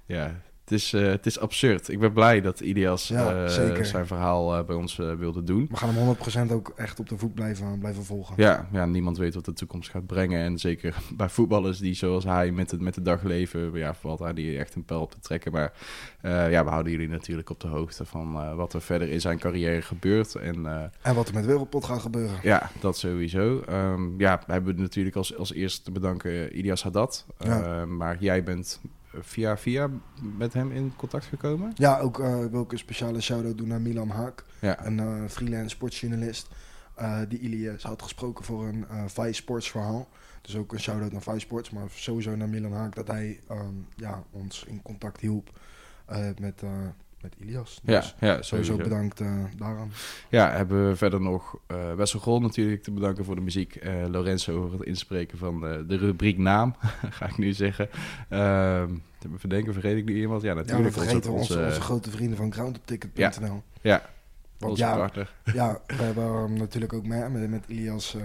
ja. 0.06 0.42
Het 0.70 0.80
is, 0.80 0.94
eh, 0.94 1.08
het 1.08 1.26
is 1.26 1.40
absurd. 1.40 1.90
Ik 1.90 2.00
ben 2.00 2.14
blij 2.14 2.42
dat 2.42 2.60
Ilias 2.60 3.08
Ja, 3.08 3.46
eh, 3.46 3.84
zijn 3.84 4.08
verhaal 4.08 4.56
eh, 4.56 4.66
bij 4.66 4.76
ons 4.76 4.96
wilde 4.96 5.44
doen. 5.44 5.68
We 5.70 5.78
gaan 5.78 5.90
hem 5.90 5.98
100% 5.98 6.52
ook 6.52 6.74
echt 6.76 7.00
op 7.00 7.10
de 7.10 7.18
voet 7.18 7.34
blijven, 7.34 7.80
blijven 7.80 8.04
volgen. 8.04 8.34
Ja, 8.38 8.68
ja, 8.72 8.86
niemand 8.86 9.18
weet 9.18 9.34
wat 9.34 9.46
de 9.46 9.54
toekomst 9.54 9.90
gaat 9.90 10.06
brengen. 10.06 10.42
En 10.42 10.58
zeker 10.58 10.96
bij 11.18 11.30
voetballers 11.30 11.80
die 11.80 11.94
zoals 11.94 12.24
hij 12.24 12.52
met 12.52 12.72
het, 12.72 12.82
met 12.82 12.96
het 12.96 13.06
dag 13.06 13.24
leven... 13.24 13.74
Ja, 13.74 13.94
valt 13.94 14.20
hij 14.20 14.34
die 14.34 14.58
echt 14.58 14.76
een 14.76 14.86
pijl 14.86 15.02
op 15.02 15.12
te 15.12 15.20
trekken. 15.20 15.52
Maar 15.52 15.74
ja, 16.22 16.64
we 16.64 16.70
houden 16.70 16.92
jullie 16.92 17.10
natuurlijk 17.10 17.50
op 17.50 17.60
de 17.60 17.68
hoogte 17.68 18.06
van 18.06 18.56
wat 18.56 18.74
er 18.74 18.82
verder 18.82 19.10
in 19.10 19.22
zijn 19.22 19.40
carrière 19.40 19.82
gebeurt. 19.82 20.36
En 20.36 20.92
En 21.02 21.16
wat 21.16 21.28
er 21.28 21.34
met 21.34 21.46
Wereldpot 21.46 21.86
gaat 21.86 22.02
gebeuren. 22.02 22.40
Ja, 22.44 22.70
dat 22.80 22.98
sowieso. 22.98 23.62
Ehm, 23.68 24.20
ja, 24.20 24.42
we 24.46 24.52
hebben 24.52 24.82
natuurlijk 24.82 25.16
als, 25.16 25.38
als 25.38 25.54
eerste 25.54 25.82
te 25.82 25.92
bedanken 25.92 26.58
Ilias 26.58 26.84
Haddad. 26.84 27.26
Ja. 27.40 27.64
Ehm, 27.64 27.98
maar 27.98 28.18
jij 28.20 28.44
bent 28.44 28.80
via 29.14 29.58
via 29.58 29.90
met 30.38 30.54
hem 30.54 30.72
in 30.72 30.94
contact 30.96 31.26
gekomen? 31.26 31.72
Ja, 31.76 32.00
ook 32.00 32.18
wil 32.52 32.62
ik 32.62 32.72
een 32.72 32.78
speciale 32.78 33.22
shout-out 33.22 33.58
doen 33.58 33.68
naar 33.68 33.82
Milan 33.82 34.10
Haak. 34.10 34.44
Ja. 34.62 34.86
een 34.86 35.00
eh, 35.00 35.24
freelance 35.28 35.70
sportsjournalist. 35.70 36.48
eh, 36.96 37.20
die 37.28 37.40
Ilias 37.40 37.84
had 37.84 38.02
gesproken 38.02 38.46
voor 38.46 38.68
een 38.68 38.86
Vice 39.10 39.34
Sports 39.34 39.72
verhaal. 39.72 40.08
Dus 40.42 40.56
ook 40.56 40.74
een 40.74 40.80
shout-out 40.80 41.12
naar 41.12 41.22
Vice 41.22 41.40
Sports. 41.40 41.70
Maar 41.70 41.90
sowieso 41.90 42.36
naar 42.36 42.50
Milan 42.50 42.74
Haak 42.74 42.96
dat 42.96 43.08
hij 43.08 43.40
ehm, 43.48 43.74
ja, 43.96 44.24
ons 44.32 44.64
in 44.68 44.82
contact 44.82 45.20
hielp 45.20 45.60
met, 46.40 46.62
met 47.22 47.36
Ilias. 47.38 47.80
Ja, 47.84 48.00
Dus 48.00 48.16
ja, 48.20 48.42
sowieso 48.42 48.64
sowieso. 48.64 48.78
bedankt 48.78 49.20
eh, 49.20 49.44
daaraan. 49.58 49.92
Ja, 50.30 50.52
hebben 50.52 50.90
we 50.90 50.96
verder 50.96 51.22
nog 51.22 51.58
eh 51.68 51.94
Wessel 51.94 52.40
natuurlijk 52.40 52.84
te 52.84 52.92
bedanken 52.92 53.26
voor 53.26 53.36
de 53.36 53.42
muziek. 53.42 53.76
Eh, 53.76 53.94
Lorenzo 54.08 54.62
voor 54.62 54.80
het 54.80 54.88
inspreken 54.88 55.38
van 55.38 55.62
de, 55.62 55.86
de 55.88 55.98
rubriek 55.98 56.38
naam, 56.38 56.76
ga 57.18 57.26
ik 57.26 57.38
nu 57.38 57.54
zeggen. 57.54 57.90
Ehm 58.30 58.94
te 59.20 59.30
verdenken, 59.36 59.74
vergeet 59.74 59.98
ik 59.98 60.06
nu 60.06 60.16
iemand? 60.16 60.42
Ja, 60.42 60.48
Ja, 60.48 60.56
we 60.56 60.62
natuurlijk. 60.62 60.94
vergeten 60.94 61.32
onze, 61.32 61.54
onze, 61.54 61.66
onze 61.66 61.82
grote 61.82 62.10
vrienden 62.12 62.38
van 62.38 62.54
groundopticket.nl. 62.54 63.64
ja, 63.82 64.02
Want 64.58 64.72
onze 64.72 64.84
ja, 64.84 64.96
partner. 64.96 65.34
Ja, 65.54 65.82
we 65.88 66.04
hebben 66.04 66.24
um, 66.26 66.54
natuurlijk 66.54 66.94
ook 66.94 67.06
met, 67.06 67.32
met, 67.32 67.50
met 67.50 67.64
Ilias 67.68 68.16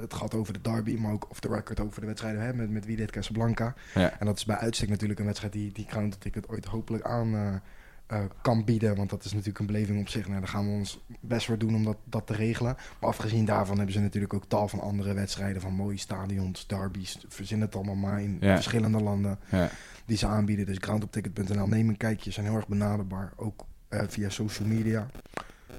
het 0.00 0.14
gehad 0.14 0.34
over 0.34 0.52
de 0.52 0.60
derby, 0.60 0.96
maar 0.96 1.12
ook 1.12 1.30
off 1.30 1.40
the 1.40 1.48
record 1.48 1.80
over 1.80 2.00
de 2.00 2.06
wedstrijden 2.06 2.40
hè, 2.40 2.54
met, 2.54 2.70
met 2.70 2.86
wie 2.86 2.96
dit 2.96 3.10
Casablanca. 3.10 3.74
Ja. 3.94 4.18
En 4.18 4.26
dat 4.26 4.36
is 4.36 4.44
bij 4.44 4.56
uitstek 4.56 4.88
natuurlijk 4.88 5.20
een 5.20 5.26
wedstrijd 5.26 5.52
die, 5.52 5.72
die 5.72 5.86
Crown 5.86 6.12
Ticket 6.18 6.48
ooit 6.48 6.64
hopelijk 6.64 7.04
aan, 7.04 7.62
eh, 8.06 8.20
kan 8.42 8.64
bieden. 8.64 8.96
Want 8.96 9.10
dat 9.10 9.24
is 9.24 9.32
natuurlijk 9.32 9.58
een 9.58 9.66
beleving 9.66 10.00
op 10.00 10.08
zich. 10.08 10.26
Nou, 10.28 10.40
daar 10.40 10.48
gaan 10.48 10.64
we 10.66 10.70
ons 10.72 10.98
best 11.20 11.46
voor 11.46 11.58
doen 11.58 11.74
om 11.74 11.84
dat, 11.84 11.96
dat 12.04 12.26
te 12.26 12.32
regelen. 12.34 12.76
Maar 13.00 13.10
afgezien 13.10 13.44
daarvan 13.44 13.76
hebben 13.76 13.94
ze 13.94 14.00
natuurlijk 14.00 14.34
ook 14.34 14.44
tal 14.48 14.68
van 14.68 14.80
andere 14.80 15.14
wedstrijden. 15.14 15.62
Van 15.62 15.72
mooie 15.72 15.96
stadions, 15.98 16.66
derbies, 16.66 17.24
verzin 17.28 17.60
het 17.60 17.74
allemaal 17.74 17.94
maar 17.94 18.22
in 18.22 18.36
Ja. 18.40 18.54
verschillende 18.54 19.00
landen. 19.02 19.38
Ja. 19.50 19.68
Die 20.06 20.16
ze 20.16 20.26
aanbieden. 20.26 20.66
Dus 20.66 20.76
groundopticket.nl, 20.80 21.66
neem 21.66 21.88
een 21.88 21.96
kijkje. 21.96 22.30
Zijn 22.30 22.46
heel 22.46 22.54
erg 22.56 22.68
benaderbaar. 22.68 23.32
Ook 23.36 23.64
eh, 23.88 24.00
via 24.08 24.28
social 24.28 24.68
media. 24.68 25.06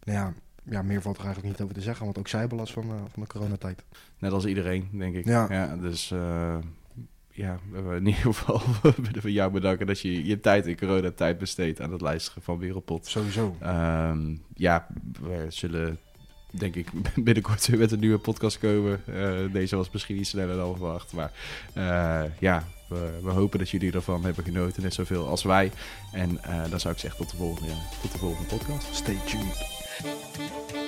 Nou 0.04 0.18
ja, 0.18 0.34
ja, 0.64 0.82
meer 0.82 1.02
valt 1.02 1.18
er 1.18 1.24
eigenlijk 1.26 1.54
niet 1.54 1.64
over 1.64 1.76
te 1.76 1.82
zeggen. 1.82 2.06
Want 2.06 2.18
ook 2.18 2.28
zij 2.28 2.40
hebben 2.40 2.58
last 2.58 2.74
van, 2.74 2.84
eh, 2.84 2.96
van 3.12 3.22
de 3.24 3.28
coronatijd. 3.28 3.84
Net 4.20 4.32
als 4.32 4.46
iedereen, 4.46 4.90
denk 4.92 5.16
ik. 5.16 5.26
Ja. 5.26 5.76
dus 5.76 6.12
eh, 6.12 6.58
ja, 7.38 7.60
in 7.74 8.06
ieder 8.06 8.22
geval 8.22 8.62
willen 8.82 9.22
we 9.22 9.32
jou 9.32 9.52
bedanken 9.52 9.88
dat 9.88 10.00
je 10.00 10.26
je 10.26 10.40
tijd 10.40 10.68
in 10.68 10.78
coronatijd 10.78 11.38
besteedt 11.38 11.82
aan 11.82 11.92
het 11.92 12.02
luisteren 12.02 12.42
van 12.42 12.58
Wereldpot. 12.58 13.08
Sowieso. 13.08 13.56
Ehm, 13.60 14.36
ja, 14.56 14.88
we 15.22 15.46
zullen 15.50 16.00
denk 16.52 16.76
ik 16.76 16.88
binnenkort 17.24 17.68
weer 17.68 17.80
met 17.80 17.92
een 17.92 18.00
nieuwe 18.00 18.18
podcast 18.18 18.60
komen. 18.60 19.02
Eh, 19.06 19.52
deze 19.52 19.76
was 19.76 19.92
misschien 19.92 20.18
iets 20.18 20.30
sneller 20.30 20.56
dan 20.56 20.76
verwacht. 20.76 21.14
Maar 21.14 21.32
eh, 21.74 22.32
ja, 22.40 22.68
we, 22.90 23.20
we 23.24 23.30
hopen 23.30 23.60
dat 23.60 23.70
jullie 23.70 23.92
ervan 23.92 24.24
hebben 24.24 24.44
genoten. 24.44 24.84
Net 24.84 24.94
zoveel 24.94 25.28
als 25.28 25.44
wij. 25.44 25.72
En 26.12 26.44
eh, 26.44 26.70
dan 26.70 26.80
zou 26.80 26.94
ik 26.94 27.00
zeggen 27.00 27.20
tot 27.20 27.32
de 27.32 27.38
volgende, 27.38 27.74
tot 28.02 28.12
de 28.12 28.18
volgende 28.18 28.48
podcast. 28.48 28.96
Stay 28.96 29.18
tuned. 29.26 30.87